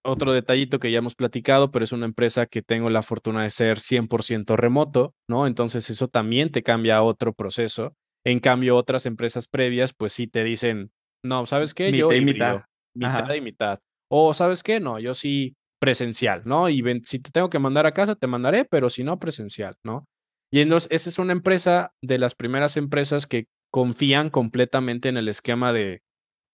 otro 0.03 0.33
detallito 0.33 0.79
que 0.79 0.91
ya 0.91 0.99
hemos 0.99 1.15
platicado, 1.15 1.71
pero 1.71 1.83
es 1.83 1.91
una 1.91 2.05
empresa 2.05 2.45
que 2.45 2.61
tengo 2.61 2.89
la 2.89 3.03
fortuna 3.03 3.43
de 3.43 3.49
ser 3.49 3.79
100% 3.79 4.55
remoto, 4.55 5.13
¿no? 5.29 5.47
Entonces 5.47 5.89
eso 5.89 6.07
también 6.07 6.51
te 6.51 6.63
cambia 6.63 6.97
a 6.97 7.03
otro 7.03 7.33
proceso. 7.33 7.95
En 8.25 8.39
cambio, 8.39 8.75
otras 8.75 9.05
empresas 9.05 9.47
previas, 9.47 9.93
pues 9.93 10.13
sí 10.13 10.27
te 10.27 10.43
dicen, 10.43 10.91
no, 11.23 11.45
¿sabes 11.45 11.73
qué? 11.73 11.91
yo 11.91 12.11
y 12.11 12.23
mitad. 12.23 12.63
Mitad 12.95 13.33
y 13.33 13.41
mitad. 13.41 13.79
O, 14.09 14.33
¿sabes 14.33 14.63
qué? 14.63 14.79
No, 14.79 14.99
yo 14.99 15.13
sí 15.13 15.55
presencial, 15.79 16.43
¿no? 16.45 16.69
Y 16.69 16.83
si 17.05 17.19
te 17.19 17.31
tengo 17.31 17.49
que 17.49 17.57
mandar 17.57 17.85
a 17.87 17.93
casa, 17.93 18.15
te 18.15 18.27
mandaré, 18.27 18.65
pero 18.65 18.89
si 18.89 19.03
no, 19.03 19.19
presencial, 19.19 19.75
¿no? 19.83 20.05
Y 20.51 20.59
entonces, 20.59 20.91
esa 20.91 21.09
es 21.09 21.17
una 21.17 21.31
empresa 21.31 21.93
de 22.03 22.19
las 22.19 22.35
primeras 22.35 22.77
empresas 22.77 23.25
que 23.25 23.45
confían 23.71 24.29
completamente 24.29 25.09
en 25.09 25.17
el 25.17 25.29
esquema 25.29 25.73
de 25.73 26.01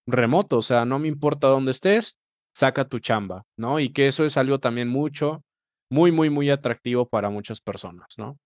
remoto, 0.08 0.60
o 0.60 0.62
sea, 0.62 0.86
no 0.86 1.00
me 1.00 1.08
importa 1.08 1.48
dónde 1.48 1.72
estés, 1.72 2.16
saca 2.58 2.86
tu 2.86 2.98
chamba, 2.98 3.44
¿no? 3.56 3.80
Y 3.80 3.90
que 3.90 4.08
eso 4.08 4.26
es 4.26 4.36
algo 4.36 4.60
también 4.60 4.88
mucho, 4.88 5.44
muy, 5.92 6.12
muy, 6.12 6.32
muy 6.32 6.50
atractivo 6.50 7.08
para 7.08 7.30
muchas 7.30 7.62
personas, 7.62 8.08
¿no? 8.18 8.40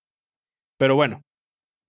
Pero 0.78 0.95
bueno, 0.95 1.22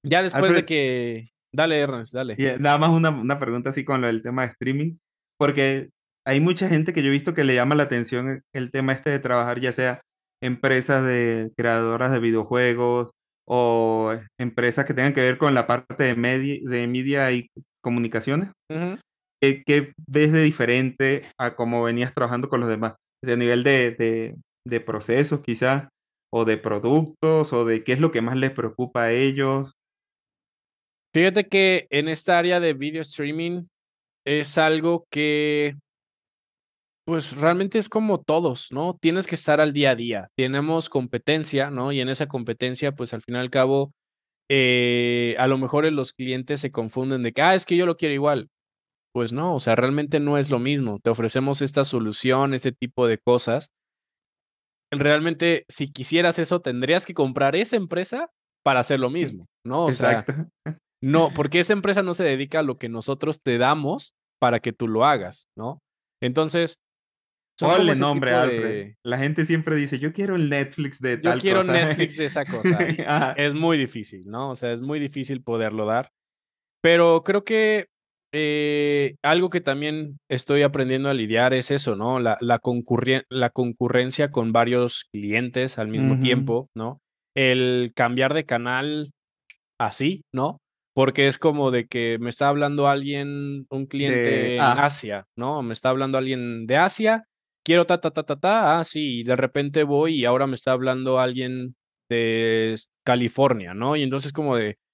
ya 0.07 0.23
después 0.23 0.55
de 0.55 0.65
que... 0.65 1.31
Dale, 1.53 1.81
Ernest, 1.81 2.15
dale. 2.15 2.37
nada 2.61 2.79
más 2.79 2.91
una, 2.91 3.11
una 3.11 3.39
pregunta 3.41 3.71
así 3.71 3.85
con 3.85 4.01
lo 4.01 4.07
del 4.07 4.23
tema 4.23 4.43
de 4.43 4.53
streaming, 4.53 4.99
porque 5.37 5.91
hay 6.25 6.41
mucha 6.41 6.69
gente 6.69 6.93
que 6.93 7.03
yo 7.03 7.09
he 7.09 7.13
visto 7.13 7.35
que 7.35 7.43
le 7.43 7.57
llama 7.57 7.75
la 7.75 7.83
atención 7.83 8.43
el 8.55 8.71
tema 8.71 8.93
este 8.93 9.11
de 9.11 9.19
trabajar, 9.19 9.59
ya 9.59 9.73
sea 9.73 10.01
empresas 10.41 11.05
de 11.05 11.51
creadoras 11.57 12.13
de 12.13 12.21
videojuegos 12.21 13.11
o 13.49 14.15
empresas 14.39 14.85
que 14.85 14.95
tengan 14.95 15.13
que 15.13 15.23
ver 15.23 15.39
con 15.39 15.55
la 15.55 15.67
parte 15.67 16.05
de 16.05 16.15
media, 16.15 16.61
de 16.63 16.87
media 16.87 17.33
y 17.33 17.51
comunicaciones. 17.83 18.51
¿Qué, 19.43 19.93
ves 20.07 20.31
de 20.31 20.41
diferente 20.41 21.23
a 21.37 21.57
cómo 21.57 21.83
venías 21.83 22.15
trabajando 22.15 22.49
con 22.49 22.61
los 22.61 22.69
demás? 22.69 22.95
a 23.25 23.37
nivel 23.37 23.63
de, 23.63 24.37
de, 24.65 24.81
procesos 24.81 25.43
quizás, 25.43 25.89
o 26.33 26.45
de 26.45 26.59
productos, 26.59 27.53
o 27.53 27.65
de 27.65 27.85
qué 27.85 27.93
es 27.93 28.01
lo 28.01 28.11
que 28.11 28.21
más 28.21 28.37
les 28.37 28.51
preocupa 28.51 29.05
a 29.05 29.13
ellos. 29.13 29.75
Fíjate 31.15 31.47
que 31.47 31.87
en 31.91 32.09
esta 32.09 32.39
área 32.39 32.59
de 32.59 32.75
video 32.75 33.03
streaming 33.03 33.67
es 34.27 34.59
algo 34.59 35.07
que, 35.09 35.77
pues 37.07 37.37
realmente 37.37 37.79
es 37.79 37.89
como 37.89 38.21
todos, 38.21 38.73
¿no? 38.73 38.99
Tienes 39.01 39.27
que 39.27 39.35
estar 39.35 39.61
al 39.61 39.73
día 39.73 39.91
a 39.91 39.97
día. 39.97 40.29
Tenemos 40.37 40.89
competencia, 40.89 41.71
¿no? 41.71 41.93
Y 41.93 42.01
en 42.01 42.09
esa 42.09 42.27
competencia, 42.27 42.93
pues 42.93 43.15
al 43.15 43.23
fin 43.23 43.37
y 43.37 43.39
al 43.39 43.51
cabo, 43.51 43.93
eh, 44.49 45.37
a 45.39 45.47
lo 45.47 45.59
mejor 45.59 45.91
los 45.93 46.13
clientes 46.13 46.61
se 46.61 46.73
confunden 46.73 47.23
de 47.23 47.33
que, 47.33 47.43
ah, 47.43 47.55
es 47.55 47.67
que 47.67 47.77
yo 47.77 47.87
lo 47.87 47.97
quiero 47.97 48.15
igual. 48.15 48.49
Pues 49.15 49.33
no, 49.33 49.55
o 49.55 49.61
sea, 49.61 49.77
realmente 49.77 50.21
no 50.21 50.39
es 50.39 50.51
lo 50.51 50.59
mismo. 50.59 50.99
Te 51.03 51.11
ofrecemos 51.11 51.61
esta 51.61 51.85
solución, 51.85 52.55
este 52.55 52.73
tipo 52.73 53.07
de 53.07 53.19
cosas. 53.19 53.71
Realmente, 54.91 55.65
si 55.69 55.91
quisieras 55.91 56.39
eso, 56.39 56.61
tendrías 56.61 57.07
que 57.07 57.15
comprar 57.15 57.57
esa 57.57 57.77
empresa 57.77 58.31
para 58.65 58.81
hacer 58.81 59.01
lo 59.01 59.11
mismo, 59.11 59.47
¿no? 59.67 59.85
O 59.87 59.93
sea, 59.93 60.25
no, 61.03 61.31
porque 61.35 61.61
esa 61.61 61.73
empresa 61.73 62.03
no 62.03 62.15
se 62.15 62.25
dedica 62.25 62.61
a 62.61 62.63
lo 62.63 62.79
que 62.79 62.89
nosotros 62.89 63.41
te 63.43 63.59
damos 63.59 64.13
para 64.41 64.61
que 64.61 64.73
tú 64.73 64.89
lo 64.89 65.05
hagas, 65.05 65.47
¿no? 65.57 65.79
Entonces, 66.23 66.77
Ponle 67.59 67.95
nombre, 67.95 68.33
Alfred. 68.33 68.95
La 69.05 69.19
gente 69.19 69.45
siempre 69.45 69.77
dice, 69.77 69.99
yo 69.99 70.13
quiero 70.13 70.37
el 70.37 70.49
Netflix 70.49 71.01
de 71.01 71.19
tal 71.19 71.35
cosa. 71.35 71.37
Yo 71.37 71.41
quiero 71.41 71.65
Netflix 71.65 72.17
de 72.17 72.25
esa 72.25 72.45
cosa. 72.45 72.79
es 73.37 73.55
muy 73.55 73.79
difícil, 73.79 74.27
¿no? 74.27 74.51
O 74.51 74.57
sea, 74.57 74.73
es 74.73 74.81
muy 74.81 74.99
difícil 74.99 75.43
poderlo 75.43 75.87
dar. 75.87 76.09
Pero 76.83 77.23
creo 77.25 77.45
que 77.45 77.87
eh, 78.33 79.15
algo 79.23 79.51
que 79.51 79.61
también 79.61 80.19
estoy 80.31 80.63
aprendiendo 80.63 81.09
a 81.11 81.15
lidiar 81.15 81.55
es 81.55 81.71
eso, 81.71 81.97
¿no? 81.97 82.19
La, 82.19 82.39
la, 82.41 82.61
la 83.31 83.51
concurrencia 83.51 84.31
con 84.31 84.53
varios 84.53 85.05
clientes 85.13 85.79
al 85.79 85.89
mismo 85.89 86.19
tiempo, 86.19 86.69
¿no? 86.75 87.01
El 87.35 87.93
cambiar 87.95 88.35
de 88.35 88.45
canal 88.45 89.11
así, 89.79 90.23
¿no? 90.33 90.59
Porque 90.95 91.29
es 91.29 91.39
como 91.39 91.71
de 91.71 91.87
que 91.87 92.19
me 92.21 92.29
está 92.29 92.49
hablando 92.49 92.89
alguien, 92.89 93.67
un 93.71 93.87
cliente 93.87 94.57
en 94.57 94.63
Asia, 94.63 95.25
¿no? 95.37 95.63
Me 95.63 95.73
está 95.73 95.91
hablando 95.91 96.19
alguien 96.19 96.67
de 96.67 96.77
Asia, 96.77 97.25
quiero 97.65 97.87
ta, 97.87 98.01
ta, 98.01 98.11
ta, 98.11 98.25
ta, 98.25 98.37
ta, 98.37 98.79
ah, 98.79 98.85
sí, 98.85 99.21
y 99.21 99.25
de 99.25 99.37
repente 99.37 99.85
voy 99.85 100.21
y 100.21 100.25
ahora 100.25 100.47
me 100.47 100.55
está 100.55 100.73
hablando 100.73 101.19
alguien 101.19 101.75
de 102.11 102.75
California, 103.05 103.73
¿no? 103.75 103.97
Y 103.97 104.03
entonces 104.03 104.33
como 104.33 104.57
de, 104.57 104.77
Ah, 104.77 104.92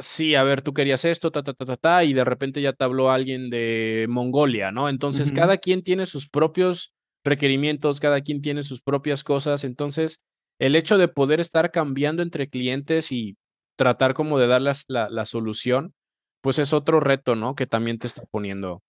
sí, 0.00 0.34
a 0.34 0.42
ver, 0.42 0.62
tú 0.62 0.72
querías 0.72 1.04
esto, 1.04 1.30
ta, 1.30 1.42
ta, 1.42 1.54
ta, 1.54 1.64
ta, 1.64 1.76
ta, 1.76 2.04
y 2.04 2.12
de 2.12 2.24
repente 2.24 2.60
ya 2.60 2.72
te 2.72 2.84
habló 2.84 3.10
alguien 3.10 3.50
de 3.50 4.06
Mongolia, 4.08 4.70
¿no? 4.72 4.88
Entonces, 4.88 5.32
cada 5.32 5.56
quien 5.56 5.82
tiene 5.82 6.06
sus 6.06 6.28
propios 6.28 6.94
requerimientos, 7.24 8.00
cada 8.00 8.20
quien 8.20 8.42
tiene 8.42 8.62
sus 8.62 8.82
propias 8.82 9.24
cosas. 9.24 9.64
Entonces, 9.64 10.20
el 10.58 10.76
hecho 10.76 10.98
de 10.98 11.08
poder 11.08 11.40
estar 11.40 11.70
cambiando 11.70 12.22
entre 12.22 12.48
clientes 12.48 13.12
y 13.12 13.36
tratar 13.76 14.14
como 14.14 14.38
de 14.38 14.46
darles 14.46 14.84
la, 14.88 15.08
la 15.08 15.24
solución, 15.24 15.94
pues 16.42 16.58
es 16.58 16.72
otro 16.72 17.00
reto, 17.00 17.36
¿no? 17.36 17.54
Que 17.54 17.66
también 17.66 17.98
te 17.98 18.06
está 18.06 18.24
poniendo, 18.30 18.82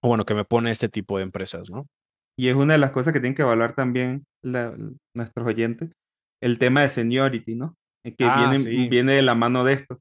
o 0.00 0.08
bueno, 0.08 0.24
que 0.24 0.34
me 0.34 0.44
pone 0.44 0.70
este 0.70 0.88
tipo 0.88 1.18
de 1.18 1.24
empresas, 1.24 1.70
¿no? 1.70 1.86
Y 2.38 2.48
es 2.48 2.56
una 2.56 2.74
de 2.74 2.78
las 2.78 2.92
cosas 2.92 3.12
que 3.12 3.20
tienen 3.20 3.34
que 3.34 3.42
evaluar 3.42 3.74
también 3.74 4.24
nuestros 4.42 5.46
oyentes, 5.46 5.90
el 6.40 6.58
tema 6.58 6.82
de 6.82 6.88
seniority, 6.88 7.54
¿no? 7.54 7.76
Eh, 8.04 8.14
que 8.14 8.24
ah, 8.24 8.50
viene, 8.50 8.88
viene 8.88 9.12
de 9.12 9.22
la 9.22 9.34
mano 9.34 9.64
de 9.64 9.74
esto. 9.74 10.00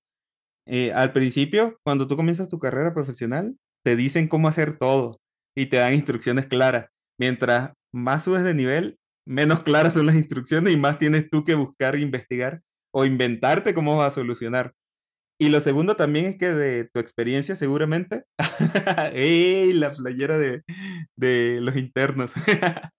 Eh, 0.67 0.93
al 0.93 1.11
principio, 1.11 1.79
cuando 1.83 2.07
tú 2.07 2.15
comienzas 2.15 2.49
tu 2.49 2.59
carrera 2.59 2.93
profesional, 2.93 3.55
te 3.83 3.95
dicen 3.95 4.27
cómo 4.27 4.47
hacer 4.47 4.77
todo 4.77 5.19
y 5.55 5.67
te 5.67 5.77
dan 5.77 5.93
instrucciones 5.93 6.45
claras. 6.47 6.87
Mientras 7.19 7.73
más 7.93 8.23
subes 8.23 8.43
de 8.43 8.53
nivel, 8.53 8.97
menos 9.27 9.63
claras 9.63 9.93
son 9.93 10.05
las 10.05 10.15
instrucciones 10.15 10.73
y 10.73 10.77
más 10.77 10.99
tienes 10.99 11.29
tú 11.29 11.43
que 11.43 11.55
buscar, 11.55 11.97
investigar 11.97 12.61
o 12.93 13.05
inventarte 13.05 13.73
cómo 13.73 13.97
vas 13.97 14.13
a 14.13 14.15
solucionar. 14.15 14.73
Y 15.39 15.49
lo 15.49 15.59
segundo 15.59 15.95
también 15.95 16.25
es 16.27 16.37
que 16.37 16.53
de 16.53 16.85
tu 16.85 16.99
experiencia 16.99 17.55
seguramente, 17.55 18.25
¡Ey! 19.13 19.73
La 19.73 19.91
playera 19.91 20.37
de, 20.37 20.61
de 21.15 21.57
los 21.61 21.75
internos. 21.77 22.33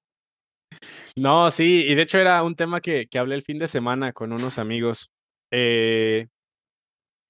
no, 1.17 1.53
sí, 1.53 1.85
y 1.87 1.95
de 1.95 2.03
hecho 2.03 2.19
era 2.19 2.43
un 2.43 2.57
tema 2.57 2.81
que, 2.81 3.07
que 3.07 3.19
hablé 3.21 3.37
el 3.37 3.43
fin 3.43 3.59
de 3.59 3.69
semana 3.69 4.13
con 4.13 4.33
unos 4.33 4.59
amigos. 4.59 5.13
Eh, 5.53 6.27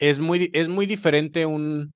es, 0.02 0.18
muy, 0.18 0.50
es 0.52 0.68
muy 0.68 0.86
diferente 0.86 1.46
un, 1.46 1.92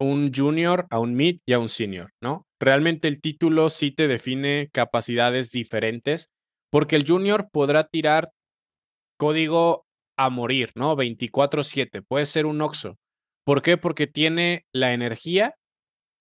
un 0.00 0.32
junior 0.34 0.86
a 0.90 0.98
un 0.98 1.14
mid 1.14 1.38
y 1.46 1.52
a 1.52 1.58
un 1.58 1.68
senior, 1.68 2.10
¿no? 2.22 2.46
Realmente 2.58 3.08
el 3.08 3.20
título 3.20 3.68
sí 3.68 3.90
te 3.90 4.08
define 4.08 4.70
capacidades 4.72 5.50
diferentes, 5.50 6.30
porque 6.72 6.96
el 6.96 7.06
junior 7.06 7.48
podrá 7.52 7.84
tirar 7.84 8.30
código 9.18 9.84
a 10.18 10.30
morir, 10.30 10.70
¿no? 10.74 10.96
24/7, 10.96 12.02
puede 12.02 12.24
ser 12.24 12.46
un 12.46 12.62
OXO. 12.62 12.96
¿Por 13.44 13.60
qué? 13.60 13.76
Porque 13.76 14.06
tiene 14.06 14.64
la 14.74 14.94
energía 14.94 15.54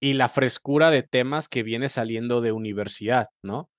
y 0.02 0.14
la 0.14 0.28
frescura 0.28 0.92
de 0.92 1.04
temas 1.04 1.48
que 1.48 1.64
viene 1.64 1.88
saliendo 1.88 2.42
de 2.42 2.52
universidad, 2.52 3.28
¿no? 3.44 3.70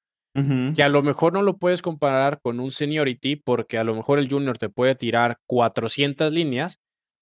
Que 0.75 0.83
a 0.83 0.89
lo 0.91 1.03
mejor 1.03 1.33
no 1.33 1.43
lo 1.43 1.59
puedes 1.59 1.83
comparar 1.83 2.41
con 2.43 2.61
un 2.61 2.71
seniority 2.71 3.37
porque 3.37 3.79
a 3.79 3.85
lo 3.85 3.95
mejor 3.95 4.19
el 4.19 4.29
junior 4.29 4.59
te 4.59 4.69
puede 4.69 4.95
tirar 4.95 5.39
400 5.47 6.33
líneas, 6.33 6.79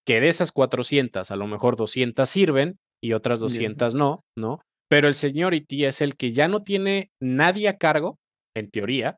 que 0.07 0.21
de 0.21 0.29
esas 0.29 0.53
400 0.53 1.31
a 1.31 1.37
lo 1.37 1.47
mejor 1.47 1.77
200 1.77 2.29
sirven 2.29 2.79
y 3.03 3.13
otras 3.13 3.41
200 3.41 3.95
no, 3.95 4.21
¿no? 4.37 4.61
Pero 4.91 5.09
el 5.09 5.15
seniority 5.15 5.85
es 5.85 6.01
el 6.01 6.17
que 6.17 6.33
ya 6.33 6.49
no 6.49 6.63
tiene 6.63 7.11
nadie 7.21 7.69
a 7.69 7.79
cargo, 7.79 8.19
en 8.57 8.71
teoría, 8.71 9.17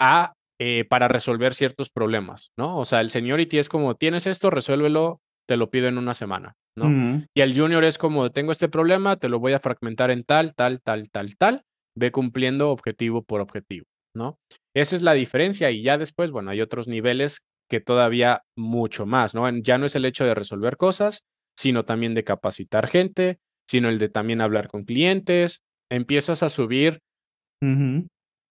a, 0.00 0.32
eh, 0.60 0.84
para 0.84 1.08
resolver 1.08 1.54
ciertos 1.54 1.90
problemas, 1.90 2.50
¿no? 2.58 2.78
O 2.78 2.84
sea, 2.84 3.00
el 3.00 3.10
seniority 3.10 3.58
es 3.58 3.68
como, 3.68 3.94
tienes 3.94 4.26
esto, 4.26 4.50
resuélvelo, 4.50 5.20
te 5.48 5.56
lo 5.56 5.70
pido 5.70 5.88
en 5.88 5.98
una 5.98 6.14
semana, 6.14 6.54
¿no? 6.78 6.86
Y 7.34 7.40
el 7.40 7.58
junior 7.58 7.84
es 7.84 7.98
como, 7.98 8.30
tengo 8.30 8.52
este 8.52 8.68
problema, 8.68 9.16
te 9.16 9.28
lo 9.28 9.38
voy 9.38 9.52
a 9.52 9.60
fragmentar 9.60 10.10
en 10.10 10.24
tal, 10.24 10.54
tal, 10.54 10.80
tal, 10.80 11.10
tal, 11.10 11.36
tal, 11.36 11.62
ve 11.98 12.12
cumpliendo 12.12 12.70
objetivo 12.70 13.22
por 13.22 13.40
objetivo, 13.40 13.86
¿no? 14.16 14.38
Esa 14.74 14.96
es 14.96 15.02
la 15.02 15.12
diferencia 15.12 15.70
y 15.70 15.82
ya 15.82 15.98
después, 15.98 16.30
bueno, 16.30 16.50
hay 16.50 16.60
otros 16.60 16.88
niveles 16.88 17.42
que 17.72 17.80
todavía 17.80 18.44
mucho 18.54 19.06
más, 19.06 19.34
¿no? 19.34 19.48
Ya 19.48 19.78
no 19.78 19.86
es 19.86 19.96
el 19.96 20.04
hecho 20.04 20.26
de 20.26 20.34
resolver 20.34 20.76
cosas, 20.76 21.24
sino 21.58 21.86
también 21.86 22.12
de 22.12 22.22
capacitar 22.22 22.86
gente, 22.86 23.38
sino 23.66 23.88
el 23.88 23.98
de 23.98 24.10
también 24.10 24.42
hablar 24.42 24.68
con 24.68 24.84
clientes. 24.84 25.62
Empiezas 25.90 26.42
a 26.42 26.50
subir 26.50 26.98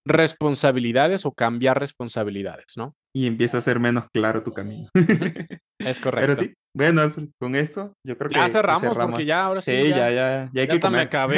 responsabilidades 0.08 1.28
o 1.28 1.34
cambiar 1.34 1.80
responsabilidades, 1.80 2.78
¿no? 2.78 2.96
Y 3.16 3.28
empieza 3.28 3.60
a 3.60 3.62
ser 3.62 3.80
menos 3.80 4.06
claro 4.12 4.42
tu 4.42 4.54
camino. 4.54 4.90
es 5.80 6.00
correcto. 6.00 6.34
Pero 6.36 6.42
sí, 6.42 6.54
bueno, 6.76 7.14
con 7.40 7.56
esto 7.56 7.94
yo 8.04 8.18
creo 8.18 8.32
que 8.32 8.38
ya 8.38 8.50
cerramos, 8.50 8.98
porque 8.98 9.26
ya 9.26 9.44
ahora 9.44 9.62
sí. 9.62 9.84
Sí, 9.84 9.90
ya, 9.90 10.10
ya, 10.10 10.50
ya, 10.52 10.62
hay 10.64 10.68
que 10.68 10.80
comer. 10.80 10.98
me 10.98 11.04
acabé. 11.04 11.36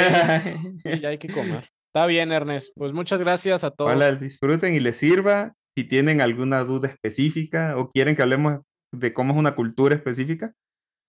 ya 1.02 1.10
hay 1.10 1.18
que 1.18 1.28
comer. 1.28 1.68
Está 1.94 2.06
bien, 2.06 2.32
Ernest. 2.32 2.72
Pues 2.74 2.94
muchas 2.94 3.20
gracias 3.20 3.62
a 3.62 3.70
todos. 3.70 3.90
Ojalá 3.90 4.14
disfruten 4.14 4.74
y 4.74 4.80
les 4.80 4.96
sirva 4.96 5.52
si 5.76 5.84
tienen 5.84 6.20
alguna 6.20 6.64
duda 6.64 6.88
específica 6.88 7.76
o 7.76 7.88
quieren 7.88 8.16
que 8.16 8.22
hablemos 8.22 8.60
de 8.92 9.12
cómo 9.12 9.32
es 9.32 9.38
una 9.38 9.54
cultura 9.54 9.94
específica, 9.94 10.52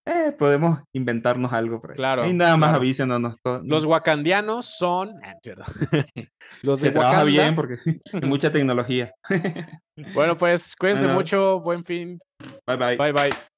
eh, 0.07 0.31
podemos 0.37 0.81
inventarnos 0.93 1.51
algo 1.51 1.81
por 1.81 1.91
ahí. 1.91 1.95
Claro. 1.95 2.27
Y 2.27 2.33
nada 2.33 2.57
más 2.57 2.75
avísenos. 2.75 3.37
Los 3.63 3.85
wakandianos 3.85 4.65
son. 4.77 5.13
Ah, 5.23 5.33
Los 6.61 6.81
de 6.81 6.89
Se 6.89 6.93
trabaja 6.93 7.23
bien 7.23 7.55
porque 7.55 7.77
hay 7.85 8.21
mucha 8.21 8.51
tecnología. 8.51 9.11
bueno, 10.13 10.37
pues 10.37 10.75
cuídense 10.75 11.07
mucho. 11.07 11.59
Buen 11.59 11.83
fin. 11.83 12.19
Bye 12.67 12.77
bye. 12.77 12.97
Bye 12.97 13.13
bye. 13.13 13.54